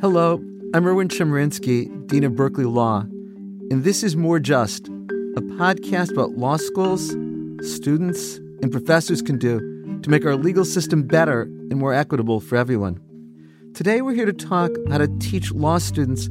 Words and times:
Hello, 0.00 0.42
I'm 0.72 0.86
Erwin 0.86 1.08
Chemerinsky, 1.08 2.06
Dean 2.06 2.24
of 2.24 2.34
Berkeley 2.34 2.64
Law, 2.64 3.00
and 3.70 3.84
this 3.84 4.02
is 4.02 4.16
More 4.16 4.38
Just, 4.40 4.88
a 4.88 5.42
podcast 5.42 6.10
about 6.10 6.38
law 6.38 6.56
schools, 6.56 7.10
students, 7.60 8.38
and 8.62 8.72
professors 8.72 9.20
can 9.20 9.36
do 9.36 9.58
to 10.02 10.08
make 10.08 10.24
our 10.24 10.36
legal 10.36 10.64
system 10.64 11.02
better 11.02 11.42
and 11.42 11.76
more 11.76 11.92
equitable 11.92 12.40
for 12.40 12.56
everyone. 12.56 12.98
Today, 13.74 14.00
we're 14.00 14.14
here 14.14 14.24
to 14.24 14.32
talk 14.32 14.70
how 14.88 14.96
to 14.96 15.08
teach 15.18 15.52
law 15.52 15.76
students 15.76 16.28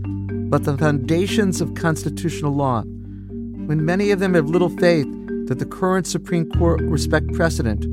about 0.47 0.63
the 0.63 0.75
foundations 0.79 1.61
of 1.61 1.75
constitutional 1.75 2.53
law, 2.53 2.81
when 2.81 3.85
many 3.85 4.09
of 4.09 4.17
them 4.17 4.33
have 4.33 4.49
little 4.49 4.69
faith 4.69 5.05
that 5.45 5.59
the 5.59 5.65
current 5.65 6.07
Supreme 6.07 6.49
Court 6.53 6.81
respect 6.81 7.31
precedent 7.33 7.85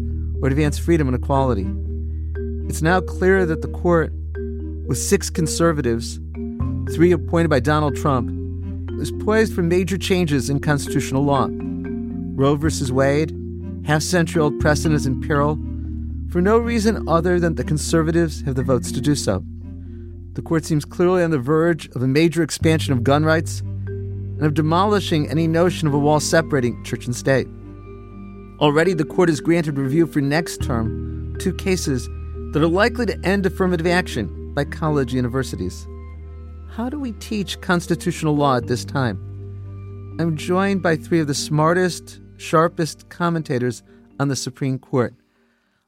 or 0.43 0.49
advance 0.49 0.79
freedom 0.79 1.07
and 1.07 1.23
equality. 1.23 1.67
It's 2.67 2.81
now 2.81 3.03
clear 3.03 3.45
that 3.45 3.61
the 3.61 3.69
court, 3.69 4.11
with 4.87 4.99
six 4.99 5.31
conservatives, 5.31 6.21
three 6.95 7.13
appointed 7.13 7.49
by 7.49 7.61
Donald 7.61 7.97
Trump, 7.97 8.31
is 9.01 9.11
poised 9.11 9.55
for 9.55 9.63
major 9.63 9.97
changes 9.97 10.51
in 10.51 10.61
constitutional 10.61 11.25
law. 11.25 11.49
Roe 11.51 12.57
v. 12.57 12.93
Wade, 12.93 13.35
half 13.87 14.03
century 14.03 14.43
old 14.43 14.59
precedent 14.61 14.95
is 14.95 15.07
in 15.07 15.21
peril 15.21 15.57
for 16.31 16.41
no 16.41 16.59
reason 16.59 17.09
other 17.09 17.39
than 17.39 17.55
the 17.55 17.65
conservatives 17.65 18.43
have 18.43 18.57
the 18.57 18.63
votes 18.63 18.91
to 18.93 19.01
do 19.01 19.15
so. 19.15 19.43
The 20.35 20.43
court 20.43 20.65
seems 20.65 20.85
clearly 20.85 21.23
on 21.23 21.31
the 21.31 21.39
verge 21.39 21.89
of 21.95 22.03
a 22.03 22.09
major 22.09 22.43
expansion 22.43 22.93
of 22.93 23.05
gun 23.05 23.25
rights 23.25 23.61
and 23.61 24.43
of 24.43 24.55
demolishing 24.55 25.31
any 25.31 25.47
notion 25.47 25.87
of 25.87 25.95
a 25.95 25.99
wall 25.99 26.19
separating 26.21 26.83
church 26.83 27.07
and 27.07 27.15
state. 27.15 27.47
Already, 28.61 28.95
the 28.95 29.05
court 29.05 29.29
has 29.29 29.41
granted 29.41 29.79
review 29.79 30.07
for 30.07 30.21
next 30.21 30.63
term 30.63 31.37
two 31.39 31.55
cases 31.55 32.09
that 32.53 32.63
are 32.63 32.69
likely 32.69 33.07
to 33.07 33.19
end 33.25 33.47
affirmative 33.47 33.87
action 33.87 34.29
by 34.55 34.65
college 34.65 35.13
universities. 35.13 35.87
How 36.71 36.89
do 36.89 36.99
we 36.99 37.13
teach 37.13 37.61
constitutional 37.61 38.37
law 38.37 38.57
at 38.57 38.67
this 38.67 38.85
time? 38.85 39.19
I'm 40.21 40.37
joined 40.37 40.83
by 40.83 40.97
three 40.97 41.21
of 41.21 41.27
the 41.27 41.35
smartest, 41.35 42.21
sharpest 42.37 43.09
commentators 43.09 43.83
on 44.21 44.29
the 44.29 44.37
Supreme 44.37 44.79
Court. 44.79 45.13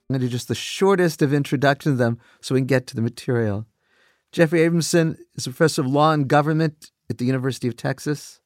I'm 0.08 0.14
going 0.14 0.20
to 0.20 0.26
do 0.26 0.32
just 0.32 0.48
the 0.48 0.54
shortest 0.54 1.22
of 1.22 1.32
introductions 1.32 1.94
to 1.94 1.96
them 1.96 2.18
so 2.40 2.54
we 2.54 2.60
can 2.60 2.66
get 2.66 2.86
to 2.88 2.96
the 2.96 3.02
material. 3.02 3.66
Jeffrey 4.32 4.60
Abramson 4.60 5.16
is 5.34 5.46
a 5.46 5.50
professor 5.50 5.82
of 5.82 5.88
law 5.88 6.12
and 6.12 6.28
government 6.28 6.90
at 7.08 7.18
the 7.18 7.24
University 7.24 7.68
of 7.68 7.76
Texas. 7.76 8.40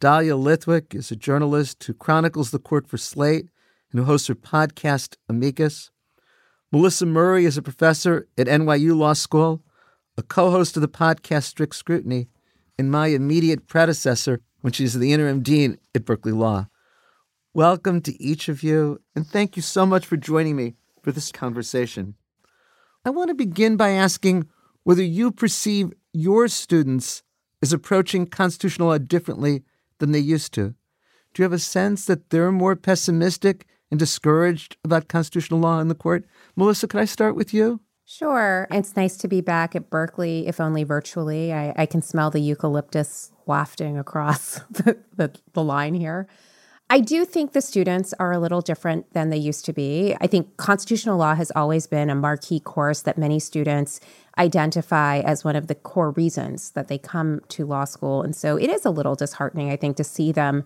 Dahlia 0.00 0.34
Lithwick 0.34 0.94
is 0.94 1.10
a 1.10 1.16
journalist 1.16 1.84
who 1.84 1.94
chronicles 1.94 2.50
the 2.50 2.58
court 2.58 2.88
for 2.88 2.98
Slate 2.98 3.48
and 3.90 4.00
who 4.00 4.04
hosts 4.04 4.28
her 4.28 4.34
podcast, 4.34 5.16
Amicus. 5.28 5.90
Melissa 6.74 7.04
Murray 7.04 7.44
is 7.44 7.58
a 7.58 7.62
professor 7.62 8.28
at 8.38 8.46
NYU 8.46 8.96
Law 8.96 9.12
School, 9.12 9.62
a 10.16 10.22
co 10.22 10.50
host 10.50 10.74
of 10.74 10.80
the 10.80 10.88
podcast 10.88 11.42
Strict 11.42 11.74
Scrutiny, 11.74 12.30
and 12.78 12.90
my 12.90 13.08
immediate 13.08 13.68
predecessor 13.68 14.40
when 14.62 14.72
she's 14.72 14.94
the 14.94 15.12
interim 15.12 15.42
dean 15.42 15.76
at 15.94 16.06
Berkeley 16.06 16.32
Law. 16.32 16.68
Welcome 17.52 18.00
to 18.00 18.22
each 18.22 18.48
of 18.48 18.62
you, 18.62 19.02
and 19.14 19.26
thank 19.26 19.54
you 19.54 19.60
so 19.60 19.84
much 19.84 20.06
for 20.06 20.16
joining 20.16 20.56
me 20.56 20.76
for 21.02 21.12
this 21.12 21.30
conversation. 21.30 22.14
I 23.04 23.10
want 23.10 23.28
to 23.28 23.34
begin 23.34 23.76
by 23.76 23.90
asking 23.90 24.48
whether 24.82 25.02
you 25.02 25.30
perceive 25.30 25.92
your 26.14 26.48
students 26.48 27.22
as 27.60 27.74
approaching 27.74 28.24
constitutional 28.24 28.88
law 28.88 28.96
differently 28.96 29.62
than 29.98 30.12
they 30.12 30.20
used 30.20 30.54
to. 30.54 30.74
Do 31.34 31.42
you 31.42 31.42
have 31.42 31.52
a 31.52 31.58
sense 31.58 32.06
that 32.06 32.30
they're 32.30 32.50
more 32.50 32.76
pessimistic 32.76 33.66
and 33.92 33.98
discouraged 33.98 34.76
about 34.82 35.06
constitutional 35.06 35.60
law 35.60 35.78
in 35.78 35.88
the 35.88 35.94
court? 35.94 36.24
Melissa, 36.56 36.88
could 36.88 36.98
I 36.98 37.04
start 37.04 37.36
with 37.36 37.54
you? 37.54 37.80
Sure. 38.06 38.66
It's 38.70 38.96
nice 38.96 39.16
to 39.18 39.28
be 39.28 39.40
back 39.40 39.76
at 39.76 39.90
Berkeley, 39.90 40.48
if 40.48 40.60
only 40.60 40.82
virtually. 40.82 41.52
I, 41.52 41.72
I 41.76 41.86
can 41.86 42.02
smell 42.02 42.30
the 42.30 42.40
eucalyptus 42.40 43.30
wafting 43.46 43.98
across 43.98 44.54
the, 44.70 44.98
the, 45.14 45.38
the 45.52 45.62
line 45.62 45.94
here. 45.94 46.26
I 46.90 47.00
do 47.00 47.24
think 47.24 47.52
the 47.52 47.62
students 47.62 48.12
are 48.18 48.32
a 48.32 48.38
little 48.38 48.60
different 48.60 49.12
than 49.12 49.30
they 49.30 49.38
used 49.38 49.64
to 49.66 49.72
be. 49.72 50.14
I 50.20 50.26
think 50.26 50.56
constitutional 50.56 51.16
law 51.16 51.34
has 51.34 51.52
always 51.54 51.86
been 51.86 52.10
a 52.10 52.14
marquee 52.14 52.60
course 52.60 53.02
that 53.02 53.16
many 53.16 53.38
students 53.38 54.00
identify 54.38 55.20
as 55.20 55.44
one 55.44 55.56
of 55.56 55.68
the 55.68 55.74
core 55.74 56.10
reasons 56.10 56.70
that 56.72 56.88
they 56.88 56.98
come 56.98 57.40
to 57.48 57.64
law 57.66 57.84
school. 57.84 58.22
And 58.22 58.34
so 58.34 58.56
it 58.56 58.68
is 58.68 58.84
a 58.84 58.90
little 58.90 59.14
disheartening, 59.14 59.70
I 59.70 59.76
think, 59.76 59.96
to 59.98 60.04
see 60.04 60.32
them 60.32 60.64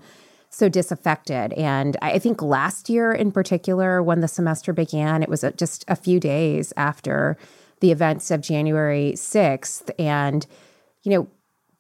so 0.56 0.69
disaffected. 0.71 1.53
And 1.53 1.99
I 2.00 2.19
think 2.19 2.41
last 2.41 2.89
year 2.89 3.12
in 3.12 3.31
particular, 3.31 4.03
when 4.03 4.21
the 4.21 4.28
semester 4.28 4.72
began, 4.72 5.22
it 5.22 5.28
was 5.28 5.44
just 5.56 5.84
a 5.87 5.94
few 5.94 6.19
days 6.19 6.72
after 6.78 7.37
the 7.81 7.93
events 7.93 8.31
of 8.31 8.41
January 8.41 9.12
6th. 9.15 9.91
And, 9.99 10.47
you 11.03 11.11
know, 11.12 11.28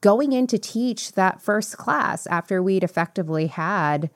going 0.02 0.32
in 0.32 0.46
to 0.48 0.58
teach 0.58 1.12
that 1.12 1.40
first 1.40 1.78
class 1.78 2.26
after 2.26 2.62
we'd 2.62 2.84
effectively 2.84 3.46
had 3.46 4.10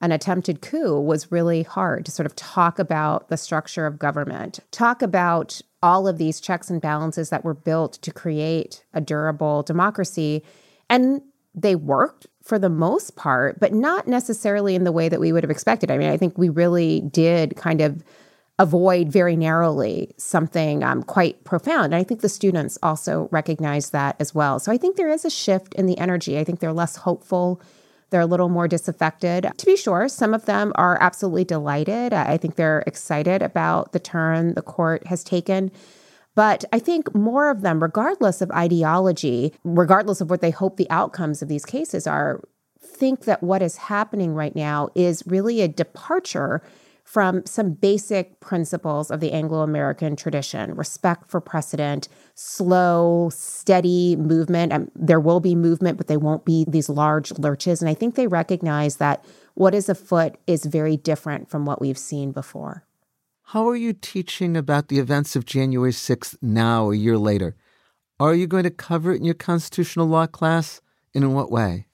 an 0.00 0.12
attempted 0.12 0.62
coup 0.62 0.98
was 0.98 1.30
really 1.30 1.62
hard 1.62 2.06
to 2.06 2.10
sort 2.10 2.26
of 2.26 2.34
talk 2.36 2.78
about 2.78 3.28
the 3.28 3.36
structure 3.36 3.86
of 3.86 3.98
government, 3.98 4.60
talk 4.70 5.02
about 5.02 5.60
all 5.82 6.08
of 6.08 6.16
these 6.16 6.40
checks 6.40 6.70
and 6.70 6.80
balances 6.80 7.28
that 7.28 7.44
were 7.44 7.54
built 7.54 7.94
to 8.00 8.10
create 8.12 8.82
a 8.94 9.00
durable 9.00 9.62
democracy. 9.62 10.42
And 10.88 11.20
they 11.56 11.74
worked 11.74 12.26
for 12.42 12.58
the 12.58 12.68
most 12.68 13.16
part, 13.16 13.58
but 13.58 13.72
not 13.72 14.06
necessarily 14.06 14.74
in 14.74 14.84
the 14.84 14.92
way 14.92 15.08
that 15.08 15.18
we 15.18 15.32
would 15.32 15.42
have 15.42 15.50
expected. 15.50 15.90
I 15.90 15.98
mean, 15.98 16.10
I 16.10 16.16
think 16.16 16.38
we 16.38 16.48
really 16.48 17.00
did 17.00 17.56
kind 17.56 17.80
of 17.80 18.04
avoid 18.58 19.10
very 19.10 19.36
narrowly 19.36 20.14
something 20.16 20.84
um, 20.84 21.02
quite 21.02 21.42
profound. 21.44 21.86
And 21.86 21.96
I 21.96 22.04
think 22.04 22.20
the 22.20 22.28
students 22.28 22.78
also 22.82 23.28
recognize 23.30 23.90
that 23.90 24.16
as 24.20 24.34
well. 24.34 24.58
So 24.60 24.70
I 24.70 24.78
think 24.78 24.96
there 24.96 25.10
is 25.10 25.24
a 25.24 25.30
shift 25.30 25.74
in 25.74 25.86
the 25.86 25.98
energy. 25.98 26.38
I 26.38 26.44
think 26.44 26.60
they're 26.60 26.72
less 26.72 26.96
hopeful 26.96 27.60
they're 28.10 28.20
a 28.20 28.26
little 28.26 28.48
more 28.48 28.68
disaffected. 28.68 29.50
To 29.56 29.66
be 29.66 29.76
sure, 29.76 30.08
some 30.08 30.32
of 30.32 30.46
them 30.46 30.72
are 30.76 30.98
absolutely 31.00 31.44
delighted. 31.44 32.12
I 32.12 32.36
think 32.36 32.54
they're 32.54 32.84
excited 32.86 33.42
about 33.42 33.92
the 33.92 33.98
turn 33.98 34.54
the 34.54 34.62
court 34.62 35.06
has 35.08 35.24
taken. 35.24 35.72
But 36.36 36.64
I 36.72 36.78
think 36.78 37.12
more 37.14 37.50
of 37.50 37.62
them, 37.62 37.82
regardless 37.82 38.40
of 38.40 38.50
ideology, 38.52 39.54
regardless 39.64 40.20
of 40.20 40.30
what 40.30 40.42
they 40.42 40.52
hope 40.52 40.76
the 40.76 40.90
outcomes 40.90 41.42
of 41.42 41.48
these 41.48 41.64
cases 41.64 42.06
are, 42.06 42.40
think 42.78 43.24
that 43.24 43.42
what 43.42 43.62
is 43.62 43.76
happening 43.76 44.34
right 44.34 44.54
now 44.54 44.90
is 44.94 45.24
really 45.26 45.62
a 45.62 45.68
departure 45.68 46.62
from 47.04 47.46
some 47.46 47.70
basic 47.70 48.40
principles 48.40 49.10
of 49.10 49.20
the 49.20 49.32
Anglo 49.32 49.60
American 49.60 50.16
tradition 50.16 50.74
respect 50.74 51.30
for 51.30 51.40
precedent, 51.40 52.08
slow, 52.34 53.30
steady 53.32 54.16
movement. 54.16 54.72
And 54.72 54.90
there 54.94 55.20
will 55.20 55.40
be 55.40 55.54
movement, 55.54 55.98
but 55.98 56.08
they 56.08 56.16
won't 56.16 56.44
be 56.44 56.66
these 56.68 56.88
large 56.88 57.30
lurches. 57.38 57.80
And 57.80 57.88
I 57.88 57.94
think 57.94 58.14
they 58.14 58.26
recognize 58.26 58.96
that 58.96 59.24
what 59.54 59.74
is 59.74 59.88
afoot 59.88 60.36
is 60.46 60.66
very 60.66 60.96
different 60.96 61.48
from 61.48 61.64
what 61.64 61.80
we've 61.80 61.96
seen 61.96 62.32
before. 62.32 62.85
How 63.50 63.68
are 63.68 63.76
you 63.76 63.92
teaching 63.92 64.56
about 64.56 64.88
the 64.88 64.98
events 64.98 65.36
of 65.36 65.44
January 65.44 65.92
6th 65.92 66.36
now, 66.42 66.90
a 66.90 66.96
year 66.96 67.16
later? 67.16 67.54
Are 68.18 68.34
you 68.34 68.48
going 68.48 68.64
to 68.64 68.70
cover 68.70 69.12
it 69.12 69.18
in 69.18 69.24
your 69.24 69.34
constitutional 69.34 70.08
law 70.08 70.26
class? 70.26 70.80
And 71.14 71.22
in 71.22 71.32
what 71.32 71.52
way? 71.52 71.86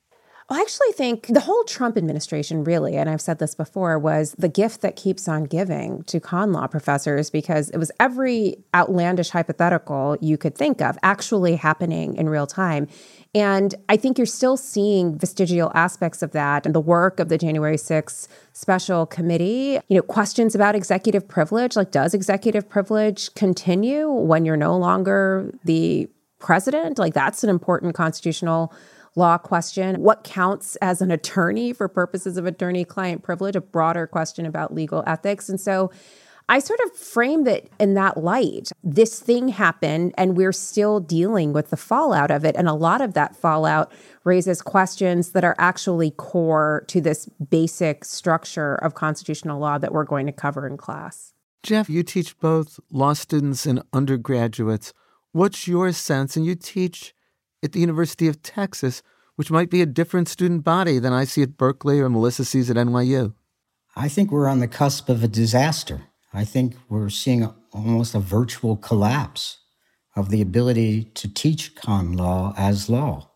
I 0.52 0.60
actually 0.60 0.92
think 0.92 1.28
the 1.28 1.40
whole 1.40 1.64
Trump 1.64 1.96
administration, 1.96 2.64
really, 2.64 2.96
and 2.96 3.08
I've 3.08 3.20
said 3.20 3.38
this 3.38 3.54
before, 3.54 3.98
was 3.98 4.34
the 4.38 4.48
gift 4.48 4.82
that 4.82 4.96
keeps 4.96 5.28
on 5.28 5.44
giving 5.44 6.02
to 6.04 6.20
con 6.20 6.52
law 6.52 6.66
professors 6.66 7.30
because 7.30 7.70
it 7.70 7.78
was 7.78 7.90
every 7.98 8.56
outlandish 8.74 9.30
hypothetical 9.30 10.16
you 10.20 10.36
could 10.36 10.54
think 10.54 10.82
of 10.82 10.98
actually 11.02 11.56
happening 11.56 12.16
in 12.16 12.28
real 12.28 12.46
time. 12.46 12.88
And 13.34 13.74
I 13.88 13.96
think 13.96 14.18
you're 14.18 14.26
still 14.26 14.58
seeing 14.58 15.18
vestigial 15.18 15.72
aspects 15.74 16.22
of 16.22 16.32
that 16.32 16.66
and 16.66 16.74
the 16.74 16.80
work 16.80 17.18
of 17.18 17.30
the 17.30 17.38
January 17.38 17.76
6th 17.76 18.28
special 18.52 19.06
committee. 19.06 19.80
You 19.88 19.96
know, 19.96 20.02
questions 20.02 20.54
about 20.54 20.74
executive 20.74 21.26
privilege 21.26 21.76
like, 21.76 21.92
does 21.92 22.12
executive 22.12 22.68
privilege 22.68 23.32
continue 23.34 24.10
when 24.10 24.44
you're 24.44 24.56
no 24.58 24.76
longer 24.76 25.50
the 25.64 26.10
president? 26.40 26.98
Like, 26.98 27.14
that's 27.14 27.42
an 27.42 27.48
important 27.48 27.94
constitutional 27.94 28.72
law 29.14 29.38
question. 29.38 30.00
What 30.00 30.24
counts 30.24 30.76
as 30.76 31.02
an 31.02 31.10
attorney 31.10 31.72
for 31.72 31.88
purposes 31.88 32.36
of 32.36 32.46
attorney 32.46 32.84
client 32.84 33.22
privilege? 33.22 33.56
A 33.56 33.60
broader 33.60 34.06
question 34.06 34.46
about 34.46 34.74
legal 34.74 35.04
ethics. 35.06 35.48
And 35.48 35.60
so 35.60 35.90
I 36.48 36.58
sort 36.58 36.80
of 36.84 36.96
framed 36.96 37.46
it 37.46 37.70
in 37.78 37.94
that 37.94 38.18
light. 38.18 38.70
This 38.82 39.20
thing 39.20 39.48
happened, 39.48 40.12
and 40.18 40.36
we're 40.36 40.52
still 40.52 41.00
dealing 41.00 41.52
with 41.52 41.70
the 41.70 41.76
fallout 41.76 42.30
of 42.30 42.44
it. 42.44 42.56
And 42.56 42.68
a 42.68 42.74
lot 42.74 43.00
of 43.00 43.14
that 43.14 43.36
fallout 43.36 43.92
raises 44.24 44.60
questions 44.60 45.32
that 45.32 45.44
are 45.44 45.54
actually 45.58 46.10
core 46.10 46.84
to 46.88 47.00
this 47.00 47.26
basic 47.50 48.04
structure 48.04 48.74
of 48.74 48.94
constitutional 48.94 49.60
law 49.60 49.78
that 49.78 49.92
we're 49.92 50.04
going 50.04 50.26
to 50.26 50.32
cover 50.32 50.66
in 50.66 50.76
class. 50.76 51.32
Jeff, 51.62 51.88
you 51.88 52.02
teach 52.02 52.38
both 52.40 52.80
law 52.90 53.12
students 53.12 53.64
and 53.64 53.82
undergraduates. 53.92 54.92
What's 55.30 55.68
your 55.68 55.92
sense? 55.92 56.36
And 56.36 56.44
you 56.44 56.56
teach 56.56 57.14
at 57.62 57.72
the 57.72 57.80
University 57.80 58.28
of 58.28 58.42
Texas, 58.42 59.02
which 59.36 59.50
might 59.50 59.70
be 59.70 59.80
a 59.80 59.86
different 59.86 60.28
student 60.28 60.64
body 60.64 60.98
than 60.98 61.12
I 61.12 61.24
see 61.24 61.42
at 61.42 61.56
Berkeley 61.56 62.00
or 62.00 62.08
Melissa 62.08 62.44
sees 62.44 62.70
at 62.70 62.76
NYU? 62.76 63.34
I 63.94 64.08
think 64.08 64.30
we're 64.30 64.48
on 64.48 64.60
the 64.60 64.68
cusp 64.68 65.08
of 65.08 65.22
a 65.22 65.28
disaster. 65.28 66.02
I 66.32 66.44
think 66.44 66.76
we're 66.88 67.10
seeing 67.10 67.52
almost 67.72 68.14
a 68.14 68.20
virtual 68.20 68.76
collapse 68.76 69.58
of 70.16 70.30
the 70.30 70.40
ability 70.40 71.04
to 71.14 71.32
teach 71.32 71.74
con 71.74 72.12
law 72.12 72.54
as 72.56 72.88
law. 72.88 73.30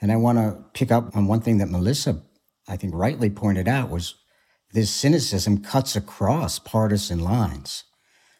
And 0.00 0.12
I 0.12 0.16
want 0.16 0.38
to 0.38 0.62
pick 0.74 0.92
up 0.92 1.16
on 1.16 1.26
one 1.26 1.40
thing 1.40 1.58
that 1.58 1.70
Melissa, 1.70 2.22
I 2.68 2.76
think, 2.76 2.94
rightly 2.94 3.30
pointed 3.30 3.68
out 3.68 3.90
was 3.90 4.14
this 4.72 4.90
cynicism 4.90 5.62
cuts 5.62 5.96
across 5.96 6.58
partisan 6.58 7.20
lines. 7.20 7.84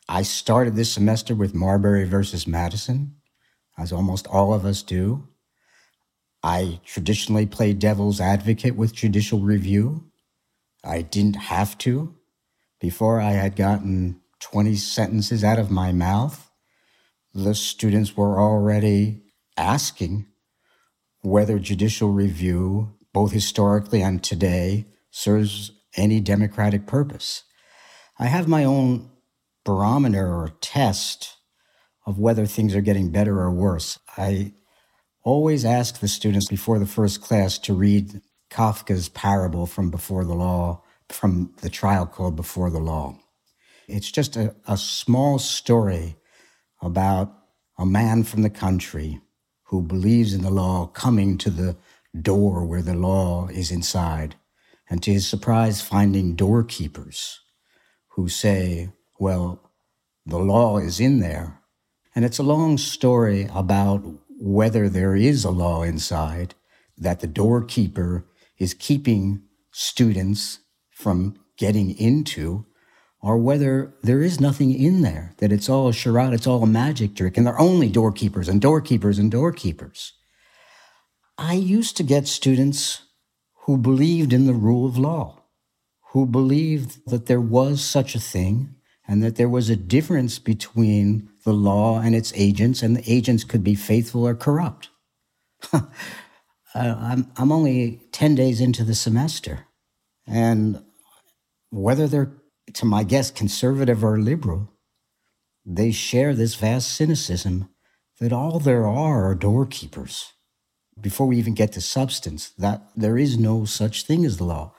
I 0.08 0.22
started 0.22 0.76
this 0.76 0.92
semester 0.92 1.34
with 1.34 1.54
Marbury 1.54 2.04
versus 2.04 2.46
Madison, 2.46 3.16
as 3.76 3.92
almost 3.92 4.26
all 4.28 4.54
of 4.54 4.64
us 4.64 4.82
do. 4.82 5.28
I 6.42 6.80
traditionally 6.84 7.46
play 7.46 7.72
devil's 7.72 8.20
advocate 8.20 8.76
with 8.76 8.94
judicial 8.94 9.40
review. 9.40 10.10
I 10.84 11.02
didn't 11.02 11.36
have 11.36 11.78
to. 11.78 12.14
Before 12.80 13.20
I 13.20 13.32
had 13.32 13.56
gotten 13.56 14.20
20 14.40 14.76
sentences 14.76 15.42
out 15.42 15.58
of 15.58 15.70
my 15.70 15.92
mouth, 15.92 16.50
the 17.32 17.54
students 17.54 18.16
were 18.16 18.38
already 18.38 19.22
asking 19.56 20.26
whether 21.22 21.58
judicial 21.58 22.10
review, 22.10 22.92
both 23.12 23.32
historically 23.32 24.02
and 24.02 24.22
today, 24.22 24.86
serves 25.10 25.72
any 25.96 26.20
democratic 26.20 26.86
purpose. 26.86 27.44
I 28.18 28.26
have 28.26 28.46
my 28.46 28.64
own 28.64 29.10
barometer 29.64 30.26
or 30.26 30.50
test 30.60 31.36
of 32.06 32.18
whether 32.18 32.46
things 32.46 32.74
are 32.74 32.80
getting 32.80 33.10
better 33.10 33.40
or 33.40 33.50
worse. 33.50 33.98
I 34.16 34.52
always 35.22 35.64
ask 35.64 36.00
the 36.00 36.08
students 36.08 36.48
before 36.48 36.78
the 36.78 36.86
first 36.86 37.20
class 37.22 37.58
to 37.58 37.74
read 37.74 38.20
Kafka's 38.50 39.08
parable 39.08 39.66
from 39.66 39.90
Before 39.90 40.24
the 40.24 40.34
Law, 40.34 40.82
from 41.08 41.54
the 41.62 41.70
trial 41.70 42.06
called 42.06 42.36
Before 42.36 42.70
the 42.70 42.78
Law. 42.78 43.18
It's 43.88 44.10
just 44.10 44.36
a, 44.36 44.54
a 44.66 44.76
small 44.76 45.38
story 45.38 46.16
about 46.82 47.32
a 47.78 47.86
man 47.86 48.22
from 48.22 48.42
the 48.42 48.50
country 48.50 49.20
who 49.64 49.82
believes 49.82 50.34
in 50.34 50.42
the 50.42 50.50
law 50.50 50.86
coming 50.86 51.36
to 51.38 51.50
the 51.50 51.76
door 52.20 52.64
where 52.64 52.82
the 52.82 52.94
law 52.94 53.48
is 53.48 53.70
inside, 53.70 54.36
and 54.88 55.02
to 55.02 55.12
his 55.12 55.26
surprise, 55.26 55.80
finding 55.80 56.36
doorkeepers 56.36 57.40
who 58.10 58.28
say, 58.28 58.90
Well, 59.18 59.72
the 60.24 60.38
law 60.38 60.78
is 60.78 61.00
in 61.00 61.20
there. 61.20 61.60
And 62.14 62.24
it's 62.24 62.38
a 62.38 62.44
long 62.44 62.78
story 62.78 63.48
about 63.52 64.04
whether 64.38 64.88
there 64.88 65.16
is 65.16 65.44
a 65.44 65.50
law 65.50 65.82
inside 65.82 66.54
that 66.96 67.20
the 67.20 67.26
doorkeeper 67.26 68.24
is 68.58 68.72
keeping 68.74 69.42
students 69.72 70.60
from 70.92 71.36
getting 71.56 71.96
into, 71.98 72.66
or 73.20 73.36
whether 73.36 73.94
there 74.02 74.22
is 74.22 74.40
nothing 74.40 74.72
in 74.72 75.02
there, 75.02 75.34
that 75.38 75.50
it's 75.50 75.68
all 75.68 75.88
a 75.88 75.92
charade, 75.92 76.32
it's 76.32 76.46
all 76.46 76.62
a 76.62 76.66
magic 76.66 77.16
trick, 77.16 77.36
and 77.36 77.46
they're 77.46 77.58
only 77.58 77.88
doorkeepers 77.88 78.48
and 78.48 78.60
doorkeepers 78.60 79.18
and 79.18 79.30
doorkeepers. 79.30 80.12
I 81.36 81.54
used 81.54 81.96
to 81.96 82.04
get 82.04 82.28
students 82.28 83.02
who 83.62 83.76
believed 83.76 84.32
in 84.32 84.46
the 84.46 84.52
rule 84.52 84.86
of 84.86 84.96
law, 84.96 85.42
who 86.12 86.26
believed 86.26 86.98
that 87.06 87.26
there 87.26 87.40
was 87.40 87.82
such 87.82 88.14
a 88.14 88.20
thing 88.20 88.76
and 89.06 89.22
that 89.22 89.36
there 89.36 89.48
was 89.48 89.68
a 89.68 89.76
difference 89.76 90.38
between 90.38 91.28
the 91.44 91.52
law 91.52 92.00
and 92.00 92.14
its 92.14 92.32
agents, 92.34 92.82
and 92.82 92.96
the 92.96 93.12
agents 93.12 93.44
could 93.44 93.62
be 93.62 93.74
faithful 93.74 94.26
or 94.26 94.34
corrupt. 94.34 94.88
Uh, 96.76 96.96
I'm, 96.98 97.30
I'm 97.36 97.52
only 97.52 98.00
10 98.10 98.34
days 98.34 98.60
into 98.60 98.82
the 98.82 98.96
semester, 98.96 99.66
and 100.26 100.82
whether 101.70 102.08
they're, 102.08 102.32
to 102.72 102.84
my 102.84 103.04
guess, 103.04 103.30
conservative 103.30 104.02
or 104.02 104.18
liberal, 104.18 104.72
they 105.64 105.92
share 105.92 106.34
this 106.34 106.56
vast 106.56 106.92
cynicism 106.92 107.68
that 108.20 108.32
all 108.32 108.58
there 108.58 108.86
are 108.86 109.28
are 109.28 109.34
doorkeepers. 109.34 110.32
Before 111.00 111.26
we 111.26 111.38
even 111.38 111.54
get 111.54 111.72
to 111.72 111.80
substance, 111.80 112.50
that 112.58 112.82
there 112.96 113.18
is 113.18 113.38
no 113.38 113.64
such 113.64 114.04
thing 114.04 114.24
as 114.24 114.36
the 114.36 114.44
law. 114.44 114.74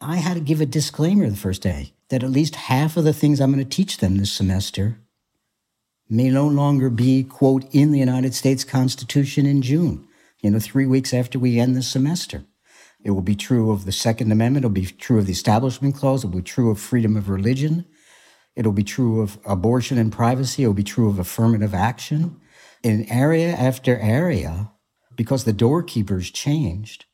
I 0.00 0.16
had 0.16 0.34
to 0.34 0.40
give 0.40 0.60
a 0.60 0.66
disclaimer 0.66 1.28
the 1.28 1.36
first 1.36 1.62
day 1.62 1.93
that 2.10 2.22
at 2.22 2.30
least 2.30 2.56
half 2.56 2.96
of 2.96 3.04
the 3.04 3.12
things 3.12 3.40
I'm 3.40 3.52
going 3.52 3.64
to 3.64 3.68
teach 3.68 3.98
them 3.98 4.16
this 4.16 4.32
semester 4.32 4.98
may 6.08 6.28
no 6.28 6.46
longer 6.46 6.90
be, 6.90 7.24
quote, 7.24 7.64
in 7.72 7.92
the 7.92 7.98
United 7.98 8.34
States 8.34 8.64
Constitution 8.64 9.46
in 9.46 9.62
June, 9.62 10.06
you 10.40 10.50
know, 10.50 10.58
three 10.58 10.86
weeks 10.86 11.14
after 11.14 11.38
we 11.38 11.58
end 11.58 11.74
the 11.74 11.82
semester. 11.82 12.44
It 13.02 13.10
will 13.10 13.22
be 13.22 13.34
true 13.34 13.70
of 13.70 13.84
the 13.84 13.92
Second 13.92 14.32
Amendment. 14.32 14.64
It'll 14.64 14.74
be 14.74 14.86
true 14.86 15.18
of 15.18 15.26
the 15.26 15.32
Establishment 15.32 15.94
Clause. 15.94 16.24
It'll 16.24 16.36
be 16.36 16.42
true 16.42 16.70
of 16.70 16.78
freedom 16.78 17.16
of 17.16 17.28
religion. 17.28 17.86
It'll 18.56 18.72
be 18.72 18.84
true 18.84 19.20
of 19.20 19.38
abortion 19.44 19.98
and 19.98 20.12
privacy. 20.12 20.62
It'll 20.62 20.74
be 20.74 20.84
true 20.84 21.08
of 21.08 21.18
affirmative 21.18 21.74
action. 21.74 22.40
In 22.82 23.10
area 23.10 23.48
after 23.48 23.98
area, 23.98 24.70
because 25.16 25.44
the 25.44 25.52
doorkeepers 25.52 26.30
changed, 26.30 27.06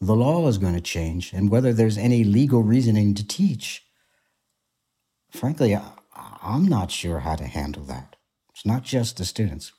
the 0.00 0.16
law 0.16 0.46
is 0.48 0.58
going 0.58 0.74
to 0.74 0.80
change. 0.80 1.32
And 1.32 1.50
whether 1.50 1.72
there's 1.72 1.98
any 1.98 2.22
legal 2.24 2.62
reasoning 2.62 3.14
to 3.14 3.26
teach, 3.26 3.85
frankly, 5.36 5.78
I'm 6.42 6.66
not 6.66 6.90
sure 6.90 7.20
how 7.20 7.36
to 7.36 7.46
handle 7.46 7.84
that. 7.84 8.16
It's 8.50 8.66
not 8.66 8.82
just 8.82 9.18
the 9.18 9.24
students. 9.24 9.72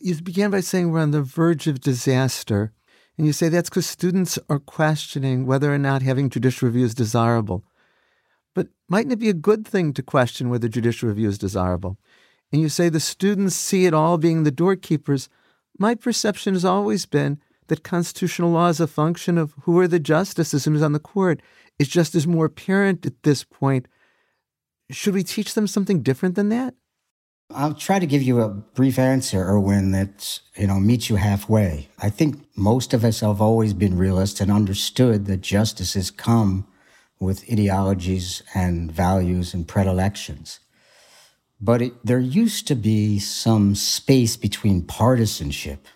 You 0.00 0.14
began 0.16 0.50
by 0.50 0.60
saying 0.60 0.90
we're 0.90 1.00
on 1.00 1.10
the 1.10 1.22
verge 1.22 1.66
of 1.66 1.80
disaster. 1.80 2.72
And 3.16 3.26
you 3.26 3.32
say 3.32 3.48
that's 3.48 3.68
because 3.68 3.86
students 3.86 4.38
are 4.48 4.58
questioning 4.58 5.46
whether 5.46 5.72
or 5.72 5.78
not 5.78 6.02
having 6.02 6.30
judicial 6.30 6.66
review 6.66 6.84
is 6.84 6.94
desirable. 6.94 7.64
But 8.54 8.68
mightn't 8.88 9.12
it 9.12 9.20
be 9.20 9.28
a 9.28 9.34
good 9.34 9.66
thing 9.66 9.92
to 9.94 10.02
question 10.02 10.48
whether 10.48 10.68
judicial 10.68 11.08
review 11.08 11.28
is 11.28 11.38
desirable? 11.38 11.96
And 12.52 12.60
you 12.60 12.68
say 12.68 12.88
the 12.88 13.00
students 13.00 13.54
see 13.54 13.86
it 13.86 13.94
all 13.94 14.18
being 14.18 14.42
the 14.42 14.50
doorkeepers. 14.50 15.28
My 15.78 15.94
perception 15.94 16.54
has 16.54 16.64
always 16.64 17.06
been 17.06 17.40
that 17.68 17.82
constitutional 17.82 18.50
law 18.50 18.68
is 18.68 18.80
a 18.80 18.86
function 18.86 19.38
of 19.38 19.54
who 19.62 19.78
are 19.78 19.88
the 19.88 20.00
justices 20.00 20.64
who's 20.64 20.82
on 20.82 20.92
the 20.92 20.98
court. 20.98 21.40
It's 21.78 21.90
just 21.90 22.14
as 22.14 22.26
more 22.26 22.46
apparent 22.46 23.06
at 23.06 23.22
this 23.22 23.44
point. 23.44 23.86
Should 24.90 25.14
we 25.14 25.22
teach 25.22 25.54
them 25.54 25.66
something 25.66 26.02
different 26.02 26.34
than 26.34 26.50
that? 26.50 26.74
I'll 27.50 27.74
try 27.74 27.98
to 27.98 28.06
give 28.06 28.22
you 28.22 28.40
a 28.40 28.48
brief 28.48 28.98
answer, 28.98 29.38
Erwin, 29.38 29.92
that 29.92 30.40
you 30.56 30.66
know 30.66 30.80
meets 30.80 31.10
you 31.10 31.16
halfway. 31.16 31.88
I 31.98 32.10
think 32.10 32.44
most 32.56 32.94
of 32.94 33.04
us 33.04 33.20
have 33.20 33.40
always 33.40 33.74
been 33.74 33.98
realists 33.98 34.40
and 34.40 34.50
understood 34.50 35.26
that 35.26 35.40
justices 35.42 36.10
come 36.10 36.66
with 37.20 37.44
ideologies 37.50 38.42
and 38.54 38.90
values 38.90 39.54
and 39.54 39.68
predilections. 39.68 40.60
But 41.60 41.80
it, 41.82 41.92
there 42.04 42.18
used 42.18 42.66
to 42.68 42.74
be 42.74 43.18
some 43.18 43.74
space 43.74 44.36
between 44.36 44.82
partisanship 44.82 45.86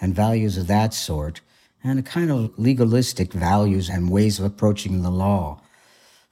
and 0.00 0.14
values 0.14 0.56
of 0.56 0.66
that 0.66 0.94
sort 0.94 1.40
and 1.82 1.98
a 1.98 2.02
kind 2.02 2.30
of 2.30 2.56
legalistic 2.58 3.32
values 3.32 3.88
and 3.88 4.10
ways 4.10 4.38
of 4.38 4.44
approaching 4.44 5.02
the 5.02 5.10
law. 5.10 5.60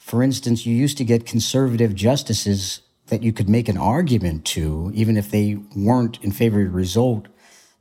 For 0.08 0.22
instance, 0.22 0.64
you 0.64 0.74
used 0.74 0.96
to 0.96 1.04
get 1.04 1.26
conservative 1.26 1.94
justices 1.94 2.80
that 3.08 3.22
you 3.22 3.30
could 3.30 3.46
make 3.46 3.68
an 3.68 3.76
argument 3.76 4.46
to, 4.46 4.90
even 4.94 5.18
if 5.18 5.30
they 5.30 5.58
weren't 5.76 6.18
in 6.24 6.32
favor 6.32 6.62
of 6.62 6.68
the 6.68 6.72
result, 6.72 7.28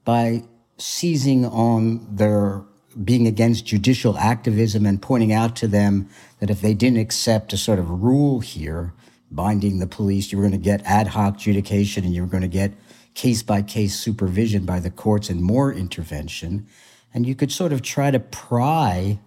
by 0.03 0.43
seizing 0.77 1.45
on 1.45 2.05
their 2.13 2.65
being 3.01 3.27
against 3.27 3.65
judicial 3.65 4.17
activism 4.17 4.85
and 4.85 5.01
pointing 5.01 5.31
out 5.31 5.55
to 5.55 5.69
them 5.69 6.09
that 6.41 6.49
if 6.49 6.59
they 6.59 6.73
didn't 6.73 6.99
accept 6.99 7.53
a 7.53 7.57
sort 7.57 7.79
of 7.79 7.89
rule 7.89 8.41
here 8.41 8.93
binding 9.31 9.79
the 9.79 9.87
police, 9.87 10.29
you 10.29 10.37
were 10.37 10.43
going 10.43 10.51
to 10.51 10.57
get 10.57 10.85
ad 10.85 11.07
hoc 11.07 11.35
adjudication 11.35 12.03
and 12.03 12.13
you 12.13 12.23
were 12.23 12.27
going 12.27 12.41
to 12.41 12.49
get 12.49 12.73
case 13.13 13.41
by 13.41 13.61
case 13.61 13.97
supervision 13.97 14.65
by 14.65 14.81
the 14.81 14.91
courts 14.91 15.29
and 15.29 15.41
more 15.41 15.71
intervention. 15.71 16.67
And 17.13 17.25
you 17.25 17.35
could 17.35 17.53
sort 17.53 17.71
of 17.71 17.81
try 17.81 18.11
to 18.11 18.19
pry 18.19 19.19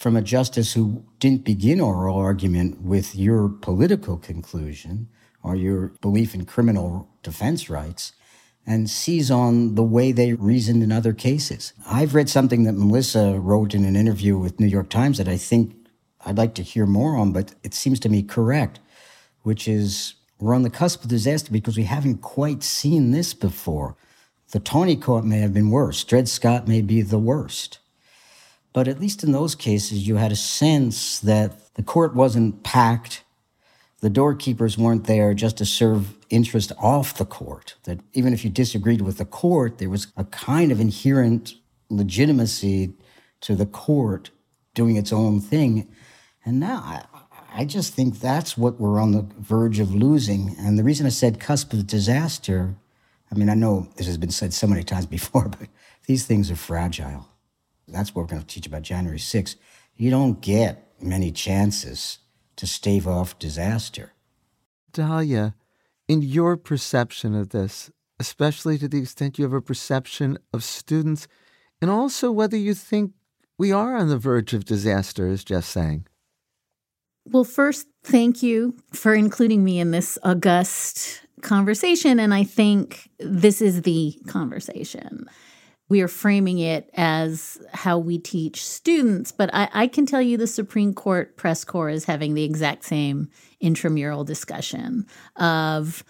from 0.00 0.16
a 0.16 0.22
justice 0.22 0.72
who 0.72 1.04
didn't 1.18 1.44
begin 1.44 1.78
oral 1.78 2.16
argument 2.16 2.80
with 2.80 3.14
your 3.14 3.50
political 3.50 4.16
conclusion 4.16 5.06
or 5.42 5.54
your 5.54 5.88
belief 6.00 6.34
in 6.34 6.46
criminal 6.46 7.06
defense 7.22 7.68
rights 7.68 8.14
and 8.66 8.88
seize 8.88 9.30
on 9.30 9.74
the 9.74 9.82
way 9.82 10.10
they 10.10 10.32
reasoned 10.32 10.82
in 10.82 10.90
other 10.90 11.12
cases. 11.12 11.74
I've 11.86 12.14
read 12.14 12.30
something 12.30 12.64
that 12.64 12.72
Melissa 12.72 13.38
wrote 13.38 13.74
in 13.74 13.84
an 13.84 13.94
interview 13.94 14.38
with 14.38 14.58
New 14.58 14.68
York 14.68 14.88
Times 14.88 15.18
that 15.18 15.28
I 15.28 15.36
think 15.36 15.76
I'd 16.24 16.38
like 16.38 16.54
to 16.54 16.62
hear 16.62 16.86
more 16.86 17.16
on, 17.16 17.32
but 17.32 17.54
it 17.62 17.74
seems 17.74 18.00
to 18.00 18.08
me 18.08 18.22
correct, 18.22 18.80
which 19.42 19.68
is 19.68 20.14
we're 20.38 20.54
on 20.54 20.62
the 20.62 20.70
cusp 20.70 21.04
of 21.04 21.10
disaster 21.10 21.52
because 21.52 21.76
we 21.76 21.84
haven't 21.84 22.22
quite 22.22 22.62
seen 22.62 23.10
this 23.10 23.34
before. 23.34 23.96
The 24.52 24.60
Taney 24.60 24.96
court 24.96 25.26
may 25.26 25.40
have 25.40 25.52
been 25.52 25.68
worse. 25.68 26.02
Dred 26.04 26.26
Scott 26.26 26.66
may 26.66 26.80
be 26.80 27.02
the 27.02 27.18
worst. 27.18 27.79
But 28.72 28.86
at 28.86 29.00
least 29.00 29.24
in 29.24 29.32
those 29.32 29.54
cases, 29.54 30.06
you 30.06 30.16
had 30.16 30.32
a 30.32 30.36
sense 30.36 31.18
that 31.20 31.74
the 31.74 31.82
court 31.82 32.14
wasn't 32.14 32.62
packed. 32.62 33.24
The 34.00 34.10
doorkeepers 34.10 34.78
weren't 34.78 35.04
there 35.04 35.34
just 35.34 35.58
to 35.58 35.66
serve 35.66 36.14
interest 36.30 36.72
off 36.78 37.16
the 37.18 37.24
court. 37.24 37.74
That 37.84 38.00
even 38.12 38.32
if 38.32 38.44
you 38.44 38.50
disagreed 38.50 39.02
with 39.02 39.18
the 39.18 39.24
court, 39.24 39.78
there 39.78 39.90
was 39.90 40.08
a 40.16 40.24
kind 40.24 40.70
of 40.70 40.80
inherent 40.80 41.54
legitimacy 41.88 42.92
to 43.40 43.54
the 43.56 43.66
court 43.66 44.30
doing 44.74 44.96
its 44.96 45.12
own 45.12 45.40
thing. 45.40 45.88
And 46.44 46.60
now 46.60 46.78
I, 46.84 47.02
I 47.52 47.64
just 47.64 47.94
think 47.94 48.20
that's 48.20 48.56
what 48.56 48.80
we're 48.80 49.00
on 49.00 49.12
the 49.12 49.26
verge 49.38 49.80
of 49.80 49.92
losing. 49.92 50.54
And 50.58 50.78
the 50.78 50.84
reason 50.84 51.06
I 51.06 51.10
said 51.10 51.40
cusp 51.40 51.72
of 51.72 51.86
disaster, 51.86 52.76
I 53.30 53.34
mean, 53.34 53.50
I 53.50 53.54
know 53.54 53.88
this 53.96 54.06
has 54.06 54.16
been 54.16 54.30
said 54.30 54.54
so 54.54 54.66
many 54.66 54.84
times 54.84 55.06
before, 55.18 55.48
but 55.48 55.68
these 56.06 56.24
things 56.24 56.50
are 56.50 56.56
fragile. 56.56 57.29
That's 57.92 58.14
what 58.14 58.22
we're 58.22 58.28
going 58.28 58.42
to 58.42 58.46
teach 58.46 58.66
about 58.66 58.82
January 58.82 59.18
6th. 59.18 59.56
You 59.96 60.10
don't 60.10 60.40
get 60.40 60.92
many 61.00 61.30
chances 61.30 62.18
to 62.56 62.66
stave 62.66 63.06
off 63.06 63.38
disaster. 63.38 64.12
Dahlia, 64.92 65.54
in 66.08 66.22
your 66.22 66.56
perception 66.56 67.34
of 67.34 67.50
this, 67.50 67.90
especially 68.18 68.76
to 68.78 68.88
the 68.88 68.98
extent 68.98 69.38
you 69.38 69.44
have 69.44 69.52
a 69.52 69.62
perception 69.62 70.38
of 70.52 70.64
students, 70.64 71.26
and 71.80 71.90
also 71.90 72.30
whether 72.30 72.56
you 72.56 72.74
think 72.74 73.12
we 73.58 73.72
are 73.72 73.96
on 73.96 74.08
the 74.08 74.18
verge 74.18 74.52
of 74.54 74.64
disaster, 74.64 75.28
as 75.28 75.44
Jeff's 75.44 75.68
saying. 75.68 76.06
Well, 77.26 77.44
first, 77.44 77.86
thank 78.02 78.42
you 78.42 78.76
for 78.92 79.14
including 79.14 79.62
me 79.62 79.78
in 79.78 79.90
this 79.90 80.18
august 80.22 81.20
conversation. 81.42 82.18
And 82.18 82.34
I 82.34 82.44
think 82.44 83.10
this 83.18 83.60
is 83.60 83.82
the 83.82 84.18
conversation. 84.26 85.26
We 85.90 86.00
are 86.02 86.08
framing 86.08 86.60
it 86.60 86.88
as 86.94 87.60
how 87.74 87.98
we 87.98 88.16
teach 88.16 88.64
students, 88.64 89.32
but 89.32 89.50
I, 89.52 89.68
I, 89.72 89.86
can 89.88 90.06
tell 90.06 90.22
you 90.22 90.38
the 90.38 90.46
Supreme 90.46 90.94
Court 90.94 91.36
press 91.36 91.64
corps 91.64 91.90
is 91.90 92.04
having 92.04 92.34
the 92.34 92.44
exact 92.44 92.84
same 92.84 93.28
intramural 93.60 94.22
discussion 94.24 95.04
of 95.34 96.04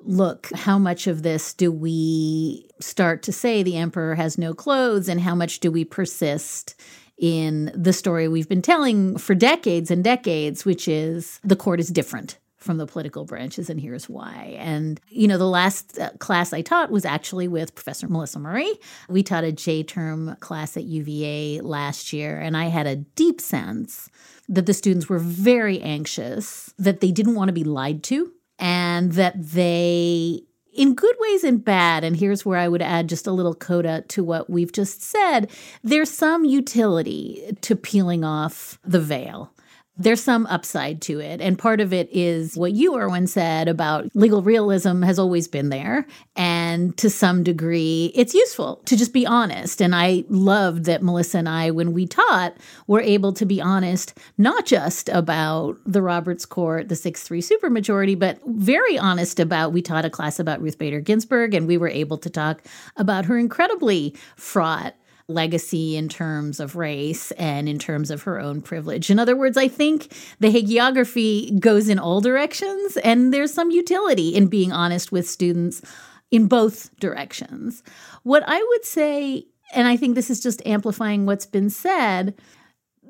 look, 0.00 0.48
how 0.54 0.78
much 0.78 1.06
of 1.06 1.22
this 1.22 1.54
do 1.54 1.72
we 1.72 2.68
start 2.80 3.22
to 3.24 3.32
say 3.32 3.62
the 3.62 3.78
emperor 3.78 4.14
has 4.14 4.38
no 4.38 4.52
clothes, 4.54 5.08
and 5.08 5.20
how 5.22 5.34
much 5.34 5.58
do 5.58 5.72
we 5.72 5.84
persist 5.84 6.76
in 7.16 7.72
the 7.74 7.92
story 7.92 8.28
we've 8.28 8.48
been 8.48 8.62
telling 8.62 9.16
for 9.16 9.34
decades 9.34 9.90
and 9.90 10.04
decades, 10.04 10.64
which 10.64 10.86
is 10.86 11.40
the 11.42 11.56
court 11.56 11.80
is 11.80 11.88
different 11.88 12.38
from 12.58 12.76
the 12.76 12.86
political 12.86 13.24
branches, 13.24 13.70
and 13.70 13.80
here's 13.80 14.08
why. 14.08 14.56
And, 14.58 15.00
you 15.08 15.28
know, 15.28 15.38
the 15.38 15.46
last 15.46 15.98
uh, 15.98 16.10
class 16.18 16.52
I 16.52 16.60
taught 16.60 16.90
was 16.90 17.04
actually 17.04 17.48
with 17.48 17.74
Professor 17.74 18.08
Melissa 18.08 18.38
Murray. 18.38 18.72
We 19.08 19.22
taught 19.22 19.44
a 19.44 19.52
J 19.52 19.82
term 19.84 20.36
class 20.40 20.76
at 20.76 20.84
UVA 20.84 21.60
last 21.60 22.12
year, 22.12 22.38
and 22.40 22.56
I 22.56 22.66
had 22.66 22.86
a 22.86 22.96
deep 22.96 23.40
sense 23.40 24.10
that 24.48 24.66
the 24.66 24.74
students 24.74 25.08
were 25.08 25.18
very 25.18 25.80
anxious, 25.80 26.74
that 26.78 27.00
they 27.00 27.12
didn't 27.12 27.36
want 27.36 27.48
to 27.48 27.52
be 27.52 27.64
lied 27.64 28.02
to, 28.04 28.32
and 28.58 29.12
that 29.12 29.34
they 29.40 30.42
in 30.72 30.94
good 30.94 31.16
ways 31.18 31.42
and 31.42 31.64
bad, 31.64 32.04
and 32.04 32.16
here's 32.16 32.46
where 32.46 32.58
I 32.58 32.68
would 32.68 32.82
add 32.82 33.08
just 33.08 33.26
a 33.26 33.32
little 33.32 33.54
coda 33.54 34.04
to 34.08 34.22
what 34.22 34.48
we've 34.48 34.70
just 34.70 35.02
said, 35.02 35.50
there's 35.82 36.10
some 36.10 36.44
utility 36.44 37.56
to 37.62 37.74
peeling 37.74 38.22
off 38.22 38.78
the 38.84 39.00
veil 39.00 39.52
there's 39.98 40.22
some 40.22 40.46
upside 40.46 41.02
to 41.02 41.20
it. 41.20 41.40
And 41.40 41.58
part 41.58 41.80
of 41.80 41.92
it 41.92 42.08
is 42.12 42.56
what 42.56 42.72
you, 42.72 42.96
Erwin, 42.96 43.26
said 43.26 43.68
about 43.68 44.08
legal 44.14 44.42
realism 44.42 45.02
has 45.02 45.18
always 45.18 45.48
been 45.48 45.70
there. 45.70 46.06
And 46.36 46.96
to 46.98 47.10
some 47.10 47.42
degree, 47.42 48.12
it's 48.14 48.32
useful 48.32 48.76
to 48.86 48.96
just 48.96 49.12
be 49.12 49.26
honest. 49.26 49.80
And 49.80 49.94
I 49.94 50.24
loved 50.28 50.84
that 50.84 51.02
Melissa 51.02 51.38
and 51.38 51.48
I, 51.48 51.70
when 51.70 51.92
we 51.92 52.06
taught, 52.06 52.56
were 52.86 53.00
able 53.00 53.32
to 53.32 53.44
be 53.44 53.60
honest, 53.60 54.16
not 54.38 54.66
just 54.66 55.08
about 55.08 55.76
the 55.84 56.02
Roberts 56.02 56.46
Court, 56.46 56.88
the 56.88 56.96
6 56.96 57.22
3 57.22 57.42
supermajority, 57.42 58.18
but 58.18 58.38
very 58.46 58.98
honest 58.98 59.40
about 59.40 59.72
we 59.72 59.82
taught 59.82 60.04
a 60.04 60.10
class 60.10 60.38
about 60.38 60.62
Ruth 60.62 60.78
Bader 60.78 61.00
Ginsburg, 61.00 61.54
and 61.54 61.66
we 61.66 61.76
were 61.76 61.88
able 61.88 62.18
to 62.18 62.30
talk 62.30 62.62
about 62.96 63.24
her 63.24 63.36
incredibly 63.36 64.14
fraught 64.36 64.94
legacy 65.28 65.96
in 65.96 66.08
terms 66.08 66.58
of 66.58 66.74
race 66.74 67.30
and 67.32 67.68
in 67.68 67.78
terms 67.78 68.10
of 68.10 68.22
her 68.22 68.40
own 68.40 68.62
privilege. 68.62 69.10
In 69.10 69.18
other 69.18 69.36
words, 69.36 69.58
I 69.58 69.68
think 69.68 70.12
the 70.40 70.48
hagiography 70.48 71.58
goes 71.60 71.88
in 71.88 71.98
all 71.98 72.22
directions, 72.22 72.96
and 72.98 73.32
there's 73.32 73.52
some 73.52 73.70
utility 73.70 74.34
in 74.34 74.46
being 74.46 74.72
honest 74.72 75.12
with 75.12 75.28
students 75.28 75.82
in 76.30 76.46
both 76.46 76.94
directions. 76.98 77.82
What 78.22 78.42
I 78.46 78.62
would 78.62 78.84
say, 78.84 79.46
and 79.74 79.86
I 79.86 79.96
think 79.96 80.14
this 80.14 80.30
is 80.30 80.40
just 80.40 80.66
amplifying 80.66 81.26
what's 81.26 81.46
been 81.46 81.70
said, 81.70 82.34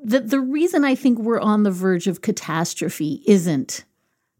that 0.03 0.29
the 0.29 0.41
reason 0.41 0.83
I 0.83 0.95
think 0.95 1.19
we're 1.19 1.41
on 1.41 1.63
the 1.63 1.71
verge 1.71 2.07
of 2.07 2.21
catastrophe 2.21 3.23
isn't 3.27 3.85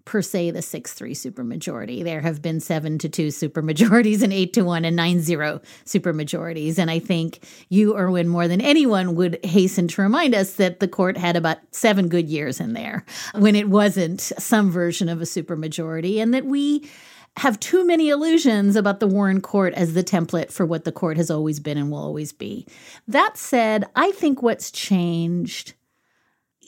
per 0.09 0.23
se 0.23 0.49
the 0.49 0.61
6 0.63 0.93
3 0.93 1.13
supermajority. 1.13 2.03
There 2.03 2.21
have 2.21 2.41
been 2.41 2.59
7 2.59 2.97
to 2.97 3.07
2 3.07 3.27
supermajorities 3.27 4.23
and 4.23 4.33
8 4.33 4.53
to 4.53 4.63
1 4.63 4.83
and 4.83 4.95
9 4.95 5.19
0 5.21 5.61
supermajorities. 5.85 6.79
And 6.79 6.89
I 6.89 6.97
think 6.97 7.45
you, 7.69 7.95
Erwin, 7.95 8.27
more 8.27 8.47
than 8.47 8.59
anyone 8.59 9.13
would 9.13 9.39
hasten 9.45 9.87
to 9.89 10.01
remind 10.01 10.33
us 10.33 10.53
that 10.53 10.79
the 10.79 10.87
court 10.87 11.15
had 11.15 11.35
about 11.35 11.59
seven 11.69 12.09
good 12.09 12.27
years 12.27 12.59
in 12.59 12.73
there 12.73 13.05
when 13.35 13.55
it 13.55 13.69
wasn't 13.69 14.19
some 14.19 14.71
version 14.71 15.09
of 15.09 15.21
a 15.21 15.25
supermajority, 15.25 16.17
and 16.17 16.33
that 16.33 16.45
we 16.45 16.89
have 17.37 17.59
too 17.59 17.85
many 17.85 18.09
illusions 18.09 18.75
about 18.75 18.99
the 18.99 19.07
Warren 19.07 19.41
court 19.41 19.75
as 19.75 19.93
the 19.93 20.03
template 20.03 20.51
for 20.51 20.65
what 20.65 20.85
the 20.85 20.91
court 20.91 21.17
has 21.17 21.29
always 21.29 21.59
been 21.59 21.77
and 21.77 21.91
will 21.91 21.99
always 21.99 22.33
be. 22.33 22.65
That 23.07 23.37
said, 23.37 23.85
I 23.95 24.11
think 24.13 24.41
what's 24.41 24.71
changed 24.71 25.75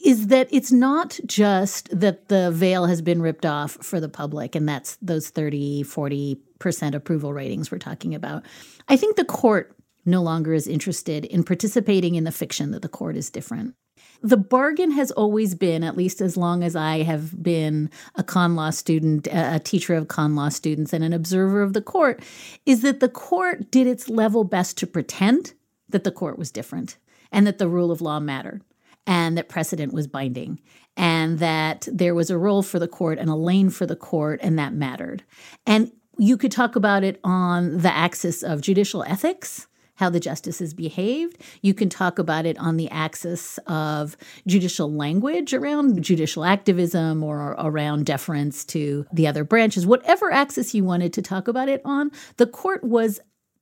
is 0.03 0.27
that 0.27 0.47
it's 0.51 0.71
not 0.71 1.19
just 1.25 1.87
that 1.97 2.27
the 2.27 2.51
veil 2.51 2.85
has 2.85 3.01
been 3.01 3.21
ripped 3.21 3.45
off 3.45 3.71
for 3.81 3.99
the 3.99 4.09
public 4.09 4.55
and 4.55 4.67
that's 4.67 4.97
those 5.01 5.29
30 5.29 5.83
40% 5.83 6.95
approval 6.95 7.33
ratings 7.33 7.71
we're 7.71 7.79
talking 7.79 8.15
about. 8.15 8.43
I 8.87 8.97
think 8.97 9.15
the 9.15 9.25
court 9.25 9.75
no 10.05 10.21
longer 10.21 10.53
is 10.53 10.67
interested 10.67 11.25
in 11.25 11.43
participating 11.43 12.15
in 12.15 12.23
the 12.23 12.31
fiction 12.31 12.71
that 12.71 12.81
the 12.81 12.89
court 12.89 13.15
is 13.15 13.29
different. 13.29 13.75
The 14.23 14.37
bargain 14.37 14.91
has 14.91 15.11
always 15.11 15.55
been, 15.55 15.83
at 15.83 15.97
least 15.97 16.21
as 16.21 16.37
long 16.37 16.63
as 16.63 16.75
I 16.75 17.03
have 17.03 17.41
been 17.41 17.89
a 18.15 18.23
con 18.23 18.55
law 18.55 18.69
student, 18.69 19.27
a 19.31 19.59
teacher 19.59 19.95
of 19.95 20.07
con 20.07 20.35
law 20.35 20.49
students, 20.49 20.93
and 20.93 21.03
an 21.03 21.13
observer 21.13 21.61
of 21.61 21.73
the 21.73 21.81
court, 21.81 22.23
is 22.65 22.81
that 22.81 22.99
the 22.99 23.09
court 23.09 23.71
did 23.71 23.87
its 23.87 24.09
level 24.09 24.43
best 24.43 24.77
to 24.77 24.87
pretend 24.87 25.53
that 25.89 26.03
the 26.03 26.11
court 26.11 26.37
was 26.37 26.51
different 26.51 26.97
and 27.31 27.47
that 27.47 27.57
the 27.57 27.67
rule 27.67 27.91
of 27.91 28.01
law 28.01 28.19
mattered 28.19 28.61
and 29.07 29.37
that 29.37 29.49
precedent 29.49 29.93
was 29.93 30.07
binding 30.07 30.59
and 30.97 31.39
that 31.39 31.87
there 31.91 32.15
was 32.15 32.29
a 32.29 32.37
role 32.37 32.63
for 32.63 32.79
the 32.79 32.87
court 32.87 33.17
and 33.17 33.29
a 33.29 33.35
lane 33.35 33.69
for 33.69 33.85
the 33.85 33.95
court 33.95 34.39
and 34.43 34.57
that 34.59 34.73
mattered. 34.73 35.23
And 35.65 35.91
you 36.17 36.37
could 36.37 36.51
talk 36.51 36.75
about 36.75 37.03
it 37.03 37.19
on 37.23 37.79
the 37.79 37.93
axis 37.93 38.43
of 38.43 38.61
judicial 38.61 39.03
ethics 39.03 39.67
how 40.01 40.09
the 40.09 40.19
justices 40.19 40.73
behaved. 40.73 41.37
You 41.61 41.75
can 41.75 41.87
talk 41.87 42.17
about 42.17 42.47
it 42.47 42.57
on 42.57 42.75
the 42.75 42.89
axis 42.89 43.59
of 43.67 44.17
judicial 44.47 44.91
language 44.91 45.53
around 45.53 46.01
judicial 46.01 46.43
activism 46.43 47.23
or 47.23 47.51
around 47.59 48.07
deference 48.07 48.65
to 48.65 49.05
the 49.13 49.27
other 49.27 49.43
branches. 49.43 49.85
Whatever 49.85 50.31
axis 50.31 50.73
you 50.73 50.83
wanted 50.83 51.13
to 51.13 51.21
talk 51.21 51.47
about 51.47 51.69
it 51.69 51.81
on, 51.85 52.11
the 52.37 52.47
court 52.47 52.83
was 52.83 53.19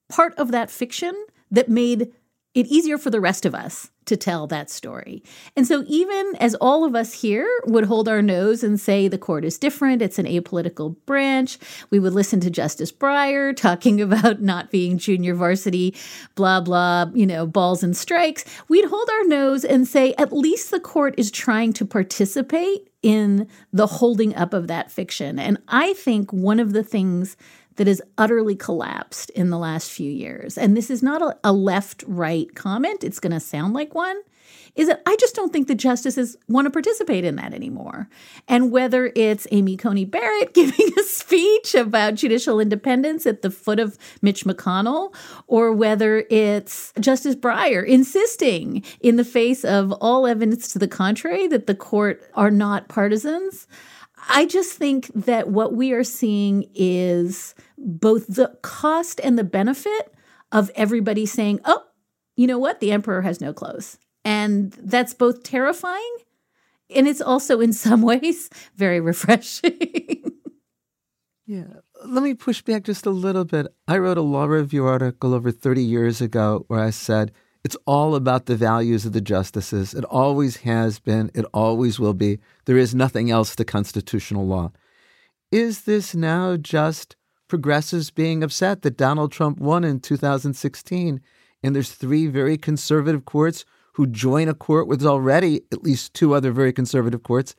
part 0.08 0.34
of 0.36 0.51
that 0.51 0.72
fiction 0.72 1.13
that 1.51 1.67
made 1.67 2.13
it 2.55 2.65
easier 2.67 2.97
for 2.97 3.09
the 3.09 3.21
rest 3.21 3.45
of 3.45 3.53
us 3.53 3.91
to 4.05 4.17
tell 4.17 4.47
that 4.47 4.71
story. 4.71 5.23
And 5.55 5.67
so, 5.67 5.83
even 5.87 6.35
as 6.39 6.55
all 6.55 6.83
of 6.83 6.95
us 6.95 7.13
here 7.13 7.47
would 7.67 7.85
hold 7.85 8.09
our 8.09 8.23
nose 8.23 8.63
and 8.63 8.79
say 8.79 9.07
the 9.07 9.19
court 9.19 9.45
is 9.45 9.59
different, 9.59 10.01
it's 10.01 10.17
an 10.17 10.25
apolitical 10.25 10.95
branch, 11.05 11.59
we 11.91 11.99
would 11.99 12.13
listen 12.13 12.39
to 12.39 12.49
Justice 12.49 12.91
Breyer 12.91 13.55
talking 13.55 14.01
about 14.01 14.41
not 14.41 14.71
being 14.71 14.97
junior 14.97 15.35
varsity, 15.35 15.95
blah, 16.33 16.59
blah, 16.59 17.05
you 17.13 17.27
know, 17.27 17.45
balls 17.45 17.83
and 17.83 17.95
strikes. 17.95 18.43
We'd 18.67 18.85
hold 18.85 19.09
our 19.09 19.25
nose 19.25 19.63
and 19.63 19.87
say, 19.87 20.15
at 20.17 20.33
least 20.33 20.71
the 20.71 20.79
court 20.79 21.13
is 21.17 21.29
trying 21.29 21.73
to 21.73 21.85
participate 21.85 22.89
in 23.03 23.47
the 23.71 23.87
holding 23.87 24.35
up 24.35 24.53
of 24.53 24.67
that 24.67 24.91
fiction. 24.91 25.39
And 25.39 25.59
I 25.67 25.93
think 25.93 26.33
one 26.33 26.59
of 26.59 26.73
the 26.73 26.83
things 26.83 27.37
that 27.79 27.88
has 27.88 28.01
utterly 28.17 28.57
collapsed 28.57 29.29
in 29.29 29.50
the 29.50 29.57
last 29.57 29.89
few 29.89 30.12
years, 30.12 30.57
and 30.57 30.75
this 30.75 30.89
is 30.89 31.01
not 31.01 31.21
a, 31.21 31.38
a 31.45 31.53
left 31.53 32.03
right 32.05 32.53
comment, 32.53 33.05
it's 33.05 33.21
going 33.21 33.31
to 33.31 33.39
sound 33.39 33.74
like 33.74 33.95
one, 33.95 34.21
is 34.75 34.89
that 34.89 35.01
I 35.05 35.15
just 35.15 35.33
don't 35.33 35.53
think 35.53 35.69
the 35.69 35.75
justices 35.75 36.36
want 36.50 36.65
to 36.65 36.71
participate 36.71 37.24
in 37.24 37.38
that 37.38 37.53
anymore. 37.53 38.09
And 38.50 38.69
whether 38.69 39.13
it's 39.15 39.48
Amy 39.51 39.77
Coney 39.77 40.03
Barrett 40.03 40.53
giving 40.53 40.89
a 41.00 41.03
speech 41.03 41.74
about 41.74 42.15
judicial 42.15 42.59
independence 42.59 43.25
at 43.25 43.43
the 43.43 43.50
foot 43.50 43.79
of 43.79 43.98
Mitch 44.21 44.43
McConnell, 44.43 45.15
or 45.48 45.71
whether 45.71 46.25
it's 46.29 46.91
Justice 47.00 47.36
Breyer 47.36 47.86
insisting, 47.86 48.83
in 49.00 49.15
the 49.15 49.24
face 49.24 49.63
of 49.63 49.93
all 49.93 50.27
evidence 50.27 50.67
to 50.74 50.79
the 50.79 50.88
contrary, 50.88 51.48
that 51.48 51.65
the 51.65 51.75
court 51.75 52.21
are 52.33 52.51
not 52.51 52.89
partisans. 52.89 53.67
I 54.29 54.45
just 54.45 54.74
think 54.74 55.12
that 55.13 55.50
what 55.50 55.74
we 55.74 55.91
are 55.91 56.03
seeing 56.03 56.69
is 56.74 57.55
both 57.77 58.27
the 58.27 58.57
cost 58.62 59.19
and 59.24 59.38
the 59.38 59.43
benefit 59.43 60.13
of 60.51 60.71
everybody 60.75 61.25
saying, 61.25 61.59
oh, 61.65 61.83
you 62.36 62.48
know 62.48 62.59
what? 62.59 62.79
The 62.79 62.91
emperor 62.91 63.21
has 63.21 63.41
no 63.41 63.53
clothes. 63.53 63.98
And 64.24 64.71
that's 64.74 65.13
both 65.13 65.43
terrifying 65.43 66.15
and 66.89 67.07
it's 67.07 67.21
also, 67.21 67.59
in 67.59 67.74
some 67.74 68.01
ways, 68.03 68.50
very 68.75 69.00
refreshing. 69.00 70.31
yeah. 71.45 71.65
Let 72.05 72.24
me 72.24 72.33
push 72.33 72.62
back 72.62 72.83
just 72.83 73.05
a 73.05 73.12
little 73.12 73.45
bit. 73.45 73.67
I 73.88 73.98
wrote 73.98 74.17
a 74.17 74.21
law 74.21 74.45
review 74.45 74.86
article 74.86 75.33
over 75.33 75.51
30 75.51 75.83
years 75.83 76.21
ago 76.21 76.63
where 76.67 76.79
I 76.79 76.91
said, 76.91 77.31
it's 77.69 77.77
all 77.85 78.15
about 78.15 78.47
the 78.47 78.55
values 78.55 79.05
of 79.05 79.13
the 79.13 79.21
justices. 79.21 79.93
It 79.93 80.03
always 80.05 80.57
has 80.57 80.97
been. 80.97 81.29
It 81.35 81.45
always 81.53 81.99
will 81.99 82.15
be. 82.15 82.39
There 82.65 82.79
is 82.79 82.95
nothing 82.95 83.29
else 83.29 83.55
to 83.55 83.63
constitutional 83.63 84.47
law. 84.47 84.71
Is 85.51 85.83
this 85.83 86.15
now 86.15 86.57
just 86.57 87.15
progressives 87.47 88.09
being 88.09 88.41
upset 88.41 88.81
that 88.81 88.97
Donald 88.97 89.31
Trump 89.31 89.59
won 89.59 89.83
in 89.83 89.99
2016. 89.99 91.21
And 91.61 91.75
there's 91.75 91.91
three 91.91 92.25
very 92.25 92.57
conservative 92.57 93.25
courts 93.25 93.65
who 93.93 94.07
join 94.07 94.49
a 94.49 94.55
court 94.55 94.88
with 94.88 95.05
already 95.05 95.61
at 95.71 95.83
least 95.83 96.15
two 96.15 96.33
other 96.33 96.51
very 96.51 96.73
conservative 96.73 97.21
courts. 97.21 97.53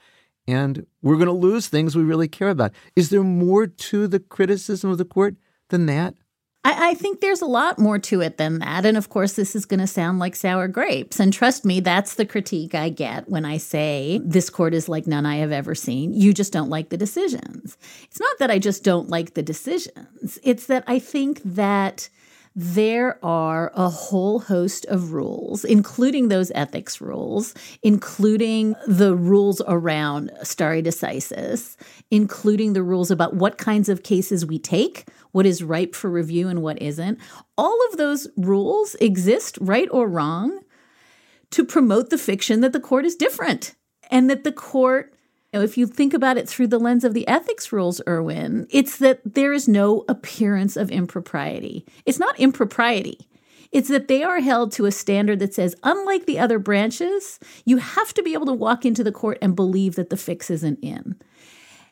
And 0.48 0.86
we're 1.02 1.22
going 1.22 1.26
to 1.26 1.32
lose 1.32 1.68
things 1.68 1.94
we 1.94 2.02
really 2.02 2.26
care 2.26 2.50
about. 2.50 2.72
Is 2.96 3.10
there 3.10 3.22
more 3.22 3.68
to 3.68 4.08
the 4.08 4.18
criticism 4.18 4.90
of 4.90 4.98
the 4.98 5.04
court 5.04 5.36
than 5.68 5.86
that? 5.86 6.16
I, 6.62 6.90
I, 6.90 6.94
think 6.94 7.20
there's 7.20 7.40
a 7.40 7.46
lot 7.46 7.78
more 7.78 7.98
to 7.98 8.20
it 8.20 8.36
than 8.36 8.58
that. 8.58 8.84
And 8.84 8.96
of 8.96 9.08
course, 9.08 9.32
this 9.32 9.56
is 9.56 9.64
going 9.64 9.80
to 9.80 9.86
sound 9.86 10.18
like 10.18 10.36
sour 10.36 10.68
grapes. 10.68 11.18
And 11.18 11.32
trust 11.32 11.64
me, 11.64 11.80
that's 11.80 12.14
the 12.14 12.26
critique 12.26 12.74
I 12.74 12.90
get 12.90 13.28
when 13.28 13.46
I 13.46 13.56
say 13.56 14.20
this 14.22 14.50
court 14.50 14.74
is 14.74 14.88
like 14.88 15.06
none 15.06 15.24
I 15.24 15.36
have 15.36 15.52
ever 15.52 15.74
seen. 15.74 16.12
You 16.12 16.34
just 16.34 16.52
don't 16.52 16.68
like 16.68 16.90
the 16.90 16.98
decisions. 16.98 17.78
It's 18.04 18.20
not 18.20 18.38
that 18.40 18.50
I 18.50 18.58
just 18.58 18.84
don't 18.84 19.08
like 19.08 19.34
the 19.34 19.42
decisions, 19.42 20.38
it's 20.42 20.66
that 20.66 20.84
I 20.86 20.98
think 20.98 21.40
that 21.44 22.08
there 22.56 23.24
are 23.24 23.70
a 23.74 23.88
whole 23.88 24.40
host 24.40 24.84
of 24.86 25.12
rules, 25.12 25.64
including 25.64 26.28
those 26.28 26.50
ethics 26.54 27.00
rules, 27.00 27.54
including 27.82 28.74
the 28.86 29.14
rules 29.14 29.62
around 29.68 30.32
stare 30.42 30.82
decisis, 30.82 31.76
including 32.10 32.72
the 32.72 32.82
rules 32.82 33.10
about 33.10 33.34
what 33.34 33.56
kinds 33.56 33.88
of 33.88 34.02
cases 34.02 34.44
we 34.44 34.58
take, 34.58 35.06
what 35.30 35.46
is 35.46 35.62
ripe 35.62 35.94
for 35.94 36.10
review 36.10 36.48
and 36.48 36.60
what 36.60 36.80
isn't. 36.82 37.18
All 37.56 37.78
of 37.90 37.98
those 37.98 38.26
rules 38.36 38.96
exist, 38.96 39.56
right 39.60 39.88
or 39.92 40.08
wrong, 40.08 40.60
to 41.52 41.64
promote 41.64 42.10
the 42.10 42.18
fiction 42.18 42.60
that 42.62 42.72
the 42.72 42.80
court 42.80 43.04
is 43.04 43.14
different 43.14 43.74
and 44.10 44.28
that 44.28 44.44
the 44.44 44.52
court 44.52 45.14
if 45.52 45.76
you 45.76 45.86
think 45.86 46.14
about 46.14 46.36
it 46.36 46.48
through 46.48 46.68
the 46.68 46.78
lens 46.78 47.02
of 47.02 47.12
the 47.12 47.26
ethics 47.26 47.72
rules, 47.72 48.00
Erwin, 48.06 48.66
it's 48.70 48.98
that 48.98 49.20
there 49.24 49.52
is 49.52 49.66
no 49.66 50.04
appearance 50.08 50.76
of 50.76 50.90
impropriety. 50.90 51.84
It's 52.06 52.20
not 52.20 52.38
impropriety. 52.38 53.28
It's 53.72 53.88
that 53.88 54.08
they 54.08 54.22
are 54.22 54.40
held 54.40 54.72
to 54.72 54.86
a 54.86 54.92
standard 54.92 55.38
that 55.40 55.54
says, 55.54 55.76
unlike 55.82 56.26
the 56.26 56.38
other 56.38 56.58
branches, 56.58 57.38
you 57.64 57.78
have 57.78 58.12
to 58.14 58.22
be 58.22 58.32
able 58.32 58.46
to 58.46 58.52
walk 58.52 58.84
into 58.84 59.04
the 59.04 59.12
court 59.12 59.38
and 59.40 59.56
believe 59.56 59.94
that 59.96 60.10
the 60.10 60.16
fix 60.16 60.50
isn't 60.50 60.78
in. 60.82 61.16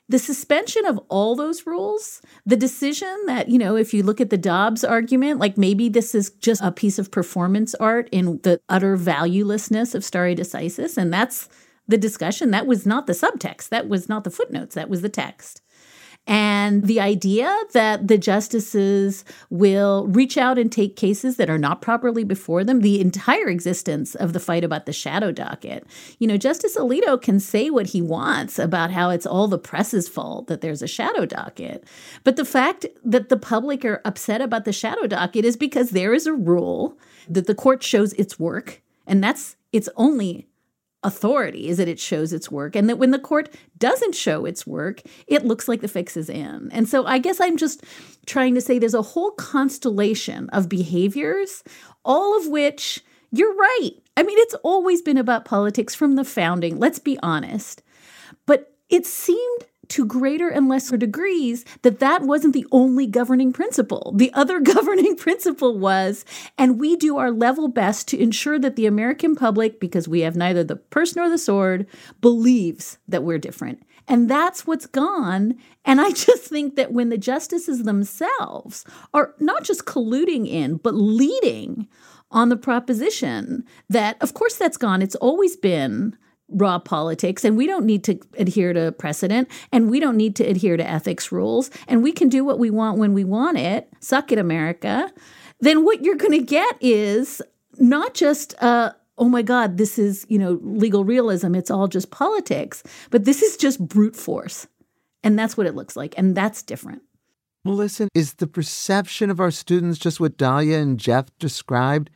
The 0.09 0.19
suspension 0.19 0.87
of 0.87 0.99
all 1.09 1.37
those 1.37 1.67
rules, 1.67 2.23
the 2.47 2.57
decision 2.57 3.15
that, 3.27 3.49
you 3.49 3.59
know, 3.59 3.77
if 3.77 3.93
you 3.93 4.03
look 4.03 4.21
at 4.21 4.31
the 4.31 4.39
Dobbs 4.39 4.83
argument, 4.83 5.39
like 5.39 5.59
maybe 5.59 5.89
this 5.89 6.15
is 6.15 6.31
just 6.31 6.63
a 6.63 6.73
piece 6.73 6.99
of 6.99 7.11
performance 7.11 7.75
art 7.75 8.09
in 8.11 8.41
the 8.43 8.61
utter 8.69 8.97
valuelessness 8.97 9.95
of 9.95 10.05
stare 10.05 10.35
decisis, 10.35 10.97
and 10.97 11.13
that's 11.13 11.49
the 11.89 11.99
discussion. 11.99 12.51
That 12.53 12.67
was 12.67 12.87
not 12.87 13.07
the 13.07 13.13
subtext. 13.15 13.71
That 13.71 13.89
was 13.89 14.09
not 14.09 14.25
the 14.25 14.31
footnotes. 14.31 14.75
That 14.75 14.91
was 14.91 15.03
the 15.03 15.09
text. 15.09 15.63
And 16.29 16.85
the 16.85 17.01
idea 17.01 17.57
that 17.73 18.07
the 18.07 18.19
justices 18.19 19.25
will 19.49 20.07
reach 20.09 20.37
out 20.37 20.59
and 20.59 20.71
take 20.71 20.95
cases 20.95 21.37
that 21.37 21.49
are 21.49 21.57
not 21.57 21.81
properly 21.81 22.23
before 22.23 22.65
them, 22.65 22.83
the 22.83 23.01
entire 23.01 23.49
existence 23.49 24.15
of 24.15 24.35
the 24.35 24.41
fight 24.41 24.63
about 24.63 24.85
the 24.85 24.93
shadow 24.93 25.33
docket. 25.33 25.87
You 26.19 26.27
know, 26.27 26.37
Justice 26.37 26.77
Alito 26.77 27.21
can 27.21 27.41
say 27.41 27.71
what 27.71 27.87
he 27.87 28.03
wants 28.03 28.59
about 28.59 28.91
how 28.91 29.09
it's 29.09 29.25
all 29.25 29.49
the 29.49 29.59
press's 29.59 30.07
fault 30.07 30.49
that 30.49 30.61
there's 30.61 30.83
a 30.83 30.87
shadow 30.87 31.25
docket. 31.25 31.85
But 32.25 32.37
the 32.37 32.45
fact 32.45 32.85
that 33.03 33.31
the 33.31 33.39
public 33.39 33.83
are 33.87 34.03
upset 34.05 34.43
about 34.43 34.67
the 34.67 34.73
shadow 34.73 35.07
docket 35.07 35.47
is 35.47 35.57
because 35.57 35.91
there 35.91 36.13
is 36.13 36.27
a 36.27 36.35
rule 36.35 36.99
that 37.27 37.47
the 37.47 37.55
court 37.55 37.83
shows 37.83 38.13
its 38.15 38.39
work. 38.39 38.83
And 39.07 39.25
that's 39.25 39.57
its 39.73 39.89
only 39.97 40.48
authority 41.03 41.69
is 41.69 41.77
that 41.77 41.89
it 41.89 42.01
shows 42.01 42.33
its 42.33 42.51
work 42.51 42.75
and 42.75 42.89
that 42.89 42.99
when 42.99 43.13
the 43.13 43.19
court 43.19 43.55
doesn't 43.79 44.15
show 44.15 44.45
its 44.45 44.67
work 44.67 45.01
it 45.29 45.45
looks 45.45 45.69
like 45.69 45.81
the 45.81 45.89
fix 45.89 46.17
is 46.17 46.29
in. 46.29 46.69
And 46.73 46.89
so 46.89 47.07
i 47.07 47.19
guess 47.19 47.41
i'm 47.41 47.57
just 47.57 47.85
trying 48.27 48.55
to 48.55 48.61
say 48.61 48.79
there's 48.79 48.95
a 48.95 49.03
whole 49.03 49.31
constellation 49.33 50.49
of 50.51 50.69
behaviors 50.69 51.63
all 52.05 52.37
of 52.39 52.49
which 52.49 53.03
you're 53.31 53.55
right. 53.55 53.91
I 54.17 54.23
mean 54.23 54.39
it's 54.39 54.55
always 54.65 55.03
been 55.03 55.19
about 55.19 55.45
politics 55.45 55.95
from 55.95 56.17
the 56.17 56.25
founding 56.25 56.79
let's 56.79 56.99
be 56.99 57.19
honest. 57.23 57.83
But 58.47 58.75
it 58.89 59.07
seemed 59.07 59.67
to 59.89 60.05
greater 60.05 60.49
and 60.49 60.69
lesser 60.69 60.97
degrees 60.97 61.65
that 61.83 61.99
that 61.99 62.23
wasn't 62.23 62.55
the 62.55 62.67
only 62.73 63.07
governing 63.07 63.53
principle. 63.53 64.13
The 64.17 64.33
other 64.35 64.61
governing 64.75 65.17
principle 65.17 65.79
was, 65.79 66.25
and 66.57 66.79
we 66.81 66.97
do 66.97 67.19
our 67.19 67.31
level 67.31 67.69
best 67.69 68.09
to 68.09 68.19
ensure 68.19 68.59
that 68.59 68.77
the 68.77 68.87
American 68.87 69.35
public, 69.35 69.81
because 69.81 70.09
we 70.09 70.21
have 70.21 70.37
neither 70.37 70.65
the 70.65 70.77
purse 70.77 71.17
nor 71.17 71.29
the 71.29 71.39
sword, 71.39 71.87
believes 72.21 72.99
that 73.09 73.23
we're 73.23 73.39
different. 73.39 73.83
And 74.09 74.29
that's 74.29 74.67
what's 74.67 74.87
gone. 74.87 75.57
And 75.85 76.01
I 76.01 76.11
just 76.13 76.45
think 76.45 76.77
that 76.77 76.93
when 76.93 77.11
the 77.11 77.19
justices 77.19 77.83
themselves 77.83 78.85
are 79.13 79.35
not 79.39 79.65
just 79.65 79.85
colluding 79.85 80.49
in, 80.49 80.77
but 80.77 80.95
leading 80.95 81.87
on 82.31 82.49
the 82.49 82.57
proposition 82.57 83.65
that, 83.89 84.21
of 84.23 84.35
course, 84.35 84.57
that's 84.57 84.77
gone. 84.77 85.03
It's 85.03 85.15
always 85.17 85.57
been 85.57 86.17
raw 86.51 86.79
politics 86.79 87.45
and 87.45 87.57
we 87.57 87.67
don't 87.67 87.85
need 87.85 88.05
to 88.05 88.19
adhere 88.39 88.73
to 88.73 88.93
precedent 88.93 89.49
and 89.71 89.91
we 89.91 90.01
don't 90.01 90.17
need 90.17 90.35
to 90.37 90.45
adhere 90.45 90.77
to 90.77 90.89
ethics 90.89 91.31
rules 91.31 91.71
and 91.87 92.03
we 92.03 92.11
can 92.11 92.29
do 92.29 92.45
what 92.45 92.59
we 92.59 92.71
want 92.71 92.99
when 92.99 93.13
we 93.13 93.25
want 93.25 93.59
it. 93.59 93.89
Suck 94.01 94.33
it 94.33 94.39
america. 94.39 95.13
Then 95.61 95.85
what 95.85 96.03
you're 96.03 96.17
going 96.17 96.39
to 96.39 96.45
get 96.45 96.77
is 96.81 97.43
not 97.79 98.15
just 98.15 98.55
uh 98.63 98.93
oh 99.19 99.29
my 99.29 99.43
god 99.43 99.77
this 99.77 99.99
is 99.99 100.27
you 100.29 100.39
know 100.39 100.59
legal 100.63 101.05
realism 101.05 101.55
it's 101.55 101.71
all 101.71 101.87
just 101.87 102.11
politics 102.11 102.83
but 103.11 103.25
this 103.25 103.43
is 103.43 103.57
just 103.57 103.87
brute 103.87 104.17
force 104.17 104.67
and 105.23 105.39
that's 105.39 105.57
what 105.57 105.67
it 105.67 105.75
looks 105.75 105.97
like 105.97 106.15
and 106.17 106.35
that's 106.35 106.63
different. 106.63 107.03
Well 107.65 107.75
listen 107.75 108.09
is 108.15 108.35
the 108.35 108.47
perception 108.47 109.31
of 109.31 109.39
our 109.39 109.51
students 109.51 109.99
just 109.99 110.19
what 110.19 110.39
dahlia 110.39 110.79
and 110.79 110.99
jeff 110.99 111.27
described? 111.39 112.09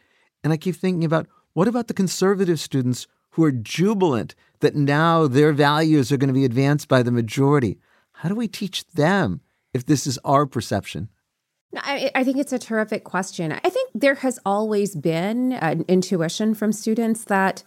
And 0.43 0.53
i 0.53 0.57
keep 0.57 0.77
thinking 0.77 1.05
about 1.05 1.27
what 1.53 1.69
about 1.69 1.89
the 1.89 1.95
conservative 1.95 2.59
students 2.59 3.07
who 3.33 3.45
are 3.45 3.53
jubilant 3.53 4.35
that 4.61 4.75
now 4.75 5.27
their 5.27 5.53
values 5.53 6.11
are 6.11 6.17
going 6.17 6.29
to 6.29 6.35
be 6.35 6.45
advanced 6.45 6.89
by 6.89 7.03
the 7.03 7.11
majority. 7.11 7.79
How 8.13 8.29
do 8.29 8.35
we 8.35 8.49
teach 8.49 8.87
them 8.89 9.41
if 9.75 9.85
this 9.85 10.07
is 10.07 10.19
our 10.25 10.47
perception? 10.47 11.09
I, 11.77 12.11
I, 12.15 12.23
think 12.23 12.37
it's 12.37 12.53
a 12.53 12.59
terrific 12.59 13.03
question. 13.03 13.53
I 13.53 13.71
think 13.71 13.91
there 13.95 14.17
has 14.17 14.39
always 14.45 14.95
been 14.95 15.53
an 15.55 15.87
intuition 15.89 16.55
from 16.55 16.71
students 16.71 17.25
that 17.25 17.65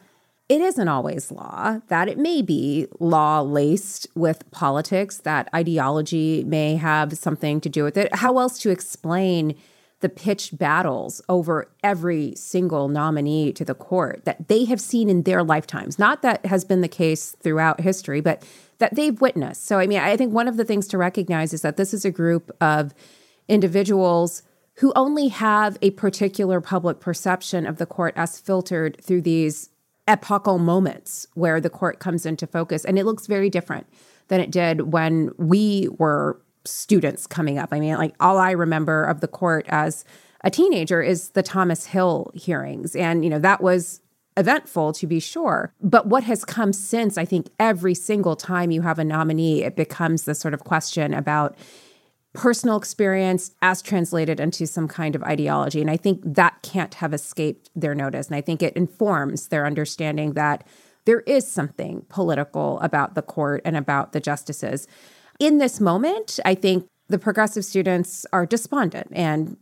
it 0.48 0.62
isn't 0.62 0.88
always 0.88 1.32
law, 1.32 1.80
that 1.88 2.08
it 2.08 2.20
may 2.20 2.44
be 2.44 2.86
law 3.00 3.42
laced 3.42 4.08
with 4.14 4.50
politics, 4.52 5.18
that 5.20 5.50
ideology 5.56 6.44
may 6.44 6.76
have 6.76 7.18
something 7.18 7.60
to 7.62 7.70
do 7.70 7.84
with 7.84 7.98
it. 7.98 8.14
How 8.14 8.38
else 8.38 8.60
to 8.60 8.70
explain? 8.70 9.56
The 10.02 10.10
pitched 10.10 10.58
battles 10.58 11.22
over 11.30 11.72
every 11.84 12.34
single 12.36 12.90
nominee 12.90 13.54
to 13.54 13.64
the 13.64 13.74
court 13.74 14.26
that 14.26 14.48
they 14.48 14.66
have 14.66 14.82
seen 14.82 15.10
in 15.10 15.24
their 15.24 15.44
lifetimes. 15.44 15.98
Not 15.98 16.22
that 16.22 16.46
has 16.46 16.66
been 16.66 16.82
the 16.82 16.88
case 16.88 17.36
throughout 17.42 17.82
history, 17.82 18.22
but 18.22 18.44
that 18.80 18.96
they've 18.96 19.20
witnessed. 19.20 19.66
So, 19.66 19.80
I 19.80 19.88
mean, 19.88 20.00
I 20.00 20.18
think 20.18 20.34
one 20.34 20.48
of 20.48 20.58
the 20.58 20.66
things 20.66 20.88
to 20.90 20.98
recognize 20.98 21.54
is 21.54 21.62
that 21.62 21.78
this 21.78 21.94
is 21.94 22.04
a 22.04 22.12
group 22.12 22.52
of 22.60 22.94
individuals 23.48 24.44
who 24.76 24.92
only 24.96 25.30
have 25.30 25.78
a 25.82 25.92
particular 25.92 26.60
public 26.60 27.00
perception 27.00 27.66
of 27.66 27.78
the 27.78 27.86
court 27.86 28.14
as 28.18 28.40
filtered 28.40 29.02
through 29.02 29.22
these 29.22 29.70
epochal 30.08 30.60
moments 30.60 31.26
where 31.34 31.62
the 31.62 31.70
court 31.70 32.00
comes 32.00 32.26
into 32.26 32.46
focus. 32.46 32.84
And 32.84 33.00
it 33.00 33.06
looks 33.06 33.28
very 33.28 33.50
different 33.50 33.88
than 34.28 34.42
it 34.42 34.52
did 34.52 34.92
when 34.92 35.32
we 35.38 35.88
were 35.98 36.40
students 36.66 37.28
coming 37.28 37.58
up. 37.58 37.70
I 37.72 37.80
mean, 37.80 37.96
like 37.96 38.16
all 38.20 38.38
I 38.38 38.52
remember 38.52 39.04
of 39.04 39.22
the 39.22 39.28
court 39.28 39.66
as 39.70 40.06
a 40.42 40.50
teenager 40.50 41.02
is 41.02 41.30
the 41.30 41.44
Thomas 41.44 41.88
Hill 41.88 42.32
hearings. 42.34 42.96
And, 42.96 43.24
you 43.24 43.30
know, 43.30 43.40
that 43.40 43.62
was 43.62 44.02
eventful 44.38 44.94
to 44.94 45.08
be 45.08 45.20
sure. 45.20 45.74
But 45.82 46.08
what 46.08 46.24
has 46.26 46.46
come 46.46 46.74
since, 46.74 47.18
I 47.18 47.26
think 47.26 47.50
every 47.60 47.96
single 47.96 48.36
time 48.36 48.70
you 48.70 48.82
have 48.82 49.00
a 49.00 49.04
nominee, 49.04 49.64
it 49.64 49.76
becomes 49.76 50.24
this 50.24 50.40
sort 50.40 50.54
of 50.54 50.64
question 50.64 51.14
about 51.14 51.56
personal 52.34 52.76
experience 52.76 53.56
as 53.62 53.82
translated 53.82 54.40
into 54.40 54.68
some 54.68 54.88
kind 54.88 55.16
of 55.16 55.24
ideology. 55.24 55.82
And 55.82 55.90
I 55.90 55.98
think 55.98 56.22
that 56.26 56.62
can't 56.62 56.94
have 56.96 57.14
escaped 57.14 57.70
their 57.76 57.96
notice. 57.96 58.28
And 58.28 58.36
I 58.36 58.42
think 58.42 58.62
it 58.62 58.76
informs 58.76 59.48
their 59.48 59.66
understanding 59.66 60.34
that 60.34 60.68
there 61.06 61.22
is 61.22 61.48
something 61.48 62.06
political 62.10 62.80
about 62.82 63.16
the 63.16 63.22
court 63.22 63.62
and 63.64 63.78
about 63.78 64.12
the 64.12 64.20
justices 64.20 64.88
in 65.40 65.58
this 65.58 65.80
moment, 65.80 66.40
I 66.46 66.56
think 66.56 66.88
the 67.08 67.20
progressive 67.20 67.66
students 67.66 68.26
are 68.34 68.46
despondent 68.46 69.08
and 69.12 69.58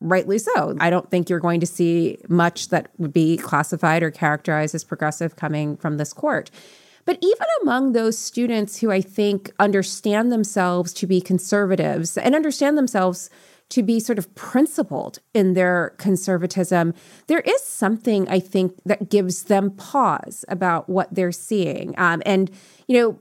rightly 0.00 0.38
so. 0.38 0.76
I 0.80 0.90
don't 0.90 1.10
think 1.10 1.28
you're 1.28 1.40
going 1.40 1.60
to 1.60 1.66
see 1.66 2.18
much 2.28 2.68
that 2.68 2.90
would 2.98 3.12
be 3.12 3.36
classified 3.36 4.02
or 4.02 4.10
characterized 4.10 4.74
as 4.74 4.84
progressive 4.84 5.36
coming 5.36 5.76
from 5.76 5.96
this 5.96 6.12
court. 6.12 6.50
But 7.04 7.18
even 7.22 7.46
among 7.62 7.92
those 7.92 8.18
students 8.18 8.78
who 8.78 8.90
I 8.90 9.00
think 9.00 9.50
understand 9.58 10.30
themselves 10.30 10.92
to 10.94 11.06
be 11.06 11.20
conservatives 11.20 12.18
and 12.18 12.34
understand 12.34 12.76
themselves 12.76 13.30
to 13.70 13.82
be 13.82 14.00
sort 14.00 14.18
of 14.18 14.34
principled 14.34 15.18
in 15.34 15.54
their 15.54 15.94
conservatism, 15.98 16.94
there 17.26 17.40
is 17.40 17.62
something 17.62 18.28
I 18.28 18.40
think 18.40 18.74
that 18.84 19.10
gives 19.10 19.44
them 19.44 19.70
pause 19.72 20.44
about 20.48 20.88
what 20.88 21.14
they're 21.14 21.32
seeing. 21.32 21.94
Um, 21.98 22.22
and, 22.24 22.50
you 22.86 22.98
know, 22.98 23.18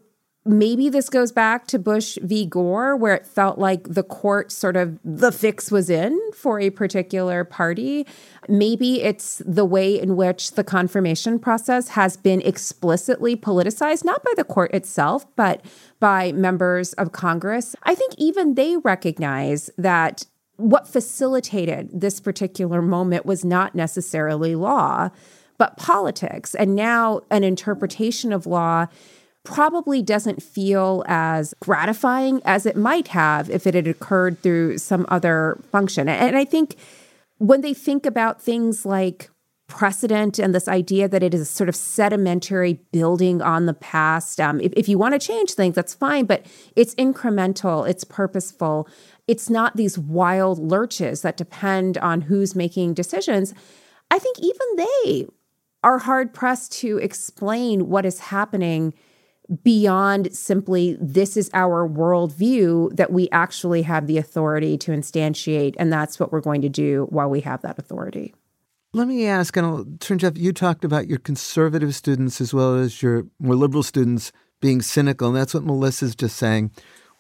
maybe 0.48 0.90
this 0.90 1.10
goes 1.10 1.32
back 1.32 1.68
to 1.68 1.80
Bush 1.80 2.18
v. 2.22 2.46
Gore, 2.46 2.96
where 2.96 3.16
it 3.16 3.26
felt 3.26 3.58
like 3.60 3.84
the 3.84 4.04
court 4.04 4.52
sort 4.52 4.76
of 4.76 5.00
the 5.04 5.32
fix 5.32 5.72
was 5.72 5.90
in 5.90 6.20
for 6.34 6.60
a 6.60 6.70
particular 6.70 7.44
party. 7.44 8.06
Maybe 8.48 9.02
it's 9.02 9.42
the 9.46 9.66
way 9.66 10.00
in 10.00 10.16
which 10.16 10.54
the 10.54 10.64
confirmation 10.64 11.40
process 11.40 11.90
has 11.90 12.18
been 12.18 12.42
explicitly 12.42 13.36
politicized, 13.36 14.04
not 14.04 14.24
by 14.24 14.32
the 14.36 14.44
court 14.44 14.74
itself, 14.74 15.26
but 15.36 15.64
by 16.00 16.32
members 16.32 16.94
of 16.94 17.12
Congress. 17.12 17.76
I 17.84 17.96
think 17.96 18.14
even 18.18 18.56
they 18.56 18.78
recognize 18.78 19.70
that 19.78 20.26
what 20.58 20.88
facilitated 20.88 21.90
this 21.94 22.20
particular 22.20 22.82
moment 22.82 23.26
was 23.26 23.46
not 23.46 23.76
necessarily 23.76 24.56
law, 24.56 25.10
but 25.58 25.78
politics. 25.78 26.56
And 26.56 26.76
now 26.76 27.22
an 27.30 27.44
interpretation 27.44 28.34
of 28.34 28.46
law 28.46 28.88
probably 29.48 30.02
doesn't 30.02 30.44
feel 30.44 31.06
as 31.08 31.54
gratifying 31.62 32.42
as 32.44 32.66
it 32.66 32.76
might 32.76 33.08
have 33.08 33.50
if 33.50 33.66
it 33.66 33.74
had 33.76 33.88
occurred 33.88 34.38
through 34.44 34.78
some 34.78 35.06
other 35.08 35.58
function. 35.72 36.10
And 36.10 36.36
I 36.36 36.44
think 36.44 36.76
when 37.38 37.62
they 37.62 37.74
think 37.74 38.06
about 38.06 38.42
things 38.42 38.86
like 38.86 39.30
precedent 39.68 40.38
and 40.38 40.54
this 40.54 40.68
idea 40.68 41.08
that 41.08 41.24
it 41.24 41.34
is 41.34 41.50
sort 41.50 41.70
of 41.70 41.78
sedimentary 41.78 42.74
building 42.92 43.42
on 43.42 43.68
the 43.68 43.74
past, 43.74 44.42
um, 44.42 44.60
if, 44.60 44.74
if 44.76 44.90
you 44.90 44.98
want 44.98 45.14
to 45.14 45.20
change 45.26 45.54
things, 45.54 45.76
that's 45.76 45.94
fine, 45.94 46.26
but 46.26 46.46
it's 46.76 46.94
incremental, 46.96 47.88
it's 47.88 48.04
purposeful. 48.04 48.86
It's 49.30 49.50
not 49.50 49.78
these 49.78 49.98
wild 49.98 50.60
lurches 50.60 51.22
that 51.22 51.38
depend 51.38 51.98
on 52.00 52.20
who's 52.20 52.54
making 52.54 52.96
decisions. 52.96 53.54
I 54.12 54.20
think 54.20 54.40
even 54.40 54.68
they 54.76 55.28
are 55.86 56.00
hard 56.00 56.34
pressed 56.34 56.74
to 56.82 56.98
explain 56.98 57.88
what 57.88 58.06
is 58.06 58.20
happening 58.20 58.94
beyond 59.64 60.36
simply 60.36 60.98
this 61.00 61.38
is 61.38 61.50
our 61.54 61.88
worldview 61.88 62.96
that 62.96 63.12
we 63.12 63.30
actually 63.32 63.84
have 63.84 64.08
the 64.08 64.18
authority 64.18 64.78
to 64.80 64.92
instantiate. 64.92 65.76
And 65.78 65.92
that's 65.92 66.20
what 66.20 66.32
we're 66.32 66.42
going 66.42 66.62
to 66.62 66.70
do 66.70 67.08
while 67.10 67.30
we 67.30 67.42
have 67.42 67.62
that 67.62 67.80
authority. 67.80 68.34
Let 68.94 69.08
me 69.08 69.26
ask, 69.26 69.56
and 69.58 69.66
I'll 69.66 69.86
turn 70.00 70.18
Jeff, 70.18 70.38
you 70.38 70.54
talked 70.54 70.84
about 70.84 71.08
your 71.08 71.20
conservative 71.20 71.94
students 71.94 72.42
as 72.42 72.54
well 72.54 72.76
as 72.76 73.02
your 73.02 73.28
more 73.40 73.56
liberal 73.56 73.84
students 73.84 74.32
being 74.60 74.82
cynical, 74.82 75.28
and 75.28 75.38
that's 75.38 75.54
what 75.54 75.64
Melissa's 75.64 76.16
just 76.16 76.38
saying. 76.38 76.72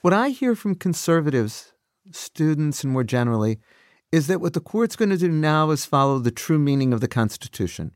What 0.02 0.14
I 0.14 0.30
hear 0.30 0.56
from 0.56 0.76
conservatives, 0.76 1.74
students, 2.12 2.84
and 2.84 2.94
more 2.94 3.04
generally, 3.04 3.60
is 4.12 4.28
that 4.28 4.42
what 4.42 4.54
the 4.54 4.62
court's 4.62 4.96
going 4.96 5.10
to 5.10 5.18
do 5.18 5.30
now 5.30 5.70
is 5.72 5.86
follow 5.86 6.20
the 6.20 6.32
true 6.32 6.58
meaning 6.58 6.94
of 6.94 7.02
the 7.02 7.08
Constitution. 7.08 7.92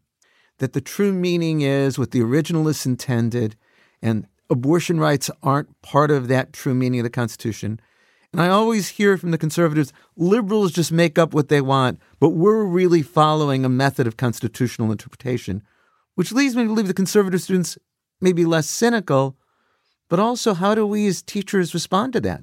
That 0.60 0.74
the 0.74 0.82
true 0.82 1.13
meaning 1.13 1.62
is 1.62 1.98
what 1.98 2.12
the 2.12 2.20
originalists 2.20 2.86
intended, 2.86 3.56
and 4.02 4.28
abortion 4.50 5.00
rights 5.00 5.30
aren't 5.42 5.82
part 5.82 6.12
of 6.12 6.28
that 6.28 6.54
true 6.54 6.74
meaning 6.74 7.00
of 7.00 7.04
the 7.06 7.10
Constitution. 7.10 7.80
And 8.34 8.42
I 8.42 8.48
always 8.48 8.90
hear 8.90 9.18
from 9.18 9.32
the 9.32 9.38
conservatives 9.38 9.92
liberals 10.16 10.72
just 10.72 10.92
make 10.92 11.20
up 11.20 11.34
what 11.34 11.50
they 11.50 11.62
want, 11.62 12.00
but 12.20 12.30
we're 12.30 12.64
really 12.64 13.02
following 13.02 13.66
a 13.66 13.70
method 13.70 14.08
of 14.08 14.18
constitutional 14.18 14.92
interpretation, 14.92 15.64
which 16.16 16.32
leads 16.32 16.56
me 16.56 16.64
to 16.64 16.70
believe 16.70 16.88
the 16.88 16.94
conservative 16.94 17.42
students 17.42 17.78
may 18.22 18.32
be 18.32 18.46
less 18.46 18.68
cynical, 18.68 19.36
but 20.10 20.20
also 20.20 20.54
how 20.54 20.76
do 20.76 20.86
we 20.86 21.08
as 21.08 21.22
teachers 21.22 21.74
respond 21.74 22.14
to 22.14 22.22
that? 22.22 22.42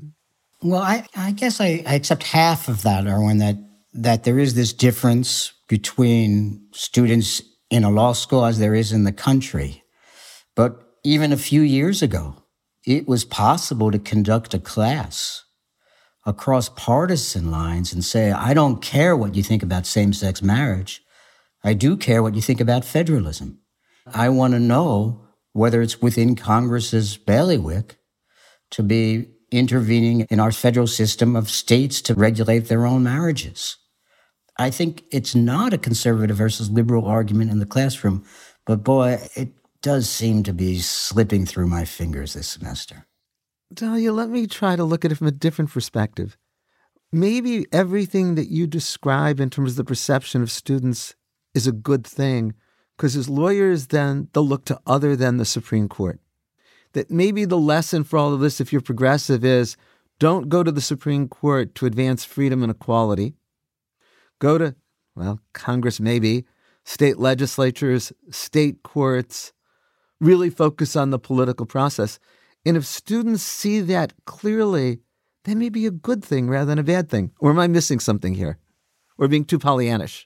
Well, 0.62 0.82
I, 0.82 1.06
I 1.16 1.32
guess 1.32 1.60
I, 1.60 1.84
I 1.86 1.94
accept 1.94 2.24
half 2.24 2.68
of 2.68 2.82
that, 2.82 3.06
Erwin, 3.06 3.38
that, 3.38 3.56
that 3.94 4.24
there 4.24 4.38
is 4.38 4.54
this 4.54 4.72
difference 4.72 5.52
between 5.68 6.66
students 6.72 7.42
in 7.70 7.84
a 7.84 7.90
law 7.90 8.12
school 8.12 8.44
as 8.44 8.58
there 8.58 8.74
is 8.74 8.92
in 8.92 9.04
the 9.04 9.12
country. 9.12 9.84
But 10.56 10.87
even 11.08 11.32
a 11.32 11.38
few 11.38 11.62
years 11.62 12.02
ago, 12.02 12.34
it 12.84 13.08
was 13.08 13.24
possible 13.24 13.90
to 13.90 13.98
conduct 13.98 14.52
a 14.52 14.58
class 14.58 15.44
across 16.26 16.68
partisan 16.68 17.50
lines 17.50 17.94
and 17.94 18.04
say, 18.04 18.30
I 18.30 18.52
don't 18.52 18.82
care 18.82 19.16
what 19.16 19.34
you 19.34 19.42
think 19.42 19.62
about 19.62 19.86
same 19.86 20.12
sex 20.12 20.42
marriage. 20.42 21.00
I 21.64 21.72
do 21.72 21.96
care 21.96 22.22
what 22.22 22.34
you 22.34 22.42
think 22.42 22.60
about 22.60 22.84
federalism. 22.84 23.60
I 24.12 24.28
want 24.28 24.52
to 24.52 24.60
know 24.60 25.24
whether 25.54 25.80
it's 25.80 26.02
within 26.02 26.36
Congress's 26.36 27.16
bailiwick 27.16 27.96
to 28.72 28.82
be 28.82 29.28
intervening 29.50 30.26
in 30.28 30.40
our 30.40 30.52
federal 30.52 30.86
system 30.86 31.36
of 31.36 31.48
states 31.48 32.02
to 32.02 32.14
regulate 32.14 32.68
their 32.68 32.84
own 32.84 33.02
marriages. 33.02 33.78
I 34.58 34.68
think 34.70 35.04
it's 35.10 35.34
not 35.34 35.72
a 35.72 35.78
conservative 35.78 36.36
versus 36.36 36.68
liberal 36.68 37.06
argument 37.06 37.50
in 37.50 37.60
the 37.60 37.66
classroom, 37.66 38.26
but 38.66 38.84
boy, 38.84 39.26
it 39.34 39.57
does 39.82 40.08
seem 40.08 40.42
to 40.42 40.52
be 40.52 40.78
slipping 40.78 41.46
through 41.46 41.66
my 41.66 41.84
fingers 41.84 42.34
this 42.34 42.48
semester. 42.48 43.06
Dahlia, 43.72 44.12
let 44.12 44.28
me 44.28 44.46
try 44.46 44.76
to 44.76 44.84
look 44.84 45.04
at 45.04 45.12
it 45.12 45.16
from 45.16 45.26
a 45.26 45.32
different 45.32 45.70
perspective. 45.70 46.36
Maybe 47.12 47.66
everything 47.72 48.34
that 48.34 48.48
you 48.48 48.66
describe 48.66 49.40
in 49.40 49.50
terms 49.50 49.72
of 49.72 49.76
the 49.76 49.84
perception 49.84 50.42
of 50.42 50.50
students 50.50 51.14
is 51.54 51.66
a 51.66 51.72
good 51.72 52.06
thing, 52.06 52.54
because 52.96 53.16
as 53.16 53.28
lawyers, 53.28 53.88
then 53.88 54.28
they'll 54.32 54.46
look 54.46 54.64
to 54.66 54.80
other 54.86 55.16
than 55.16 55.36
the 55.36 55.44
Supreme 55.44 55.88
Court. 55.88 56.20
That 56.92 57.10
maybe 57.10 57.44
the 57.44 57.58
lesson 57.58 58.04
for 58.04 58.18
all 58.18 58.34
of 58.34 58.40
this, 58.40 58.60
if 58.60 58.72
you're 58.72 58.80
progressive, 58.80 59.44
is 59.44 59.76
don't 60.18 60.48
go 60.48 60.62
to 60.62 60.72
the 60.72 60.80
Supreme 60.80 61.28
Court 61.28 61.74
to 61.76 61.86
advance 61.86 62.24
freedom 62.24 62.62
and 62.62 62.70
equality. 62.70 63.34
Go 64.40 64.58
to, 64.58 64.74
well, 65.14 65.40
Congress 65.52 66.00
maybe, 66.00 66.44
state 66.84 67.18
legislatures, 67.18 68.12
state 68.30 68.82
courts, 68.82 69.52
really 70.20 70.50
focus 70.50 70.96
on 70.96 71.10
the 71.10 71.18
political 71.18 71.66
process. 71.66 72.18
And 72.64 72.76
if 72.76 72.84
students 72.84 73.42
see 73.42 73.80
that 73.80 74.12
clearly, 74.24 75.00
that 75.44 75.56
may 75.56 75.68
be 75.68 75.86
a 75.86 75.90
good 75.90 76.24
thing 76.24 76.48
rather 76.48 76.66
than 76.66 76.78
a 76.78 76.82
bad 76.82 77.08
thing. 77.08 77.32
Or 77.38 77.50
am 77.50 77.58
I 77.58 77.68
missing 77.68 78.00
something 78.00 78.34
here? 78.34 78.58
Or 79.16 79.28
being 79.28 79.44
too 79.44 79.58
Pollyannish? 79.58 80.24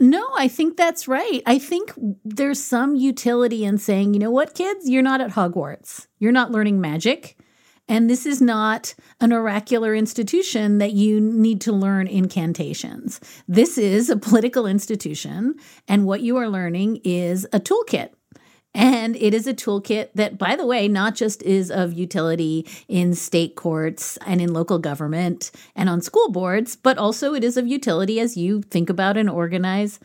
No, 0.00 0.28
I 0.36 0.48
think 0.48 0.76
that's 0.76 1.06
right. 1.06 1.40
I 1.46 1.58
think 1.58 1.92
there's 2.24 2.60
some 2.60 2.96
utility 2.96 3.64
in 3.64 3.78
saying, 3.78 4.12
you 4.12 4.20
know 4.20 4.30
what, 4.30 4.54
kids, 4.54 4.88
you're 4.90 5.02
not 5.02 5.20
at 5.20 5.30
Hogwarts. 5.30 6.08
You're 6.18 6.32
not 6.32 6.50
learning 6.50 6.80
magic. 6.80 7.36
And 7.86 8.08
this 8.08 8.24
is 8.26 8.40
not 8.40 8.94
an 9.20 9.32
oracular 9.32 9.94
institution 9.94 10.78
that 10.78 10.92
you 10.92 11.20
need 11.20 11.60
to 11.62 11.72
learn 11.72 12.06
incantations. 12.06 13.20
This 13.46 13.76
is 13.76 14.08
a 14.08 14.16
political 14.16 14.66
institution. 14.66 15.54
And 15.86 16.06
what 16.06 16.22
you 16.22 16.38
are 16.38 16.48
learning 16.48 17.00
is 17.04 17.46
a 17.52 17.60
toolkit 17.60 18.10
and 18.74 19.14
it 19.16 19.32
is 19.32 19.46
a 19.46 19.54
toolkit 19.54 20.08
that, 20.14 20.36
by 20.36 20.56
the 20.56 20.66
way, 20.66 20.88
not 20.88 21.14
just 21.14 21.42
is 21.42 21.70
of 21.70 21.92
utility 21.92 22.66
in 22.88 23.14
state 23.14 23.54
courts 23.54 24.18
and 24.26 24.40
in 24.40 24.52
local 24.52 24.78
government 24.78 25.52
and 25.76 25.88
on 25.88 26.00
school 26.00 26.30
boards, 26.30 26.74
but 26.74 26.98
also 26.98 27.34
it 27.34 27.44
is 27.44 27.56
of 27.56 27.68
utility 27.68 28.18
as 28.18 28.36
you 28.36 28.62
think 28.62 28.90
about 28.90 29.16
and 29.16 29.30
organize 29.30 30.00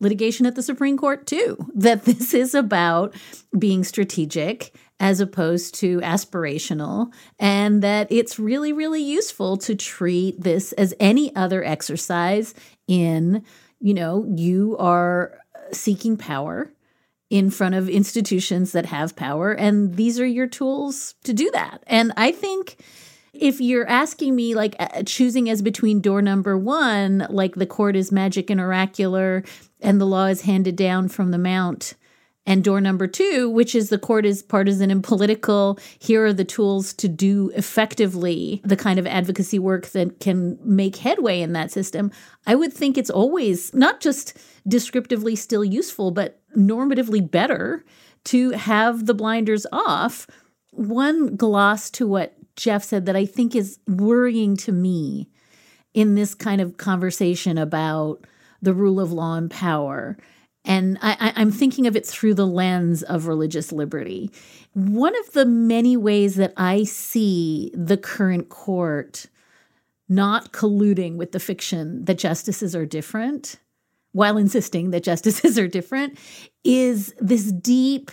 litigation 0.00 0.46
at 0.46 0.54
the 0.54 0.62
Supreme 0.62 0.96
Court, 0.96 1.26
too. 1.26 1.56
That 1.74 2.04
this 2.04 2.32
is 2.32 2.54
about 2.54 3.14
being 3.56 3.84
strategic 3.84 4.74
as 4.98 5.20
opposed 5.20 5.74
to 5.74 6.00
aspirational, 6.00 7.12
and 7.38 7.82
that 7.82 8.10
it's 8.10 8.38
really, 8.38 8.72
really 8.72 9.02
useful 9.02 9.58
to 9.58 9.74
treat 9.74 10.40
this 10.40 10.72
as 10.72 10.94
any 10.98 11.36
other 11.36 11.62
exercise 11.62 12.54
in, 12.88 13.44
you 13.78 13.92
know, 13.92 14.24
you 14.34 14.74
are 14.78 15.38
seeking 15.70 16.16
power 16.16 16.72
in 17.30 17.50
front 17.50 17.74
of 17.74 17.88
institutions 17.88 18.72
that 18.72 18.86
have 18.86 19.16
power. 19.16 19.52
And 19.52 19.96
these 19.96 20.20
are 20.20 20.26
your 20.26 20.46
tools 20.46 21.14
to 21.24 21.32
do 21.32 21.50
that. 21.52 21.82
And 21.86 22.12
I 22.16 22.30
think 22.32 22.76
if 23.32 23.60
you're 23.60 23.88
asking 23.88 24.34
me, 24.34 24.54
like 24.54 24.76
uh, 24.78 25.02
choosing 25.04 25.50
as 25.50 25.60
between 25.60 26.00
door 26.00 26.22
number 26.22 26.56
one, 26.56 27.26
like 27.28 27.56
the 27.56 27.66
court 27.66 27.96
is 27.96 28.12
magic 28.12 28.48
and 28.48 28.60
oracular 28.60 29.44
and 29.80 30.00
the 30.00 30.06
law 30.06 30.26
is 30.26 30.42
handed 30.42 30.76
down 30.76 31.08
from 31.08 31.30
the 31.32 31.38
mount, 31.38 31.94
and 32.46 32.62
door 32.62 32.80
number 32.80 33.06
two, 33.06 33.50
which 33.50 33.74
is 33.74 33.88
the 33.88 33.98
court 33.98 34.24
is 34.24 34.42
partisan 34.42 34.90
and 34.90 35.02
political. 35.02 35.78
Here 35.98 36.24
are 36.24 36.32
the 36.32 36.44
tools 36.44 36.92
to 36.94 37.08
do 37.08 37.50
effectively 37.54 38.60
the 38.64 38.76
kind 38.76 38.98
of 38.98 39.06
advocacy 39.06 39.58
work 39.58 39.88
that 39.88 40.20
can 40.20 40.58
make 40.62 40.96
headway 40.96 41.40
in 41.40 41.52
that 41.54 41.72
system. 41.72 42.12
I 42.46 42.54
would 42.54 42.72
think 42.72 42.96
it's 42.96 43.10
always 43.10 43.74
not 43.74 44.00
just 44.00 44.38
descriptively 44.66 45.34
still 45.34 45.64
useful, 45.64 46.12
but 46.12 46.40
normatively 46.56 47.28
better 47.28 47.84
to 48.24 48.50
have 48.50 49.06
the 49.06 49.14
blinders 49.14 49.66
off. 49.72 50.26
One 50.70 51.36
gloss 51.36 51.90
to 51.90 52.06
what 52.06 52.34
Jeff 52.54 52.84
said 52.84 53.06
that 53.06 53.16
I 53.16 53.26
think 53.26 53.54
is 53.54 53.78
worrying 53.86 54.56
to 54.58 54.72
me 54.72 55.28
in 55.94 56.14
this 56.14 56.34
kind 56.34 56.60
of 56.60 56.76
conversation 56.76 57.58
about 57.58 58.24
the 58.62 58.74
rule 58.74 59.00
of 59.00 59.12
law 59.12 59.36
and 59.36 59.50
power. 59.50 60.16
And 60.66 60.98
I, 61.00 61.32
am 61.40 61.52
thinking 61.52 61.86
of 61.86 61.94
it 61.94 62.04
through 62.04 62.34
the 62.34 62.46
lens 62.46 63.04
of 63.04 63.28
religious 63.28 63.70
liberty. 63.70 64.32
One 64.74 65.16
of 65.20 65.32
the 65.32 65.46
many 65.46 65.96
ways 65.96 66.34
that 66.34 66.52
I 66.56 66.82
see 66.82 67.70
the 67.72 67.96
current 67.96 68.48
court 68.48 69.26
not 70.08 70.52
colluding 70.52 71.16
with 71.16 71.32
the 71.32 71.40
fiction 71.40 72.04
that 72.04 72.18
justices 72.18 72.74
are 72.74 72.86
different 72.86 73.56
while 74.12 74.36
insisting 74.36 74.90
that 74.90 75.04
justices 75.04 75.58
are 75.58 75.68
different 75.68 76.18
is 76.64 77.14
this 77.20 77.52
deep 77.52 78.10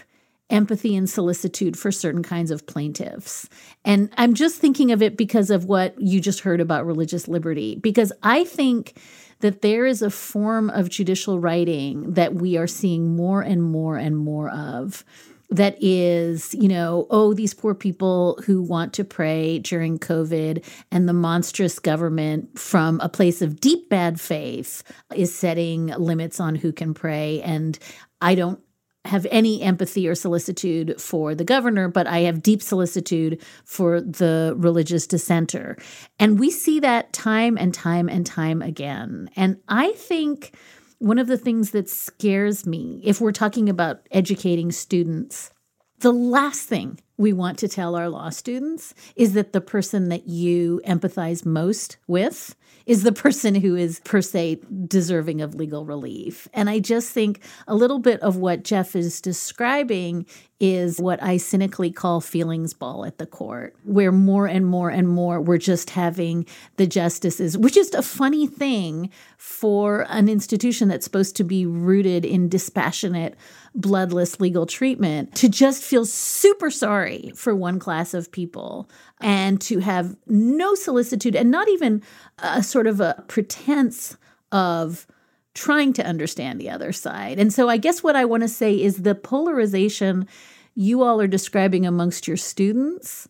empathy 0.50 0.96
and 0.96 1.10
solicitude 1.10 1.78
for 1.78 1.92
certain 1.92 2.22
kinds 2.22 2.52
of 2.52 2.68
plaintiffs. 2.68 3.50
And 3.84 4.10
I'm 4.18 4.36
just 4.36 4.58
thinking 4.58 4.92
of 4.92 5.02
it 5.02 5.18
because 5.18 5.50
of 5.50 5.66
what 5.66 6.00
you 6.00 6.20
just 6.20 6.42
heard 6.42 6.62
about 6.62 6.86
religious 6.86 7.28
liberty, 7.28 7.76
because 7.76 8.12
I 8.22 8.44
think 8.44 9.00
that 9.44 9.62
there 9.62 9.86
is 9.86 10.02
a 10.02 10.10
form 10.10 10.70
of 10.70 10.88
judicial 10.88 11.38
writing 11.38 12.14
that 12.14 12.34
we 12.34 12.56
are 12.56 12.66
seeing 12.66 13.14
more 13.14 13.42
and 13.42 13.62
more 13.62 13.98
and 13.98 14.18
more 14.18 14.50
of 14.50 15.04
that 15.50 15.76
is, 15.84 16.56
you 16.56 16.70
know, 16.70 17.08
oh, 17.10 17.34
these 17.34 17.54
poor 17.54 17.76
people 17.76 18.42
who 18.46 18.62
want 18.62 18.94
to 18.94 19.04
pray 19.04 19.60
during 19.60 20.00
COVID 20.00 20.66
and 20.92 21.10
the 21.10 21.14
monstrous 21.14 21.78
government 21.78 22.58
from 22.58 23.02
a 23.02 23.10
place 23.10 23.42
of 23.42 23.60
deep 23.60 23.90
bad 23.90 24.18
faith 24.18 24.82
is 25.14 25.36
setting 25.36 25.88
limits 25.88 26.40
on 26.40 26.56
who 26.56 26.72
can 26.72 26.94
pray. 26.94 27.42
And 27.42 27.78
I 28.22 28.36
don't 28.36 28.62
have 29.06 29.28
any 29.32 29.62
empathy 29.62 30.08
or 30.08 30.16
solicitude 30.16 31.00
for 31.00 31.36
the 31.36 31.44
governor, 31.44 31.88
but 31.88 32.08
I 32.08 32.20
have 32.20 32.42
deep 32.42 32.62
solicitude 32.62 33.42
for 33.66 34.00
the 34.00 34.54
religious 34.58 35.08
dissenter. 35.08 35.78
And 36.20 36.40
we 36.40 36.50
see 36.50 36.80
that 36.80 37.12
time 37.12 37.58
and 37.58 37.74
time 37.74 38.08
and 38.08 38.26
time 38.26 38.62
again. 38.62 39.30
And 39.36 39.58
I 39.68 39.92
think 39.94 40.56
one 41.00 41.20
of 41.20 41.28
the 41.28 41.38
things 41.38 41.72
that 41.72 41.90
scares 41.90 42.66
me, 42.66 43.02
if 43.04 43.20
we're 43.20 43.34
talking 43.34 43.68
about 43.68 44.08
educating 44.12 44.72
students, 44.72 45.52
the 46.00 46.14
last 46.14 46.62
thing 46.62 47.00
we 47.18 47.34
want 47.34 47.60
to 47.60 47.68
tell 47.68 47.96
our 47.96 48.10
law 48.10 48.30
students 48.30 48.94
is 49.16 49.34
that 49.34 49.54
the 49.54 49.62
person 49.62 50.10
that 50.10 50.28
you 50.28 50.82
empathize 50.86 51.46
most 51.46 51.98
with 52.08 52.56
is 52.86 53.04
the 53.04 53.12
person 53.24 53.56
who 53.56 53.76
is 53.76 54.02
per 54.04 54.22
se 54.22 54.60
deserving 54.88 55.42
of 55.42 55.56
legal 55.56 55.86
relief. 55.86 56.48
And 56.54 56.70
I 56.70 56.80
just 56.80 57.12
think 57.12 57.42
a 57.68 57.76
little 57.76 58.00
bit 58.00 58.20
of 58.22 58.38
what 58.38 58.64
Jeff 58.64 58.96
is 58.96 59.22
describing 59.22 60.26
is 60.60 60.98
what 60.98 61.22
I 61.22 61.38
cynically 61.38 61.92
call 61.92 62.22
feelings 62.22 62.74
ball 62.74 63.06
at 63.06 63.18
the 63.18 63.26
court, 63.26 63.76
where 63.84 64.14
more 64.14 64.48
and 64.48 64.66
more 64.66 64.90
and 64.90 65.10
more 65.10 65.42
we're 65.42 65.58
just 65.58 65.90
having 65.90 66.46
the 66.78 66.88
justices, 66.88 67.58
which 67.58 67.76
is 67.76 67.94
a 67.94 68.02
funny 68.02 68.48
thing 68.48 69.10
for 69.38 70.06
an 70.08 70.30
institution 70.30 70.88
that's 70.88 71.04
supposed 71.04 71.36
to 71.36 71.44
be 71.44 71.66
rooted 71.66 72.24
in 72.24 72.48
dispassionate, 72.48 73.36
bloodless 73.76 74.40
legal 74.40 74.66
treatment, 74.66 75.36
to 75.36 75.50
just 75.50 75.84
feel 75.84 76.06
super 76.06 76.72
sorry 76.72 77.03
for 77.36 77.56
one 77.56 77.80
class 77.80 78.14
of 78.14 78.32
people 78.32 78.90
and 79.22 79.60
to 79.62 79.80
have 79.80 80.16
no 80.28 80.76
solicitude 80.76 81.36
and 81.36 81.52
not 81.52 81.68
even 81.70 82.02
a 82.40 82.64
sort 82.64 82.88
of 82.88 83.00
a 83.00 83.24
pretense 83.28 84.18
of 84.52 85.08
trying 85.54 85.94
to 85.94 86.06
understand 86.06 86.60
the 86.60 86.70
other 86.70 86.92
side. 86.92 87.40
And 87.40 87.54
so 87.54 87.70
I 87.70 87.78
guess 87.78 88.04
what 88.04 88.16
I 88.16 88.26
want 88.26 88.44
to 88.44 88.50
say 88.50 88.82
is 88.82 89.04
the 89.04 89.16
polarization 89.16 90.28
you 90.76 91.04
all 91.04 91.22
are 91.22 91.28
describing 91.28 91.86
amongst 91.86 92.28
your 92.28 92.38
students 92.38 93.28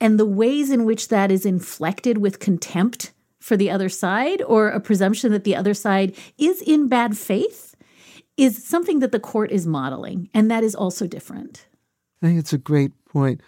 and 0.00 0.18
the 0.18 0.26
ways 0.26 0.70
in 0.70 0.84
which 0.84 1.08
that 1.08 1.30
is 1.30 1.46
inflected 1.46 2.18
with 2.18 2.38
contempt 2.38 3.12
for 3.40 3.56
the 3.56 3.70
other 3.70 3.88
side 3.88 4.42
or 4.42 4.68
a 4.68 4.80
presumption 4.80 5.32
that 5.32 5.44
the 5.44 5.54
other 5.54 5.74
side 5.74 6.16
is 6.38 6.62
in 6.62 6.88
bad 6.88 7.16
faith 7.16 7.74
is 8.36 8.66
something 8.66 9.00
that 9.00 9.12
the 9.12 9.20
court 9.20 9.50
is 9.50 9.66
modeling. 9.66 10.28
And 10.34 10.50
that 10.50 10.64
is 10.64 10.74
also 10.74 11.06
different. 11.06 11.66
I 12.22 12.26
think 12.26 12.38
it's 12.38 12.52
a 12.52 12.58
great 12.58 12.92
point. 13.16 13.40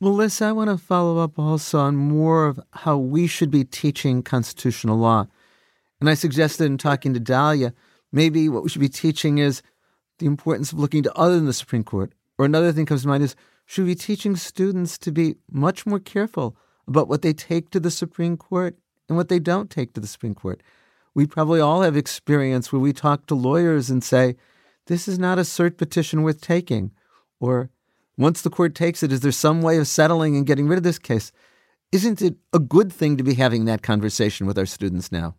Melissa, 0.00 0.44
I 0.44 0.52
want 0.52 0.70
to 0.70 0.78
follow 0.78 1.18
up 1.18 1.36
also 1.36 1.80
on 1.80 1.96
more 1.96 2.46
of 2.46 2.60
how 2.70 2.96
we 2.96 3.26
should 3.26 3.50
be 3.50 3.64
teaching 3.64 4.22
constitutional 4.22 4.98
law. 4.98 5.26
And 6.00 6.08
I 6.08 6.14
suggested 6.14 6.66
in 6.66 6.78
talking 6.78 7.12
to 7.12 7.18
Dahlia, 7.18 7.74
maybe 8.12 8.48
what 8.48 8.62
we 8.62 8.68
should 8.68 8.80
be 8.80 8.88
teaching 8.88 9.38
is 9.38 9.62
the 10.20 10.26
importance 10.26 10.70
of 10.70 10.78
looking 10.78 11.02
to 11.02 11.12
other 11.14 11.34
than 11.34 11.46
the 11.46 11.52
Supreme 11.52 11.82
Court. 11.82 12.12
Or 12.38 12.44
another 12.44 12.70
thing 12.70 12.86
comes 12.86 13.02
to 13.02 13.08
mind 13.08 13.24
is 13.24 13.34
should 13.64 13.84
we 13.84 13.94
be 13.94 13.96
teaching 13.96 14.36
students 14.36 14.96
to 14.98 15.10
be 15.10 15.34
much 15.50 15.86
more 15.86 15.98
careful 15.98 16.56
about 16.86 17.08
what 17.08 17.22
they 17.22 17.32
take 17.32 17.70
to 17.70 17.80
the 17.80 17.90
Supreme 17.90 18.36
Court 18.36 18.76
and 19.08 19.16
what 19.16 19.28
they 19.28 19.40
don't 19.40 19.70
take 19.70 19.92
to 19.94 20.00
the 20.00 20.06
Supreme 20.06 20.36
Court? 20.36 20.62
We 21.14 21.26
probably 21.26 21.58
all 21.58 21.82
have 21.82 21.96
experience 21.96 22.70
where 22.70 22.78
we 22.78 22.92
talk 22.92 23.26
to 23.26 23.34
lawyers 23.34 23.90
and 23.90 24.04
say, 24.04 24.36
this 24.86 25.08
is 25.08 25.18
not 25.18 25.38
a 25.38 25.42
cert 25.42 25.76
petition 25.78 26.22
worth 26.22 26.40
taking. 26.40 26.92
Or 27.40 27.70
once 28.16 28.42
the 28.42 28.50
court 28.50 28.74
takes 28.74 29.02
it, 29.02 29.12
is 29.12 29.20
there 29.20 29.32
some 29.32 29.62
way 29.62 29.78
of 29.78 29.86
settling 29.86 30.36
and 30.36 30.46
getting 30.46 30.68
rid 30.68 30.78
of 30.78 30.82
this 30.82 30.98
case? 30.98 31.32
Isn't 31.92 32.20
it 32.22 32.36
a 32.52 32.58
good 32.58 32.92
thing 32.92 33.16
to 33.16 33.22
be 33.22 33.34
having 33.34 33.64
that 33.66 33.82
conversation 33.82 34.46
with 34.46 34.58
our 34.58 34.66
students 34.66 35.12
now? 35.12 35.36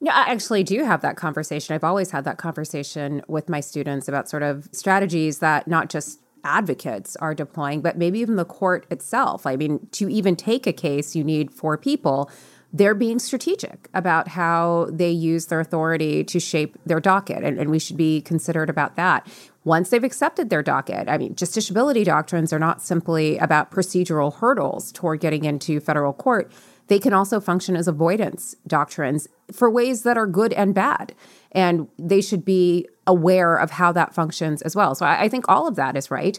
Yeah, 0.00 0.14
I 0.14 0.30
actually 0.30 0.62
do 0.62 0.84
have 0.84 1.00
that 1.02 1.16
conversation. 1.16 1.74
I've 1.74 1.84
always 1.84 2.10
had 2.10 2.24
that 2.24 2.36
conversation 2.36 3.22
with 3.28 3.48
my 3.48 3.60
students 3.60 4.08
about 4.08 4.28
sort 4.28 4.42
of 4.42 4.68
strategies 4.72 5.38
that 5.38 5.66
not 5.68 5.88
just 5.88 6.20
advocates 6.44 7.16
are 7.16 7.34
deploying, 7.34 7.80
but 7.80 7.96
maybe 7.96 8.18
even 8.20 8.36
the 8.36 8.44
court 8.44 8.86
itself. 8.90 9.46
I 9.46 9.56
mean, 9.56 9.88
to 9.92 10.08
even 10.08 10.36
take 10.36 10.66
a 10.66 10.72
case, 10.72 11.16
you 11.16 11.24
need 11.24 11.50
four 11.50 11.76
people. 11.76 12.30
They're 12.72 12.94
being 12.94 13.18
strategic 13.18 13.88
about 13.94 14.28
how 14.28 14.88
they 14.92 15.10
use 15.10 15.46
their 15.46 15.60
authority 15.60 16.24
to 16.24 16.40
shape 16.40 16.76
their 16.84 17.00
docket, 17.00 17.42
and, 17.42 17.58
and 17.58 17.70
we 17.70 17.78
should 17.78 17.96
be 17.96 18.20
considerate 18.20 18.70
about 18.70 18.96
that. 18.96 19.26
Once 19.64 19.90
they've 19.90 20.04
accepted 20.04 20.50
their 20.50 20.62
docket, 20.62 21.08
I 21.08 21.18
mean, 21.18 21.34
justiciability 21.34 22.04
doctrines 22.04 22.52
are 22.52 22.58
not 22.58 22.82
simply 22.82 23.38
about 23.38 23.70
procedural 23.70 24.34
hurdles 24.34 24.92
toward 24.92 25.20
getting 25.20 25.44
into 25.44 25.80
federal 25.80 26.12
court 26.12 26.52
they 26.88 26.98
can 26.98 27.12
also 27.12 27.40
function 27.40 27.76
as 27.76 27.88
avoidance 27.88 28.54
doctrines 28.66 29.28
for 29.52 29.70
ways 29.70 30.02
that 30.02 30.16
are 30.16 30.26
good 30.26 30.52
and 30.52 30.74
bad. 30.74 31.14
And 31.52 31.88
they 31.98 32.20
should 32.20 32.44
be 32.44 32.88
aware 33.06 33.56
of 33.56 33.72
how 33.72 33.92
that 33.92 34.14
functions 34.14 34.62
as 34.62 34.76
well. 34.76 34.94
So 34.94 35.06
I, 35.06 35.22
I 35.22 35.28
think 35.28 35.46
all 35.48 35.66
of 35.66 35.76
that 35.76 35.96
is 35.96 36.10
right. 36.10 36.38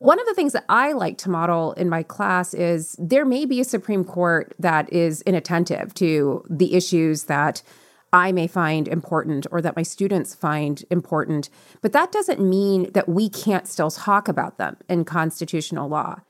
One 0.00 0.18
of 0.18 0.24
the 0.24 0.32
things 0.32 0.54
that 0.54 0.64
I 0.66 0.92
like 0.92 1.18
to 1.18 1.30
model 1.30 1.72
in 1.74 1.90
my 1.90 2.02
class 2.02 2.54
is 2.54 2.96
there 2.98 3.26
may 3.26 3.44
be 3.44 3.60
a 3.60 3.64
Supreme 3.64 4.02
Court 4.02 4.54
that 4.58 4.90
is 4.90 5.20
inattentive 5.26 5.92
to 5.96 6.42
the 6.48 6.74
issues 6.74 7.24
that 7.24 7.62
I 8.10 8.32
may 8.32 8.46
find 8.46 8.88
important 8.88 9.46
or 9.50 9.60
that 9.60 9.76
my 9.76 9.82
students 9.82 10.34
find 10.34 10.82
important, 10.90 11.50
but 11.82 11.92
that 11.92 12.12
doesn't 12.12 12.40
mean 12.40 12.90
that 12.92 13.10
we 13.10 13.28
can't 13.28 13.68
still 13.68 13.90
talk 13.90 14.26
about 14.26 14.56
them 14.56 14.78
in 14.88 15.04
constitutional 15.04 15.90
law 15.90 16.20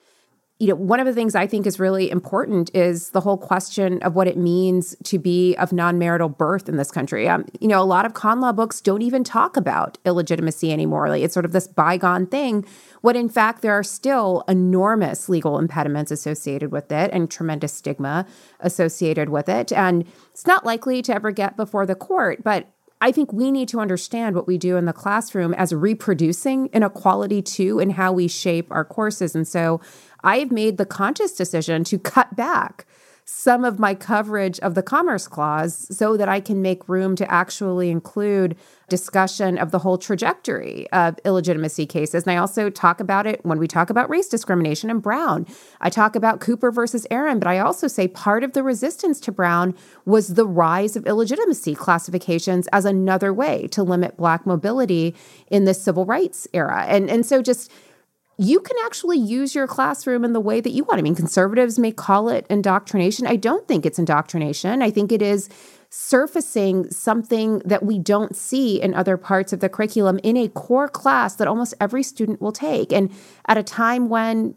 you 0.61 0.67
know, 0.67 0.75
one 0.75 1.01
of 1.01 1.07
the 1.07 1.15
things 1.15 1.35
I 1.35 1.47
think 1.47 1.67
is 1.67 1.81
really 1.81 2.11
important 2.11 2.71
is 2.75 3.11
the 3.11 3.23
whole 3.23 3.39
question 3.39 4.01
of 4.03 4.15
what 4.15 4.29
it 4.29 4.37
means 4.37 4.95
to 5.05 5.19
be 5.19 5.57
of 5.57 5.73
non 5.73 5.99
marital 5.99 6.29
birth 6.29 6.69
in 6.69 6.77
this 6.77 6.91
country. 6.91 7.27
Um, 7.27 7.47
you 7.61 7.67
know, 7.67 7.81
a 7.81 7.85
lot 7.85 8.05
of 8.05 8.13
con 8.13 8.43
law 8.43 8.53
books 8.53 8.83
don't 8.83 9.01
even 9.01 9.25
talk 9.25 9.57
about 9.57 9.97
illegitimacy 10.05 10.71
anymore. 10.71 11.09
Like 11.09 11.23
it's 11.23 11.33
sort 11.33 11.47
of 11.47 11.53
this 11.53 11.67
bygone 11.67 12.27
thing, 12.27 12.67
when 13.01 13.17
in 13.17 13.31
fact 13.31 13.63
there 13.63 13.73
are 13.73 13.83
still 13.83 14.45
enormous 14.49 15.31
legal 15.31 15.59
impediments 15.59 16.11
associated 16.11 16.71
with 16.71 16.93
it 16.93 17.11
and 17.11 17.31
tremendous 17.31 17.73
stigma 17.73 18.27
associated 18.61 19.31
with 19.31 19.49
it. 19.49 19.73
And 19.73 20.05
it's 20.31 20.47
not 20.47 20.67
likely 20.67 21.01
to 21.03 21.15
ever 21.15 21.31
get 21.31 21.57
before 21.57 21.87
the 21.87 21.95
court, 21.95 22.45
but 22.45 22.69
I 23.03 23.13
think 23.13 23.33
we 23.33 23.51
need 23.51 23.69
to 23.71 23.81
understand 23.81 24.37
what 24.37 24.47
we 24.47 24.59
do 24.59 24.77
in 24.77 24.85
the 24.85 24.93
classroom 24.93 25.55
as 25.55 25.73
reproducing 25.73 26.67
inequality 26.67 27.41
too 27.41 27.79
in 27.79 27.91
how 27.91 28.13
we 28.13 28.29
shape 28.29 28.71
our 28.71 28.85
courses. 28.85 29.35
And 29.35 29.49
so 29.49 29.81
I've 30.23 30.51
made 30.51 30.77
the 30.77 30.87
conscious 30.87 31.33
decision 31.33 31.85
to 31.85 31.99
cut 31.99 32.37
back 32.37 32.87
some 33.31 33.65
of 33.65 33.79
my 33.79 33.95
coverage 33.95 34.59
of 34.59 34.75
the 34.75 34.83
Commerce 34.83 35.29
Clause 35.29 35.87
so 35.97 36.17
that 36.17 36.29
I 36.29 36.41
can 36.41 36.61
make 36.61 36.89
room 36.89 37.15
to 37.15 37.31
actually 37.31 37.89
include 37.89 38.57
discussion 38.89 39.57
of 39.57 39.71
the 39.71 39.79
whole 39.79 39.99
trajectory 39.99 40.91
of 40.91 41.17
illegitimacy 41.25 41.87
cases. 41.87 42.25
And 42.25 42.33
I 42.33 42.39
also 42.39 42.71
talk 42.71 42.99
about 42.99 43.29
it 43.29 43.45
when 43.45 43.61
we 43.61 43.69
talk 43.69 43.89
about 43.89 44.11
race 44.11 44.27
discrimination 44.27 44.91
and 44.91 45.01
Brown. 45.01 45.47
I 45.81 45.91
talk 45.91 46.17
about 46.17 46.41
Cooper 46.41 46.73
versus 46.73 47.07
Aaron, 47.09 47.39
but 47.39 47.47
I 47.47 47.61
also 47.61 47.87
say 47.87 48.09
part 48.09 48.43
of 48.43 48.53
the 48.53 48.65
resistance 48.65 49.21
to 49.21 49.33
Brown 49.33 49.77
was 50.05 50.35
the 50.35 50.47
rise 50.47 50.97
of 50.97 51.07
illegitimacy 51.07 51.77
classifications 51.77 52.67
as 52.73 52.85
another 52.85 53.33
way 53.33 53.69
to 53.69 53.85
limit 53.85 54.17
Black 54.17 54.45
mobility 54.45 55.15
in 55.49 55.67
the 55.67 55.75
civil 55.75 56.05
rights 56.05 56.49
era. 56.53 56.85
And, 56.89 57.09
and 57.09 57.25
so 57.25 57.43
just 57.43 57.71
you 58.41 58.59
can 58.59 58.77
actually 58.87 59.19
use 59.19 59.55
your 59.55 59.67
classroom 59.67 60.25
in 60.25 60.33
the 60.33 60.41
way 60.41 60.63
that 60.63 60.71
you 60.71 60.83
want. 60.85 60.99
I 60.99 61.03
mean, 61.03 61.15
conservatives 61.15 61.79
may 61.79 61.93
call 61.93 62.31
it 62.31 62.47
indoctrination. 62.49 63.27
I 63.27 63.37
don't 63.37 63.69
think 63.69 63.85
it's 63.85 63.99
indoctrination. 63.99 64.81
I 64.81 64.91
think 64.91 65.13
it 65.13 65.21
is 65.21 65.51
surfacing 65.91 66.91
something 66.91 67.59
that 67.67 67.83
we 67.83 67.99
don't 67.99 68.35
see 68.35 68.81
in 68.81 68.95
other 68.95 69.19
parts 69.19 69.53
of 69.53 69.61
the 69.61 69.69
curriculum 69.69 70.19
in 70.23 70.39
a 70.39 70.49
core 70.49 70.89
class 70.89 71.35
that 71.35 71.49
almost 71.49 71.75
every 71.83 72.03
student 72.03 72.41
will 72.41 72.53
take. 72.53 72.95
And 72.95 73.13
at 73.47 73.59
a 73.59 73.63
time 73.63 74.09
when 74.09 74.57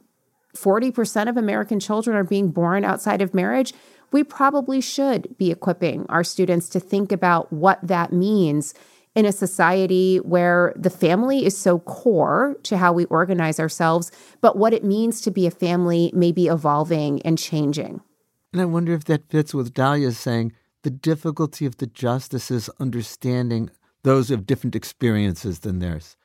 40% 0.56 1.28
of 1.28 1.36
American 1.36 1.82
children 1.82 2.16
are 2.16 2.24
being 2.24 2.52
born 2.52 2.86
outside 2.86 3.22
of 3.22 3.34
marriage, 3.34 3.74
we 4.14 4.24
probably 4.24 4.80
should 4.80 5.38
be 5.38 5.52
equipping 5.52 6.06
our 6.08 6.24
students 6.24 6.70
to 6.70 6.80
think 6.80 7.12
about 7.12 7.52
what 7.52 7.80
that 7.86 8.14
means 8.14 8.74
in 9.16 9.26
a 9.26 9.32
society 9.32 10.18
where 10.18 10.74
the 10.76 10.90
family 10.90 11.46
is 11.46 11.58
so 11.58 11.80
core 11.80 12.58
to 12.64 12.78
how 12.78 12.92
we 12.92 13.06
organize 13.06 13.60
ourselves, 13.60 14.12
but 14.42 14.58
what 14.58 14.74
it 14.74 14.84
means 14.84 15.22
to 15.22 15.32
be 15.32 15.46
a 15.46 15.52
family 15.52 16.12
may 16.16 16.32
be 16.32 16.48
evolving 16.48 17.22
and 17.22 17.38
changing. 17.38 18.02
And 18.52 18.62
I 18.62 18.66
wonder 18.66 18.94
if 18.94 19.06
that 19.06 19.30
fits 19.30 19.54
with 19.54 19.74
Dahlia's 19.74 20.18
saying 20.18 20.54
the 20.84 20.90
difficulty 20.90 21.66
of 21.66 21.78
the 21.78 21.88
justices 21.88 22.70
understanding 22.80 23.70
those 24.04 24.30
have 24.30 24.46
different 24.46 24.76
experiences 24.76 25.60
than 25.60 25.80
theirs. 25.80 26.18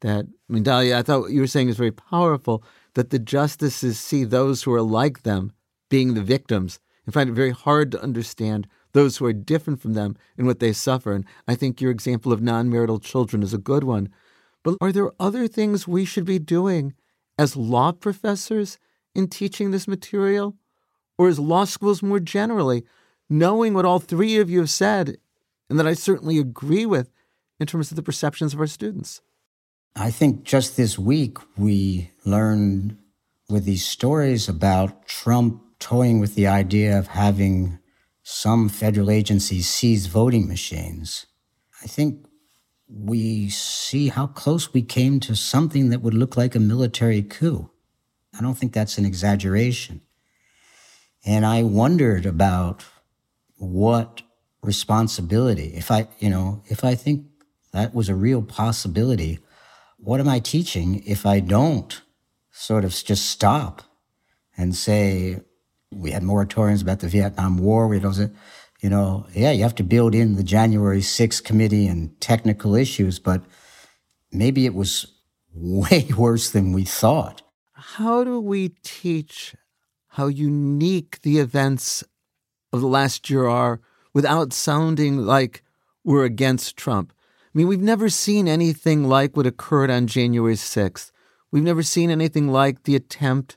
that, 0.00 0.26
I 0.26 0.52
mean, 0.52 0.62
Dahlia, 0.62 0.98
I 0.98 1.02
thought 1.02 1.20
what 1.20 1.32
you 1.32 1.40
were 1.40 1.46
saying 1.46 1.68
is 1.68 1.76
very 1.76 1.92
powerful 1.92 2.64
that 2.94 3.10
the 3.10 3.18
justices 3.18 3.98
see 3.98 4.24
those 4.24 4.62
who 4.62 4.72
are 4.72 4.82
like 4.82 5.22
them 5.22 5.52
being 5.88 6.14
the 6.14 6.22
victims 6.22 6.80
and 7.04 7.14
find 7.14 7.28
it 7.28 7.34
very 7.34 7.50
hard 7.50 7.92
to 7.92 8.02
understand 8.02 8.66
those 8.92 9.16
who 9.16 9.26
are 9.26 9.32
different 9.32 9.80
from 9.80 9.94
them 9.94 10.16
in 10.36 10.46
what 10.46 10.60
they 10.60 10.72
suffer. 10.72 11.12
And 11.12 11.24
I 11.46 11.54
think 11.54 11.80
your 11.80 11.90
example 11.90 12.32
of 12.32 12.42
non 12.42 12.70
marital 12.70 12.98
children 12.98 13.42
is 13.42 13.54
a 13.54 13.58
good 13.58 13.84
one. 13.84 14.08
But 14.62 14.76
are 14.80 14.92
there 14.92 15.12
other 15.18 15.48
things 15.48 15.88
we 15.88 16.04
should 16.04 16.24
be 16.24 16.38
doing 16.38 16.94
as 17.38 17.56
law 17.56 17.92
professors 17.92 18.78
in 19.14 19.28
teaching 19.28 19.70
this 19.70 19.88
material? 19.88 20.56
Or 21.18 21.28
as 21.28 21.38
law 21.38 21.64
schools 21.64 22.02
more 22.02 22.20
generally, 22.20 22.84
knowing 23.28 23.74
what 23.74 23.84
all 23.84 23.98
three 23.98 24.38
of 24.38 24.48
you 24.48 24.60
have 24.60 24.70
said, 24.70 25.18
and 25.68 25.78
that 25.78 25.86
I 25.86 25.94
certainly 25.94 26.38
agree 26.38 26.86
with 26.86 27.10
in 27.58 27.66
terms 27.66 27.90
of 27.90 27.96
the 27.96 28.02
perceptions 28.02 28.54
of 28.54 28.60
our 28.60 28.66
students? 28.66 29.20
I 29.94 30.10
think 30.10 30.44
just 30.44 30.76
this 30.76 30.98
week 30.98 31.36
we 31.58 32.10
learned 32.24 32.96
with 33.48 33.64
these 33.64 33.84
stories 33.84 34.48
about 34.48 35.06
Trump 35.06 35.62
toying 35.78 36.20
with 36.20 36.36
the 36.36 36.46
idea 36.46 36.98
of 36.98 37.08
having 37.08 37.79
some 38.32 38.68
federal 38.68 39.10
agencies 39.10 39.68
seize 39.68 40.06
voting 40.06 40.46
machines. 40.46 41.26
I 41.82 41.86
think 41.86 42.24
we 42.88 43.48
see 43.48 44.08
how 44.08 44.28
close 44.28 44.72
we 44.72 44.82
came 44.82 45.18
to 45.20 45.34
something 45.34 45.90
that 45.90 46.00
would 46.00 46.14
look 46.14 46.36
like 46.36 46.54
a 46.54 46.60
military 46.60 47.22
coup. 47.22 47.70
I 48.36 48.40
don't 48.40 48.54
think 48.54 48.72
that's 48.72 48.98
an 48.98 49.04
exaggeration. 49.04 50.00
And 51.26 51.44
I 51.44 51.64
wondered 51.64 52.24
about 52.24 52.84
what 53.56 54.22
responsibility, 54.62 55.74
if 55.74 55.90
I, 55.90 56.06
you 56.20 56.30
know, 56.30 56.62
if 56.66 56.84
I 56.84 56.94
think 56.94 57.26
that 57.72 57.94
was 57.94 58.08
a 58.08 58.14
real 58.14 58.42
possibility, 58.42 59.40
what 59.98 60.20
am 60.20 60.28
I 60.28 60.38
teaching 60.38 61.02
if 61.04 61.26
I 61.26 61.40
don't 61.40 62.00
sort 62.52 62.84
of 62.84 62.92
just 62.92 63.26
stop 63.26 63.82
and 64.56 64.74
say, 64.74 65.40
we 65.92 66.10
had 66.10 66.22
moratoriums 66.22 66.82
about 66.82 67.00
the 67.00 67.08
Vietnam 67.08 67.58
War. 67.58 67.88
We 67.88 67.98
had, 67.98 68.34
you 68.80 68.90
know, 68.90 69.26
yeah, 69.34 69.50
you 69.50 69.62
have 69.62 69.74
to 69.76 69.82
build 69.82 70.14
in 70.14 70.36
the 70.36 70.44
January 70.44 71.00
6th 71.00 71.42
committee 71.44 71.86
and 71.86 72.18
technical 72.20 72.74
issues, 72.74 73.18
but 73.18 73.42
maybe 74.32 74.66
it 74.66 74.74
was 74.74 75.06
way 75.54 76.08
worse 76.16 76.50
than 76.50 76.72
we 76.72 76.84
thought. 76.84 77.42
How 77.72 78.24
do 78.24 78.40
we 78.40 78.70
teach 78.82 79.54
how 80.14 80.26
unique 80.26 81.20
the 81.22 81.38
events 81.38 82.04
of 82.72 82.80
the 82.80 82.86
last 82.86 83.30
year 83.30 83.46
are 83.46 83.80
without 84.12 84.52
sounding 84.52 85.18
like 85.18 85.64
we're 86.04 86.24
against 86.24 86.76
Trump? 86.76 87.12
I 87.52 87.58
mean, 87.58 87.66
we've 87.66 87.80
never 87.80 88.08
seen 88.08 88.46
anything 88.46 89.08
like 89.08 89.36
what 89.36 89.46
occurred 89.46 89.90
on 89.90 90.06
January 90.06 90.54
6th. 90.54 91.10
We've 91.50 91.64
never 91.64 91.82
seen 91.82 92.10
anything 92.10 92.48
like 92.52 92.84
the 92.84 92.94
attempt 92.94 93.56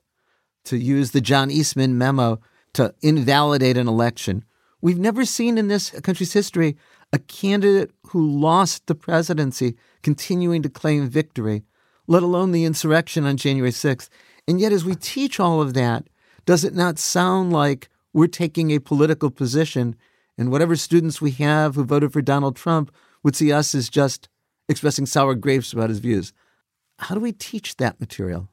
to 0.65 0.77
use 0.77 1.11
the 1.11 1.21
John 1.21 1.51
Eastman 1.51 1.97
memo 1.97 2.39
to 2.73 2.93
invalidate 3.01 3.77
an 3.77 3.87
election. 3.87 4.43
We've 4.81 4.99
never 4.99 5.25
seen 5.25 5.57
in 5.57 5.67
this 5.67 5.91
country's 6.01 6.33
history 6.33 6.75
a 7.11 7.19
candidate 7.19 7.91
who 8.07 8.27
lost 8.27 8.87
the 8.87 8.95
presidency 8.95 9.75
continuing 10.01 10.61
to 10.63 10.69
claim 10.69 11.07
victory, 11.07 11.63
let 12.07 12.23
alone 12.23 12.51
the 12.51 12.65
insurrection 12.65 13.25
on 13.25 13.37
January 13.37 13.71
6th. 13.71 14.09
And 14.47 14.59
yet, 14.59 14.71
as 14.71 14.83
we 14.83 14.95
teach 14.95 15.39
all 15.39 15.61
of 15.61 15.73
that, 15.75 16.07
does 16.45 16.63
it 16.63 16.75
not 16.75 16.99
sound 16.99 17.53
like 17.53 17.89
we're 18.11 18.27
taking 18.27 18.71
a 18.71 18.79
political 18.79 19.31
position 19.31 19.95
and 20.37 20.51
whatever 20.51 20.75
students 20.75 21.21
we 21.21 21.31
have 21.31 21.75
who 21.75 21.85
voted 21.85 22.11
for 22.11 22.21
Donald 22.21 22.55
Trump 22.55 22.91
would 23.23 23.35
see 23.35 23.53
us 23.53 23.73
as 23.73 23.89
just 23.89 24.27
expressing 24.67 25.05
sour 25.05 25.35
grapes 25.35 25.71
about 25.71 25.89
his 25.89 25.99
views? 25.99 26.33
How 26.99 27.15
do 27.15 27.21
we 27.21 27.31
teach 27.31 27.77
that 27.77 27.99
material? 27.99 28.49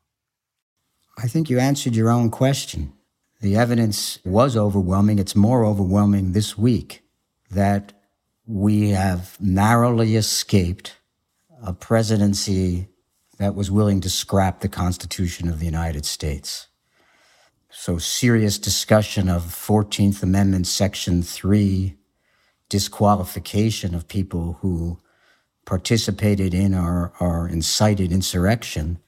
I 1.22 1.26
think 1.28 1.50
you 1.50 1.58
answered 1.58 1.94
your 1.94 2.08
own 2.08 2.30
question. 2.30 2.94
The 3.42 3.54
evidence 3.54 4.18
was 4.24 4.56
overwhelming. 4.56 5.18
It's 5.18 5.36
more 5.36 5.66
overwhelming 5.66 6.32
this 6.32 6.56
week 6.56 7.02
that 7.50 7.92
we 8.46 8.90
have 8.90 9.36
narrowly 9.38 10.16
escaped 10.16 10.96
a 11.62 11.74
presidency 11.74 12.88
that 13.36 13.54
was 13.54 13.70
willing 13.70 14.00
to 14.00 14.08
scrap 14.08 14.60
the 14.60 14.68
Constitution 14.68 15.46
of 15.48 15.58
the 15.58 15.66
United 15.66 16.06
States. 16.06 16.68
So, 17.68 17.98
serious 17.98 18.58
discussion 18.58 19.28
of 19.28 19.42
14th 19.42 20.22
Amendment, 20.22 20.66
Section 20.66 21.22
3, 21.22 21.96
disqualification 22.70 23.94
of 23.94 24.08
people 24.08 24.56
who 24.62 24.98
participated 25.66 26.54
in 26.54 26.74
or, 26.74 27.12
or 27.20 27.46
incited 27.46 28.10
insurrection 28.10 29.00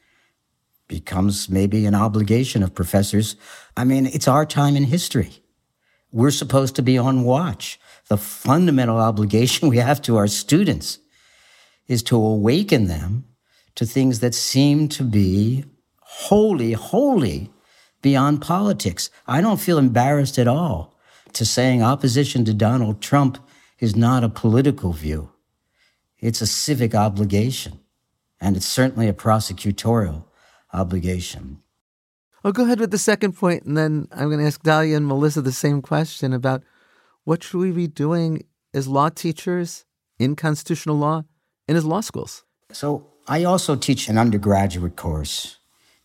becomes 0.92 1.48
maybe 1.48 1.86
an 1.86 1.94
obligation 1.94 2.62
of 2.62 2.74
professors. 2.74 3.34
I 3.78 3.84
mean, 3.84 4.04
it's 4.04 4.28
our 4.28 4.44
time 4.44 4.76
in 4.76 4.84
history. 4.84 5.42
We're 6.12 6.30
supposed 6.30 6.76
to 6.76 6.82
be 6.82 6.98
on 6.98 7.24
watch. 7.24 7.80
The 8.08 8.18
fundamental 8.18 8.98
obligation 8.98 9.68
we 9.70 9.78
have 9.78 10.02
to 10.02 10.18
our 10.18 10.26
students 10.28 10.98
is 11.88 12.02
to 12.04 12.16
awaken 12.16 12.88
them 12.88 13.24
to 13.76 13.86
things 13.86 14.20
that 14.20 14.34
seem 14.34 14.86
to 14.88 15.02
be 15.02 15.64
wholly, 16.00 16.72
wholly 16.74 17.50
beyond 18.02 18.42
politics. 18.42 19.08
I 19.26 19.40
don't 19.40 19.62
feel 19.66 19.78
embarrassed 19.78 20.38
at 20.38 20.46
all 20.46 20.94
to 21.32 21.46
saying 21.46 21.82
opposition 21.82 22.44
to 22.44 22.52
Donald 22.52 23.00
Trump 23.00 23.38
is 23.78 23.96
not 23.96 24.24
a 24.24 24.28
political 24.28 24.92
view. 24.92 25.30
It's 26.18 26.42
a 26.42 26.46
civic 26.46 26.94
obligation, 26.94 27.80
and 28.38 28.58
it's 28.58 28.66
certainly 28.66 29.08
a 29.08 29.14
prosecutorial 29.14 30.24
obligation. 30.72 31.62
I'll 32.44 32.52
go 32.52 32.64
ahead 32.64 32.80
with 32.80 32.90
the 32.90 32.98
second 32.98 33.32
point, 33.32 33.64
and 33.64 33.76
then 33.76 34.08
I'm 34.10 34.28
going 34.28 34.40
to 34.40 34.46
ask 34.46 34.62
Dahlia 34.62 34.96
and 34.96 35.06
Melissa 35.06 35.42
the 35.42 35.52
same 35.52 35.80
question 35.80 36.32
about 36.32 36.62
what 37.24 37.42
should 37.42 37.60
we 37.60 37.70
be 37.70 37.86
doing 37.86 38.44
as 38.74 38.88
law 38.88 39.08
teachers 39.08 39.84
in 40.18 40.34
constitutional 40.34 40.96
law 40.96 41.22
and 41.68 41.76
as 41.76 41.84
law 41.84 42.00
schools. 42.00 42.44
So 42.72 43.06
I 43.28 43.44
also 43.44 43.76
teach 43.76 44.08
an 44.08 44.18
undergraduate 44.18 44.96
course 44.96 45.58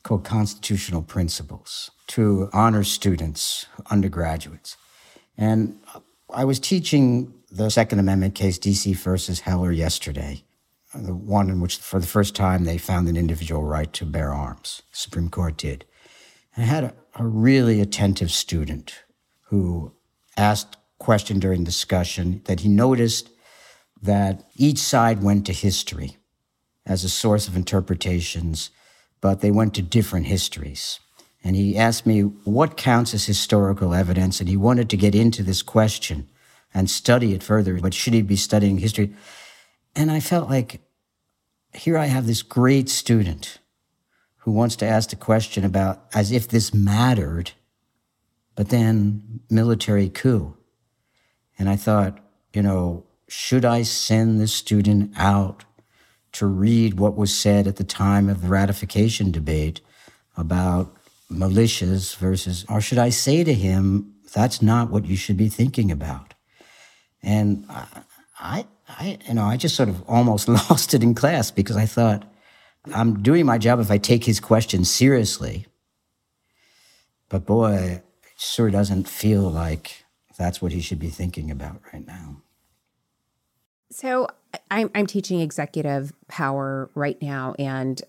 called 0.04 0.24
Constitutional 0.24 1.02
Principles 1.02 1.90
to 2.08 2.50
honor 2.54 2.84
students, 2.84 3.66
undergraduates. 3.90 4.78
And 5.38 5.80
I 6.34 6.46
was 6.46 6.60
teaching 6.60 7.34
the 7.50 7.70
Second 7.70 8.00
Amendment 8.00 8.36
case, 8.36 8.60
DC 8.60 8.96
versus 8.96 9.42
Heller, 9.42 9.72
yesterday 9.72 10.44
the 11.04 11.14
one 11.14 11.50
in 11.50 11.62
which, 11.62 11.78
for 11.78 12.00
the 12.00 12.08
first 12.08 12.36
time, 12.36 12.64
they 12.64 12.78
found 12.78 13.08
an 13.08 13.18
individual 13.18 13.64
right 13.64 13.92
to 13.94 14.06
bear 14.06 14.34
arms. 14.34 14.82
The 14.92 14.98
Supreme 14.98 15.30
Court 15.30 15.58
did. 15.58 15.86
And 16.56 16.66
I 16.66 16.68
had 16.68 16.84
a, 16.84 16.94
a 17.16 17.26
really 17.26 17.82
attentive 17.82 18.32
student 18.32 19.04
who 19.50 19.94
asked 20.36 20.78
question 21.00 21.40
during 21.40 21.64
discussion 21.64 22.42
that 22.46 22.62
he 22.62 22.70
noticed 22.70 23.30
that 24.02 24.44
each 24.56 24.80
side 24.80 25.24
went 25.24 25.46
to 25.46 25.54
history 25.54 26.18
as 26.86 27.04
a 27.04 27.10
source 27.10 27.48
of 27.48 27.56
interpretations, 27.56 28.70
but 29.22 29.42
they 29.42 29.52
went 29.52 29.74
to 29.76 29.82
different 29.82 30.26
histories. 30.26 31.00
And 31.44 31.56
he 31.56 31.78
asked 31.78 32.06
me 32.06 32.22
what 32.22 32.78
counts 32.78 33.14
as 33.14 33.26
historical 33.26 33.94
evidence, 33.94 34.40
and 34.40 34.50
he 34.50 34.58
wanted 34.58 34.90
to 34.90 34.98
get 34.98 35.16
into 35.16 35.44
this 35.44 35.62
question 35.62 36.30
and 36.74 36.90
study 36.90 37.34
it 37.34 37.44
further. 37.44 37.80
But 37.80 37.94
should 37.94 38.14
he 38.14 38.22
be 38.22 38.36
studying 38.36 38.80
history? 38.80 39.14
And 39.96 40.12
I 40.12 40.20
felt 40.20 40.50
like 40.50 40.82
here 41.74 41.98
I 41.98 42.06
have 42.06 42.28
this 42.28 42.42
great 42.42 42.90
student 42.90 43.60
who 44.38 44.52
wants 44.52 44.76
to 44.78 44.86
ask 44.86 45.12
a 45.12 45.18
question 45.18 45.66
about 45.66 46.06
as 46.14 46.32
if 46.32 46.48
this 46.48 46.74
mattered, 46.74 47.52
but 48.56 48.70
then 48.70 49.42
military 49.50 50.10
coup. 50.10 50.56
And 51.60 51.70
I 51.70 51.76
thought, 51.76 52.20
you 52.54 52.62
know, 52.62 53.06
should 53.28 53.66
I 53.66 53.82
send 53.82 54.40
this 54.40 54.54
student 54.54 55.12
out 55.18 55.66
to 56.34 56.46
read 56.46 57.00
what 57.00 57.16
was 57.18 57.34
said 57.34 57.68
at 57.68 57.76
the 57.76 57.84
time 57.84 58.30
of 58.30 58.42
the 58.42 58.48
ratification 58.48 59.32
debate 59.32 59.82
about 60.36 60.96
militias 61.32 62.16
versus, 62.16 62.66
or 62.70 62.80
should 62.80 62.98
I 63.00 63.10
say 63.10 63.44
to 63.44 63.54
him, 63.54 64.14
that's 64.34 64.62
not 64.62 64.90
what 64.90 65.06
you 65.06 65.16
should 65.16 65.38
be 65.38 65.50
thinking 65.50 65.92
about? 65.92 66.34
And 67.22 67.66
I, 67.70 68.04
I 68.40 68.66
I, 68.88 69.18
you 69.28 69.34
know, 69.34 69.44
I 69.44 69.58
just 69.58 69.76
sort 69.76 69.90
of 69.90 70.02
almost 70.08 70.48
lost 70.48 70.94
it 70.94 71.04
in 71.04 71.16
class 71.16 71.52
because 71.52 71.78
I 71.78 71.86
thought, 71.86 72.24
I'm 72.94 73.22
doing 73.22 73.46
my 73.46 73.58
job 73.58 73.80
if 73.80 73.92
I 73.92 73.98
take 73.98 74.24
his 74.24 74.40
question 74.40 74.86
seriously. 74.86 75.66
But 77.30 77.46
boy, 77.46 77.74
it 77.74 78.06
sure 78.38 78.70
doesn't 78.70 79.08
feel 79.10 79.42
like 79.42 80.06
that's 80.38 80.62
what 80.62 80.72
he 80.72 80.80
should 80.80 81.00
be 81.00 81.10
thinking 81.10 81.52
about 81.52 81.82
right 81.92 82.06
now. 82.06 82.38
So 83.92 84.28
I'm, 84.72 84.90
I'm 84.96 85.08
teaching 85.08 85.42
executive 85.42 86.14
power 86.28 86.90
right 86.94 87.22
now, 87.22 87.56
and 87.58 88.02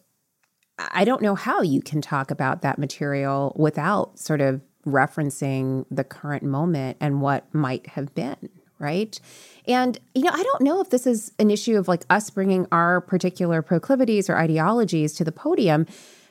I 0.78 1.04
don't 1.04 1.22
know 1.22 1.34
how 1.34 1.62
you 1.62 1.80
can 1.80 2.00
talk 2.00 2.30
about 2.30 2.62
that 2.62 2.78
material 2.78 3.52
without 3.56 4.18
sort 4.18 4.40
of 4.40 4.60
referencing 4.86 5.84
the 5.90 6.04
current 6.04 6.42
moment 6.42 6.96
and 7.00 7.20
what 7.20 7.52
might 7.52 7.88
have 7.88 8.14
been 8.14 8.48
right? 8.78 9.18
And, 9.66 9.98
you 10.14 10.22
know, 10.22 10.32
I 10.32 10.42
don't 10.42 10.62
know 10.62 10.80
if 10.80 10.90
this 10.90 11.06
is 11.06 11.32
an 11.38 11.50
issue 11.50 11.76
of 11.76 11.88
like 11.88 12.04
us 12.08 12.30
bringing 12.30 12.66
our 12.72 13.00
particular 13.00 13.62
proclivities 13.62 14.30
or 14.30 14.36
ideologies 14.36 15.14
to 15.14 15.24
the 15.24 15.32
podium 15.32 15.86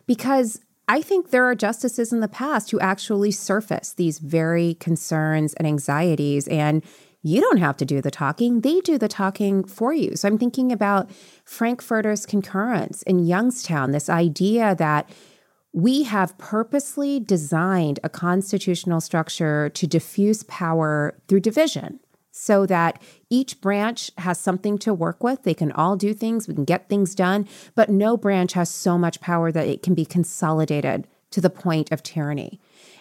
because 0.08 0.60
I 0.88 1.02
think 1.02 1.30
there 1.30 1.46
are 1.46 1.56
justices 1.56 2.14
in 2.14 2.22
the 2.22 2.30
past 2.30 2.72
who 2.72 2.80
actually 2.80 3.32
surface 3.32 3.94
these 3.94 4.20
very 4.20 4.76
concerns 4.76 5.54
and 5.56 5.68
anxieties, 5.68 6.48
and 6.48 6.82
you 7.24 7.42
don't 7.42 7.58
have 7.58 7.76
to 7.78 7.86
do 7.86 8.02
the 8.02 8.10
talking, 8.10 8.62
they 8.62 8.80
do 8.80 8.98
the 8.98 9.10
talking 9.10 9.66
for 9.66 9.92
you. 9.92 10.16
So 10.16 10.30
I'm 10.30 10.38
thinking 10.38 10.72
about 10.72 11.12
Frankfurter's 11.44 12.26
concurrence 12.26 13.02
in 13.04 13.26
Youngstown, 13.26 13.92
this 13.92 14.10
idea 14.10 14.76
that 14.76 15.10
we 15.74 16.04
have 16.04 16.38
purposely 16.38 17.20
designed 17.20 18.00
a 18.02 18.10
constitutional 18.10 19.02
structure 19.02 19.70
to 19.70 19.86
diffuse 19.86 20.44
power 20.44 21.20
through 21.28 21.42
division 21.42 22.00
so 22.38 22.66
that 22.66 23.02
each 23.30 23.60
branch 23.62 24.12
has 24.20 24.40
something 24.40 24.78
to 24.80 24.94
work 24.94 25.24
with. 25.24 25.44
They 25.44 25.54
can 25.54 25.72
all 25.72 25.96
do 25.96 26.14
things, 26.14 26.48
we 26.48 26.54
can 26.54 26.66
get 26.66 26.88
things 26.88 27.16
done, 27.16 27.48
but 27.76 27.90
no 27.90 28.16
branch 28.16 28.54
has 28.54 28.70
so 28.70 28.98
much 28.98 29.20
power 29.22 29.52
that 29.52 29.68
it 29.68 29.82
can 29.82 29.94
be 29.94 30.06
consolidated 30.06 31.08
to 31.32 31.42
the 31.42 31.50
point 31.50 31.92
of 31.92 32.04
tyranny. 32.04 32.60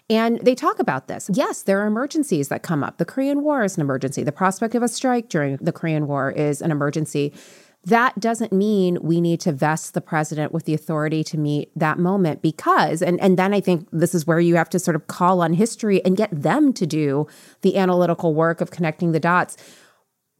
And 0.08 0.38
they 0.40 0.54
talk 0.54 0.78
about 0.78 1.08
this. 1.08 1.28
Yes, 1.32 1.62
there 1.62 1.82
are 1.82 1.86
emergencies 1.86 2.48
that 2.48 2.62
come 2.62 2.84
up. 2.84 2.98
The 2.98 3.04
Korean 3.04 3.42
War 3.42 3.64
is 3.64 3.76
an 3.76 3.80
emergency. 3.80 4.22
The 4.22 4.32
prospect 4.32 4.74
of 4.74 4.82
a 4.82 4.88
strike 4.88 5.28
during 5.28 5.56
the 5.56 5.72
Korean 5.72 6.06
War 6.06 6.30
is 6.30 6.62
an 6.62 6.70
emergency. 6.70 7.32
That 7.86 8.18
doesn't 8.18 8.52
mean 8.52 8.98
we 9.00 9.20
need 9.20 9.38
to 9.42 9.52
vest 9.52 9.94
the 9.94 10.00
president 10.00 10.52
with 10.52 10.64
the 10.64 10.74
authority 10.74 11.22
to 11.22 11.38
meet 11.38 11.70
that 11.76 12.00
moment 12.00 12.42
because, 12.42 13.00
and, 13.00 13.20
and 13.20 13.38
then 13.38 13.54
I 13.54 13.60
think 13.60 13.88
this 13.92 14.12
is 14.12 14.26
where 14.26 14.40
you 14.40 14.56
have 14.56 14.68
to 14.70 14.80
sort 14.80 14.96
of 14.96 15.06
call 15.06 15.40
on 15.40 15.52
history 15.52 16.04
and 16.04 16.16
get 16.16 16.30
them 16.32 16.72
to 16.72 16.84
do 16.84 17.28
the 17.60 17.78
analytical 17.78 18.34
work 18.34 18.60
of 18.60 18.72
connecting 18.72 19.12
the 19.12 19.20
dots. 19.20 19.56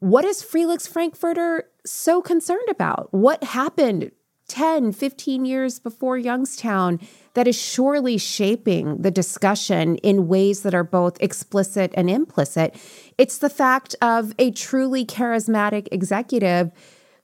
What 0.00 0.24
is 0.24 0.42
Felix 0.42 0.88
Frankfurter 0.88 1.68
so 1.86 2.20
concerned 2.20 2.68
about? 2.68 3.14
What 3.14 3.44
happened 3.44 4.10
10, 4.48 4.90
15 4.90 5.44
years 5.44 5.78
before 5.78 6.18
Youngstown 6.18 6.98
that 7.34 7.46
is 7.46 7.56
surely 7.56 8.18
shaping 8.18 9.02
the 9.02 9.10
discussion 9.12 9.96
in 9.98 10.26
ways 10.26 10.62
that 10.62 10.74
are 10.74 10.84
both 10.84 11.16
explicit 11.22 11.92
and 11.94 12.10
implicit? 12.10 12.74
It's 13.18 13.38
the 13.38 13.50
fact 13.50 13.94
of 14.02 14.34
a 14.36 14.50
truly 14.50 15.06
charismatic 15.06 15.86
executive 15.92 16.72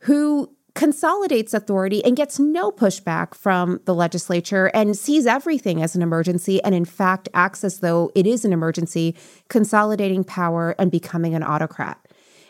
who 0.02 0.54
consolidates 0.74 1.52
authority 1.52 2.02
and 2.04 2.16
gets 2.16 2.38
no 2.38 2.70
pushback 2.70 3.34
from 3.34 3.80
the 3.84 3.94
legislature 3.94 4.70
and 4.72 4.96
sees 4.96 5.26
everything 5.26 5.82
as 5.82 5.94
an 5.94 6.02
emergency 6.02 6.62
and 6.62 6.74
in 6.74 6.84
fact 6.84 7.28
acts 7.34 7.62
as 7.62 7.80
though 7.80 8.10
it 8.14 8.26
is 8.26 8.44
an 8.44 8.52
emergency, 8.52 9.14
consolidating 9.48 10.24
power 10.24 10.74
and 10.78 10.90
becoming 10.90 11.34
an 11.34 11.42
autocrat. 11.42 11.98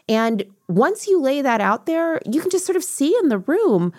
And 0.09 0.45
once 0.69 1.07
you 1.07 1.21
lay 1.21 1.43
that 1.43 1.61
out 1.61 1.87
there, 1.87 2.21
you 2.25 2.41
can 2.41 2.51
just 2.51 2.67
sort 2.67 2.77
of 2.77 2.85
see 2.85 3.17
in 3.23 3.29
the 3.29 3.39
room 3.39 3.93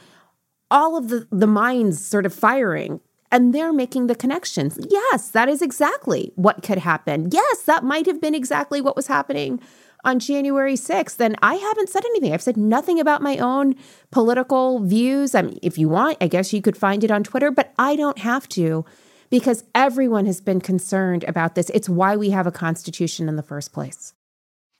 all 0.72 0.98
of 0.98 1.10
the, 1.10 1.28
the 1.32 1.48
minds 1.48 2.04
sort 2.04 2.26
of 2.26 2.34
firing 2.34 3.02
and 3.32 3.54
they're 3.54 3.74
making 3.74 4.08
the 4.08 4.16
connections. 4.16 4.78
Yes, 4.90 5.32
that 5.32 5.50
is 5.50 5.62
exactly 5.62 6.32
what 6.36 6.64
could 6.64 6.78
happen. 6.78 7.30
Yes, 7.32 7.64
that 7.64 7.84
might 7.84 8.06
have 8.06 8.22
been 8.22 8.36
exactly 8.36 8.80
what 8.80 8.96
was 8.96 9.08
happening 9.08 9.60
on 10.04 10.20
January 10.20 10.76
6th, 10.76 11.18
then 11.18 11.36
I 11.42 11.56
haven't 11.56 11.90
said 11.90 12.06
anything. 12.06 12.34
I've 12.34 12.42
said 12.42 12.58
nothing 12.58 13.00
about 13.00 13.22
my 13.22 13.38
own 13.38 13.76
political 14.12 14.80
views. 14.80 15.34
I 15.34 15.44
mean, 15.44 15.60
if 15.62 15.78
you 15.78 15.90
want, 15.90 16.18
I 16.20 16.28
guess 16.28 16.54
you 16.54 16.62
could 16.62 16.78
find 16.78 17.04
it 17.04 17.12
on 17.12 17.24
Twitter, 17.24 17.52
but 17.52 17.74
I 17.78 17.96
don't 17.96 18.20
have 18.20 18.48
to 18.50 18.86
because 19.30 19.64
everyone 19.74 20.26
has 20.26 20.42
been 20.42 20.62
concerned 20.62 21.24
about 21.28 21.56
this. 21.56 21.70
It's 21.72 21.90
why 21.90 22.16
we 22.16 22.30
have 22.32 22.46
a 22.46 22.52
constitution 22.52 23.28
in 23.28 23.36
the 23.36 23.44
first 23.44 23.74
place. 23.74 24.14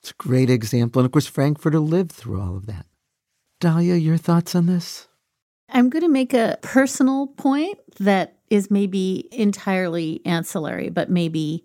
It's 0.02 0.12
a 0.12 0.16
great 0.16 0.50
example. 0.50 1.00
And 1.00 1.06
of 1.06 1.12
course, 1.12 1.28
Frankfurter 1.28 1.80
lived 1.80 2.12
through 2.12 2.42
all 2.42 2.58
of 2.58 2.66
that. 2.66 2.86
Dahlia, 3.60 3.96
your 3.96 4.18
thoughts 4.18 4.54
on 4.54 4.66
this? 4.66 5.08
I'm 5.70 5.90
going 5.90 6.04
to 6.04 6.10
make 6.10 6.34
a 6.34 6.60
personal 6.62 7.28
point 7.28 7.80
that 8.00 8.36
is 8.50 8.70
maybe 8.70 9.28
entirely 9.32 10.22
ancillary, 10.26 10.90
but 10.90 11.10
maybe 11.10 11.64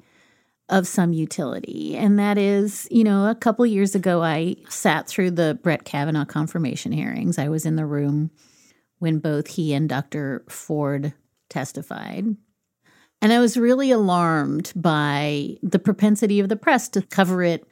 of 0.69 0.87
some 0.87 1.13
utility. 1.13 1.97
And 1.97 2.19
that 2.19 2.37
is, 2.37 2.87
you 2.91 3.05
know, 3.05 3.29
a 3.29 3.35
couple 3.35 3.65
years 3.65 3.95
ago, 3.95 4.23
I 4.23 4.57
sat 4.69 5.09
through 5.09 5.33
the 5.33 5.59
Brett 5.63 5.85
Kavanaugh 5.85 6.27
confirmation 6.27 6.93
hearings. 6.93 7.39
I 7.39 7.49
was 7.49 7.65
in 7.65 7.77
the 7.77 7.87
room 7.87 8.31
when 8.99 9.19
both 9.19 9.47
he 9.49 9.73
and 9.73 9.89
Dr. 9.89 10.45
Ford 10.49 11.15
testified. 11.49 12.37
And 13.21 13.33
I 13.33 13.41
was 13.41 13.57
really 13.57 13.91
alarmed 13.91 14.73
by 14.77 15.57
the 15.63 15.79
propensity 15.79 16.41
of 16.41 16.49
the 16.49 16.57
press 16.57 16.89
to 16.91 17.03
cover 17.03 17.43
it 17.43 17.67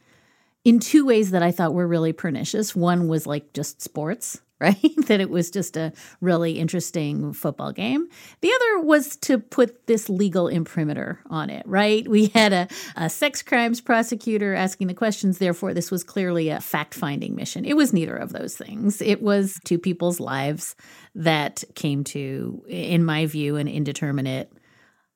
in 0.64 0.80
two 0.80 1.07
ways 1.07 1.30
that 1.30 1.42
I 1.42 1.53
thought 1.53 1.74
were 1.74 1.86
really 1.86 2.12
pernicious. 2.12 2.74
One 2.74 3.07
was 3.07 3.26
like 3.26 3.53
just 3.53 3.80
sports, 3.80 4.40
right? 4.61 4.95
that 5.07 5.21
it 5.21 5.29
was 5.29 5.51
just 5.51 5.77
a 5.77 5.93
really 6.23 6.59
interesting 6.59 7.35
football 7.35 7.73
game. 7.73 8.09
The 8.41 8.51
other 8.53 8.87
was 8.87 9.17
to 9.19 9.39
put 9.39 9.87
this 9.87 10.09
legal 10.09 10.49
imprimatur 10.49 11.21
on 11.29 11.51
it, 11.51 11.67
right? 11.67 12.09
We 12.09 12.29
had 12.29 12.55
a, 12.55 12.69
a 12.97 13.11
sex 13.11 13.43
crimes 13.43 13.83
prosecutor 13.83 14.55
asking 14.55 14.87
the 14.87 14.95
questions, 14.95 15.39
therefore, 15.39 15.75
this 15.75 15.91
was 15.91 16.03
clearly 16.03 16.49
a 16.49 16.61
fact 16.61 16.95
finding 16.95 17.35
mission. 17.35 17.67
It 17.67 17.77
was 17.77 17.93
neither 17.93 18.17
of 18.17 18.33
those 18.33 18.57
things. 18.57 19.03
It 19.03 19.21
was 19.21 19.61
two 19.65 19.79
people's 19.79 20.21
lives 20.21 20.75
that 21.15 21.63
came 21.75 22.03
to, 22.05 22.65
in 22.67 23.05
my 23.05 23.27
view, 23.27 23.57
an 23.57 23.69
indeterminate 23.69 24.51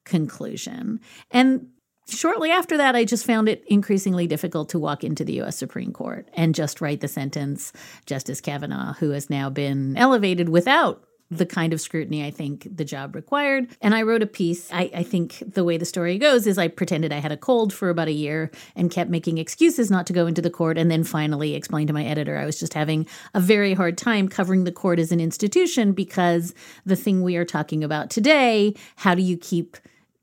conclusion. 0.05 1.01
And 1.31 1.69
shortly 2.11 2.51
after 2.51 2.77
that, 2.77 2.97
I 2.97 3.05
just 3.05 3.27
found 3.27 3.49
it 3.49 3.65
increasingly 3.67 4.27
difficult 4.27 4.69
to 4.71 4.79
walk 4.79 5.05
into 5.05 5.25
the 5.25 5.35
U.S. 5.35 5.57
Supreme 5.57 5.93
Court 5.93 6.29
and 6.35 6.55
just 6.55 6.81
write 6.81 7.01
the 7.01 7.09
sentence 7.09 7.73
Justice 8.07 8.41
Kavanaugh, 8.41 8.95
who 8.95 9.11
has 9.11 9.31
now 9.31 9.51
been 9.51 9.97
elevated 9.97 10.49
without 10.49 11.05
the 11.31 11.47
kind 11.47 11.73
of 11.73 11.81
scrutiny 11.81 12.25
I 12.25 12.31
think 12.31 12.67
the 12.71 12.85
job 12.85 13.15
required. 13.15 13.69
And 13.81 13.95
I 13.95 14.03
wrote 14.03 14.23
a 14.23 14.27
piece. 14.27 14.71
I, 14.73 14.91
I, 14.95 15.03
think 15.05 15.43
the 15.47 15.63
way 15.63 15.77
the 15.77 15.85
story 15.85 16.19
goes 16.19 16.47
is 16.47 16.59
I 16.59 16.67
pretended 16.69 17.13
I 17.13 17.19
had 17.19 17.31
a 17.31 17.37
cold 17.37 17.73
for 17.73 17.89
about 17.89 18.09
a 18.09 18.13
year 18.13 18.51
and 18.75 18.91
kept 18.91 19.11
making 19.11 19.39
excuses 19.39 19.91
not 19.91 20.07
to 20.09 20.13
go 20.13 20.27
into 20.27 20.43
the 20.43 20.51
court. 20.51 20.77
And 20.77 20.91
then 20.91 21.05
finally 21.05 21.55
explained 21.55 21.87
to 21.87 21.95
my 21.95 22.05
editor 22.05 22.37
I 22.37 22.47
was 22.47 22.59
just 22.59 22.75
having 22.75 23.07
a 23.33 23.41
very 23.41 23.75
hard 23.75 23.97
time 23.97 24.29
covering 24.29 24.65
the 24.65 24.73
court 24.73 24.99
as 24.99 25.13
an 25.13 25.21
institution 25.21 25.93
because 25.93 26.53
the 26.85 26.97
thing 26.97 27.23
we 27.23 27.37
are 27.37 27.45
talking 27.45 27.85
about 27.85 28.11
today, 28.11 28.75
how 28.97 29.15
do 29.15 29.23
you 29.23 29.37
keep 29.37 29.77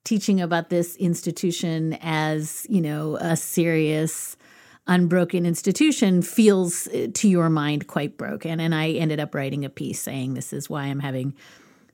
teaching 0.07 0.39
about 0.39 0.69
this 0.69 0.95
institution 0.95 1.97
as, 1.99 2.65
you 2.69 2.79
know, 2.79 3.17
a 3.17 3.35
serious 3.35 4.37
unbroken 4.87 5.45
institution 5.45 6.21
feels 6.21 6.87
uh, 6.87 7.07
to 7.13 7.27
your 7.27 7.49
mind 7.49 7.87
quite 7.87 8.17
broken. 8.17 8.61
And 8.61 8.73
I 8.73 8.91
ended 8.91 9.19
up 9.19 9.35
writing 9.35 9.65
a 9.65 9.69
piece 9.69 9.99
saying 9.99 10.33
this 10.33 10.53
is 10.53 10.69
why 10.69 10.83
I'm 10.83 11.01
having 11.01 11.35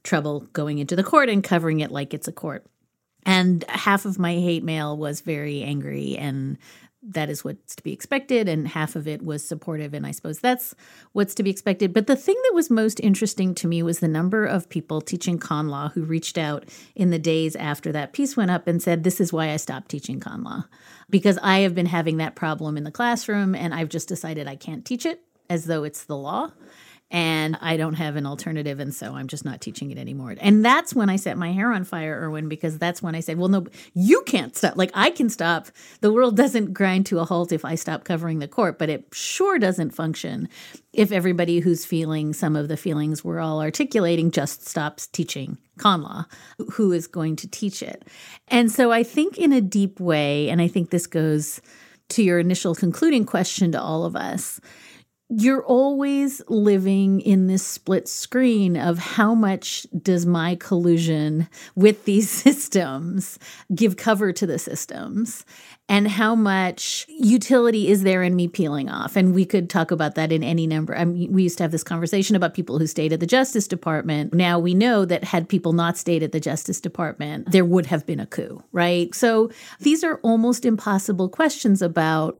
trouble 0.03 0.41
going 0.53 0.77
into 0.77 0.95
the 0.95 1.03
court 1.03 1.27
and 1.27 1.43
covering 1.43 1.79
it 1.79 1.89
like 1.89 2.13
it's 2.13 2.27
a 2.27 2.31
court. 2.31 2.63
And 3.25 3.65
half 3.67 4.05
of 4.05 4.19
my 4.19 4.33
hate 4.33 4.63
mail 4.63 4.95
was 4.95 5.21
very 5.21 5.63
angry 5.63 6.15
and 6.15 6.59
that 7.05 7.29
is 7.29 7.43
what's 7.43 7.75
to 7.75 7.83
be 7.83 7.91
expected 7.91 8.47
and 8.47 8.67
half 8.69 8.95
of 8.95 9.07
it 9.07 9.21
was 9.21 9.45
supportive 9.45 9.93
and 9.93 10.05
i 10.05 10.11
suppose 10.11 10.39
that's 10.39 10.73
what's 11.11 11.35
to 11.35 11.43
be 11.43 11.49
expected. 11.49 11.93
But 11.93 12.07
the 12.07 12.15
thing 12.15 12.35
that 12.43 12.55
was 12.55 12.69
most 12.69 12.99
interesting 12.99 13.55
to 13.55 13.67
me 13.67 13.83
was 13.83 13.99
the 13.99 14.07
number 14.07 14.45
of 14.45 14.69
people 14.69 15.01
teaching 15.01 15.37
con 15.37 15.69
law 15.69 15.89
who 15.89 16.03
reached 16.03 16.37
out 16.37 16.65
in 16.95 17.09
the 17.09 17.19
days 17.19 17.55
after 17.55 17.91
that 17.91 18.13
piece 18.13 18.35
went 18.35 18.51
up 18.51 18.67
and 18.67 18.81
said 18.81 19.03
this 19.03 19.21
is 19.21 19.31
why 19.31 19.51
i 19.51 19.57
stopped 19.57 19.89
teaching 19.89 20.19
con 20.19 20.43
law. 20.43 20.63
Because 21.09 21.37
i 21.41 21.59
have 21.59 21.75
been 21.75 21.85
having 21.85 22.17
that 22.17 22.35
problem 22.35 22.77
in 22.77 22.83
the 22.83 22.91
classroom 22.91 23.55
and 23.55 23.73
i've 23.73 23.89
just 23.89 24.07
decided 24.07 24.47
i 24.47 24.55
can't 24.55 24.85
teach 24.85 25.05
it 25.05 25.21
as 25.49 25.65
though 25.65 25.83
it's 25.83 26.05
the 26.05 26.17
law 26.17 26.51
and 27.13 27.59
I 27.61 27.77
don't 27.77 27.93
have 27.93 28.15
an 28.15 28.25
alternative. 28.25 28.79
And 28.79 28.93
so 28.93 29.13
I'm 29.13 29.27
just 29.27 29.45
not 29.45 29.61
teaching 29.61 29.91
it 29.91 29.99
anymore. 29.99 30.35
And 30.41 30.65
that's 30.65 30.95
when 30.95 31.11
I 31.11 31.15
set 31.15 31.37
my 31.37 31.51
hair 31.51 31.71
on 31.71 31.83
fire, 31.83 32.19
Erwin, 32.19 32.49
because 32.49 32.79
that's 32.79 33.03
when 33.03 33.13
I 33.13 33.19
said, 33.19 33.37
well, 33.37 33.49
no, 33.49 33.67
you 33.93 34.23
can't 34.23 34.55
stop. 34.55 34.75
Like 34.75 34.89
I 34.95 35.11
can 35.11 35.29
stop. 35.29 35.67
The 36.01 36.11
world 36.11 36.35
doesn't 36.35 36.73
grind 36.73 37.05
to 37.05 37.19
a 37.19 37.25
halt 37.25 37.51
if 37.51 37.63
I 37.63 37.75
stop 37.75 38.03
covering 38.03 38.39
the 38.39 38.47
court, 38.47 38.79
but 38.79 38.89
it 38.89 39.05
sure 39.13 39.59
doesn't 39.59 39.91
function 39.91 40.49
if 40.91 41.11
everybody 41.11 41.59
who's 41.59 41.85
feeling 41.85 42.33
some 42.33 42.55
of 42.55 42.67
the 42.67 42.77
feelings 42.77 43.23
we're 43.23 43.39
all 43.39 43.61
articulating 43.61 44.31
just 44.31 44.67
stops 44.67 45.05
teaching 45.05 45.59
con 45.77 46.01
law. 46.01 46.25
Who 46.71 46.91
is 46.91 47.05
going 47.05 47.35
to 47.37 47.47
teach 47.47 47.83
it? 47.83 48.07
And 48.47 48.71
so 48.71 48.91
I 48.91 49.03
think 49.03 49.37
in 49.37 49.53
a 49.53 49.61
deep 49.61 49.99
way, 49.99 50.49
and 50.49 50.59
I 50.59 50.67
think 50.67 50.89
this 50.89 51.05
goes 51.05 51.61
to 52.09 52.23
your 52.23 52.39
initial 52.39 52.73
concluding 52.73 53.25
question 53.25 53.71
to 53.71 53.81
all 53.81 54.03
of 54.03 54.15
us 54.15 54.59
you're 55.37 55.63
always 55.63 56.41
living 56.47 57.21
in 57.21 57.47
this 57.47 57.65
split 57.65 58.07
screen 58.07 58.77
of 58.77 58.99
how 58.99 59.33
much 59.33 59.87
does 60.01 60.25
my 60.25 60.55
collusion 60.55 61.47
with 61.75 62.05
these 62.05 62.29
systems 62.43 63.39
give 63.73 63.97
cover 63.97 64.31
to 64.33 64.45
the 64.45 64.59
systems 64.59 65.45
and 65.89 66.07
how 66.07 66.33
much 66.33 67.05
utility 67.09 67.89
is 67.89 68.03
there 68.03 68.23
in 68.23 68.35
me 68.35 68.47
peeling 68.47 68.89
off? 68.89 69.15
And 69.15 69.33
we 69.33 69.45
could 69.45 69.69
talk 69.69 69.91
about 69.91 70.15
that 70.15 70.31
in 70.31 70.43
any 70.43 70.65
number. 70.65 70.95
I 70.95 71.05
mean, 71.05 71.31
we 71.31 71.43
used 71.43 71.57
to 71.57 71.63
have 71.63 71.71
this 71.71 71.83
conversation 71.83 72.35
about 72.35 72.53
people 72.53 72.79
who 72.79 72.87
stayed 72.87 73.11
at 73.11 73.19
the 73.19 73.27
justice 73.27 73.67
department. 73.67 74.33
Now 74.33 74.59
we 74.59 74.73
know 74.73 75.05
that 75.05 75.23
had 75.23 75.49
people 75.49 75.73
not 75.73 75.97
stayed 75.97 76.23
at 76.23 76.31
the 76.31 76.39
justice 76.39 76.79
department 76.79 77.51
there 77.51 77.65
would 77.65 77.85
have 77.85 78.05
been 78.05 78.19
a 78.19 78.25
coup 78.25 78.63
right? 78.71 79.13
So 79.15 79.51
these 79.79 80.03
are 80.03 80.19
almost 80.23 80.65
impossible 80.65 81.29
questions 81.29 81.81
about 81.81 82.39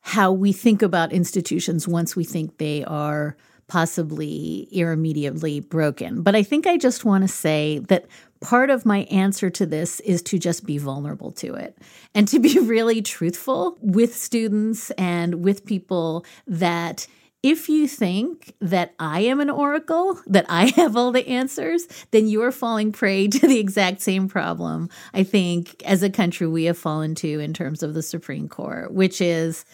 how 0.00 0.32
we 0.32 0.52
think 0.52 0.82
about 0.82 1.12
institutions 1.12 1.86
once 1.86 2.16
we 2.16 2.24
think 2.24 2.58
they 2.58 2.84
are 2.84 3.36
possibly 3.68 4.66
irremediably 4.72 5.60
broken. 5.60 6.22
But 6.22 6.34
I 6.34 6.42
think 6.42 6.66
I 6.66 6.78
just 6.78 7.04
want 7.04 7.22
to 7.22 7.28
say 7.28 7.80
that 7.88 8.06
part 8.40 8.70
of 8.70 8.86
my 8.86 9.00
answer 9.04 9.50
to 9.50 9.66
this 9.66 10.00
is 10.00 10.22
to 10.22 10.38
just 10.38 10.64
be 10.64 10.78
vulnerable 10.78 11.32
to 11.32 11.54
it 11.54 11.76
and 12.14 12.26
to 12.28 12.38
be 12.38 12.58
really 12.62 13.02
truthful 13.02 13.76
with 13.80 14.16
students 14.16 14.90
and 14.92 15.44
with 15.44 15.66
people 15.66 16.24
that 16.46 17.06
if 17.42 17.68
you 17.68 17.86
think 17.86 18.54
that 18.60 18.94
I 18.98 19.20
am 19.20 19.40
an 19.40 19.50
oracle, 19.50 20.20
that 20.26 20.46
I 20.48 20.66
have 20.76 20.96
all 20.96 21.12
the 21.12 21.26
answers, 21.28 21.86
then 22.10 22.26
you 22.26 22.42
are 22.42 22.52
falling 22.52 22.92
prey 22.92 23.28
to 23.28 23.46
the 23.46 23.58
exact 23.58 24.00
same 24.00 24.28
problem 24.28 24.90
I 25.14 25.22
think 25.24 25.82
as 25.84 26.02
a 26.02 26.10
country 26.10 26.46
we 26.46 26.64
have 26.64 26.78
fallen 26.78 27.14
to 27.16 27.40
in 27.40 27.52
terms 27.54 27.82
of 27.82 27.94
the 27.94 28.02
Supreme 28.02 28.48
Court, 28.48 28.92
which 28.92 29.20
is 29.20 29.64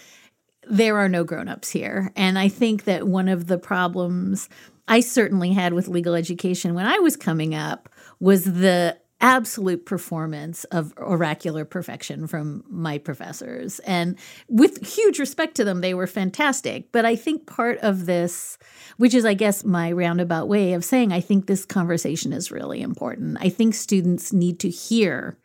there 0.66 0.96
are 0.96 1.08
no 1.08 1.24
grown-ups 1.24 1.70
here. 1.70 2.12
And 2.16 2.38
I 2.38 2.48
think 2.48 2.84
that 2.84 3.06
one 3.06 3.28
of 3.28 3.46
the 3.46 3.58
problems 3.58 4.48
I 4.88 5.00
certainly 5.00 5.52
had 5.52 5.72
with 5.74 5.88
legal 5.88 6.14
education 6.14 6.74
when 6.74 6.86
I 6.86 6.98
was 6.98 7.16
coming 7.16 7.54
up 7.54 7.88
was 8.20 8.44
the 8.44 8.96
absolute 9.20 9.86
performance 9.86 10.64
of 10.64 10.92
oracular 10.96 11.64
perfection 11.64 12.26
from 12.26 12.64
my 12.68 12.98
professors. 12.98 13.78
And 13.80 14.18
with 14.48 14.84
huge 14.86 15.18
respect 15.18 15.54
to 15.56 15.64
them, 15.64 15.80
they 15.80 15.94
were 15.94 16.06
fantastic. 16.06 16.92
But 16.92 17.04
I 17.04 17.16
think 17.16 17.46
part 17.46 17.78
of 17.78 18.06
this, 18.06 18.58
which 18.96 19.14
is, 19.14 19.24
I 19.24 19.34
guess, 19.34 19.64
my 19.64 19.92
roundabout 19.92 20.48
way 20.48 20.74
of 20.74 20.84
saying, 20.84 21.12
I 21.12 21.20
think 21.20 21.46
this 21.46 21.64
conversation 21.64 22.32
is 22.32 22.50
really 22.50 22.82
important. 22.82 23.38
I 23.40 23.48
think 23.48 23.74
students 23.74 24.32
need 24.32 24.60
to 24.60 24.68
hear 24.68 25.38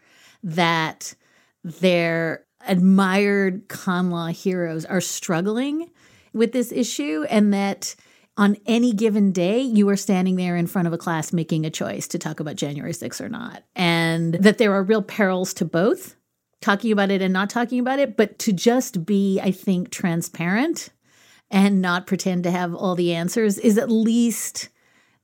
that 0.43 1.15
their 1.63 2.45
admired 2.67 3.67
con 3.67 4.11
law 4.11 4.28
heroes 4.28 4.86
are 4.86 5.01
struggling 5.01 5.89
with 6.34 6.51
this 6.51 6.72
issue 6.72 7.26
and 7.30 7.53
that 7.53 7.95
on 8.40 8.56
any 8.66 8.94
given 8.94 9.34
day, 9.34 9.60
you 9.60 9.90
are 9.90 9.98
standing 9.98 10.38
there 10.38 10.56
in 10.56 10.66
front 10.66 10.88
of 10.88 10.94
a 10.94 10.98
class 10.98 11.34
making 11.34 11.66
a 11.66 11.70
choice 11.70 12.08
to 12.08 12.18
talk 12.18 12.40
about 12.40 12.56
January 12.56 12.94
6th 12.94 13.20
or 13.20 13.28
not. 13.28 13.64
And 13.76 14.36
that 14.36 14.58
there 14.58 14.72
are 14.72 14.82
real 14.82 15.02
perils 15.02 15.54
to 15.56 15.66
both 15.66 16.16
talking 16.62 16.94
about 16.94 17.12
it 17.12 17.22
and 17.22 17.34
not 17.34 17.50
talking 17.50 17.80
about 17.80 18.00
it, 18.00 18.16
but 18.16 18.40
to 18.40 18.54
just 18.54 19.06
be, 19.06 19.42
I 19.42 19.52
think, 19.52 19.92
transparent 19.92 20.90
and 21.52 21.82
not 21.82 22.08
pretend 22.08 22.46
to 22.46 22.52
have 22.52 22.74
all 22.74 22.96
the 22.96 23.14
answers 23.14 23.58
is 23.58 23.78
at 23.78 23.92
least 23.92 24.70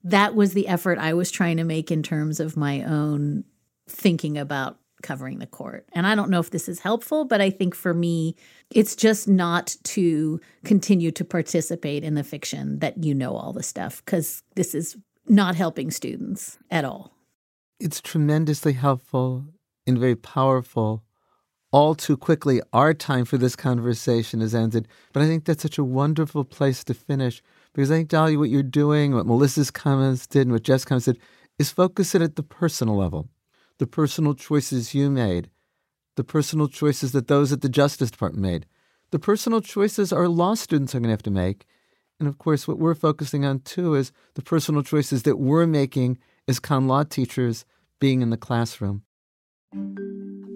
that 0.04 0.36
was 0.36 0.52
the 0.52 0.68
effort 0.68 1.00
I 1.00 1.14
was 1.14 1.32
trying 1.32 1.56
to 1.56 1.64
make 1.64 1.92
in 1.92 2.04
terms 2.04 2.42
of 2.42 2.58
my 2.58 2.84
own 2.84 3.46
thinking 3.88 4.38
about 4.38 4.78
covering 5.02 5.40
the 5.40 5.48
court. 5.48 5.86
And 5.94 6.08
I 6.08 6.16
don't 6.16 6.30
know 6.30 6.40
if 6.40 6.52
this 6.52 6.68
is 6.68 6.80
helpful, 6.80 7.26
but 7.26 7.42
I 7.42 7.50
think 7.50 7.76
for 7.76 7.94
me, 7.94 8.36
it's 8.72 8.96
just 8.96 9.28
not 9.28 9.76
to 9.84 10.40
continue 10.64 11.12
to 11.12 11.26
participate 11.26 12.04
in 12.04 12.16
the 12.16 12.24
fiction 12.24 12.80
that 12.80 13.04
you 13.04 13.14
know 13.14 13.36
all 13.36 13.54
the 13.54 13.64
stuff, 13.64 14.04
because 14.04 14.44
this 14.56 14.74
is 14.74 14.98
not 15.28 15.56
helping 15.56 15.92
students 15.92 16.58
at 16.72 16.86
all. 16.86 17.12
It's 17.80 18.02
tremendously 18.02 18.74
helpful 18.74 19.46
and 19.86 19.98
very 19.98 20.16
powerful. 20.16 21.04
All 21.72 21.94
too 21.94 22.16
quickly, 22.16 22.62
our 22.72 22.94
time 22.94 23.26
for 23.26 23.38
this 23.38 23.56
conversation 23.56 24.40
has 24.40 24.56
ended. 24.56 24.88
But 25.12 25.24
I 25.24 25.26
think 25.26 25.46
that's 25.46 25.64
such 25.64 25.78
a 25.78 25.84
wonderful 25.84 26.46
place 26.46 26.84
to 26.86 26.94
finish 26.94 27.44
because 27.74 27.92
I 27.92 27.96
think, 27.96 28.10
Dahlia, 28.10 28.40
what 28.40 28.50
you're 28.50 28.64
doing, 28.64 29.14
what 29.14 29.26
Melissa's 29.26 29.72
comments 29.72 30.26
did, 30.26 30.44
and 30.44 30.54
what 30.54 30.64
Jeff's 30.64 30.86
comments 30.86 31.06
did, 31.06 31.20
is 31.60 31.72
focus 31.72 32.16
it 32.16 32.22
at 32.22 32.38
the 32.38 32.44
personal 32.44 32.96
level 32.96 33.28
the 33.80 33.88
personal 33.88 34.34
choices 34.34 34.94
you 34.94 35.10
made, 35.10 35.50
the 36.16 36.24
personal 36.24 36.68
choices 36.68 37.12
that 37.12 37.28
those 37.28 37.52
at 37.52 37.62
the 37.62 37.70
Justice 37.70 38.12
Department 38.12 38.42
made, 38.42 38.66
the 39.12 39.20
personal 39.20 39.62
choices 39.62 40.12
our 40.12 40.28
law 40.28 40.56
students 40.56 40.96
are 40.96 41.00
going 41.00 41.10
to 41.10 41.14
have 41.14 41.24
to 41.24 41.32
make. 41.32 41.66
And 42.20 42.28
of 42.28 42.38
course, 42.38 42.68
what 42.68 42.80
we're 42.80 42.96
focusing 42.96 43.46
on 43.46 43.60
too 43.60 43.96
is 43.96 44.12
the 44.36 44.42
personal 44.42 44.84
choices 44.84 45.24
that 45.24 45.38
we're 45.38 45.68
making 45.68 46.18
as 46.48 46.60
con 46.60 46.88
law 46.88 47.04
teachers 47.04 47.66
being 48.00 48.22
in 48.22 48.30
the 48.30 48.38
classroom. 48.38 49.04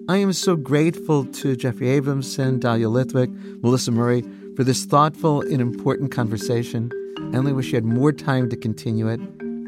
I 0.08 0.16
am 0.16 0.32
so 0.32 0.56
grateful 0.56 1.24
to 1.26 1.54
Jeffrey 1.54 1.86
Abramson, 1.86 2.58
Dahlia 2.58 2.88
Lithwick, 2.88 3.30
Melissa 3.62 3.92
Murray 3.92 4.24
for 4.56 4.64
this 4.64 4.84
thoughtful 4.84 5.42
and 5.42 5.60
important 5.60 6.10
conversation. 6.10 6.90
I 7.32 7.36
only 7.36 7.52
wish 7.52 7.68
you 7.68 7.76
had 7.76 7.84
more 7.84 8.12
time 8.12 8.48
to 8.50 8.56
continue 8.56 9.08
it. 9.08 9.20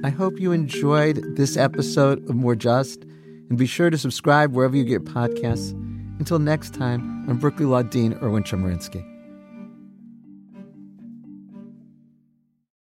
I 0.05 0.11
hope 0.11 0.41
you 0.41 0.51
enjoyed 0.51 1.37
this 1.37 1.57
episode 1.57 2.29
of 2.29 2.35
More 2.35 2.57
Just 2.57 3.05
and 3.53 3.59
be 3.59 3.67
sure 3.67 3.91
to 3.91 3.99
subscribe 3.99 4.55
wherever 4.55 4.75
you 4.75 4.83
get 4.83 5.05
podcasts. 5.05 5.73
Until 6.19 6.39
next 6.39 6.73
time, 6.73 7.29
I'm 7.29 7.37
Berkeley 7.37 7.67
Law 7.67 7.83
Dean 7.83 8.15
Erwin 8.23 8.45
Chemerinsky. 8.45 9.12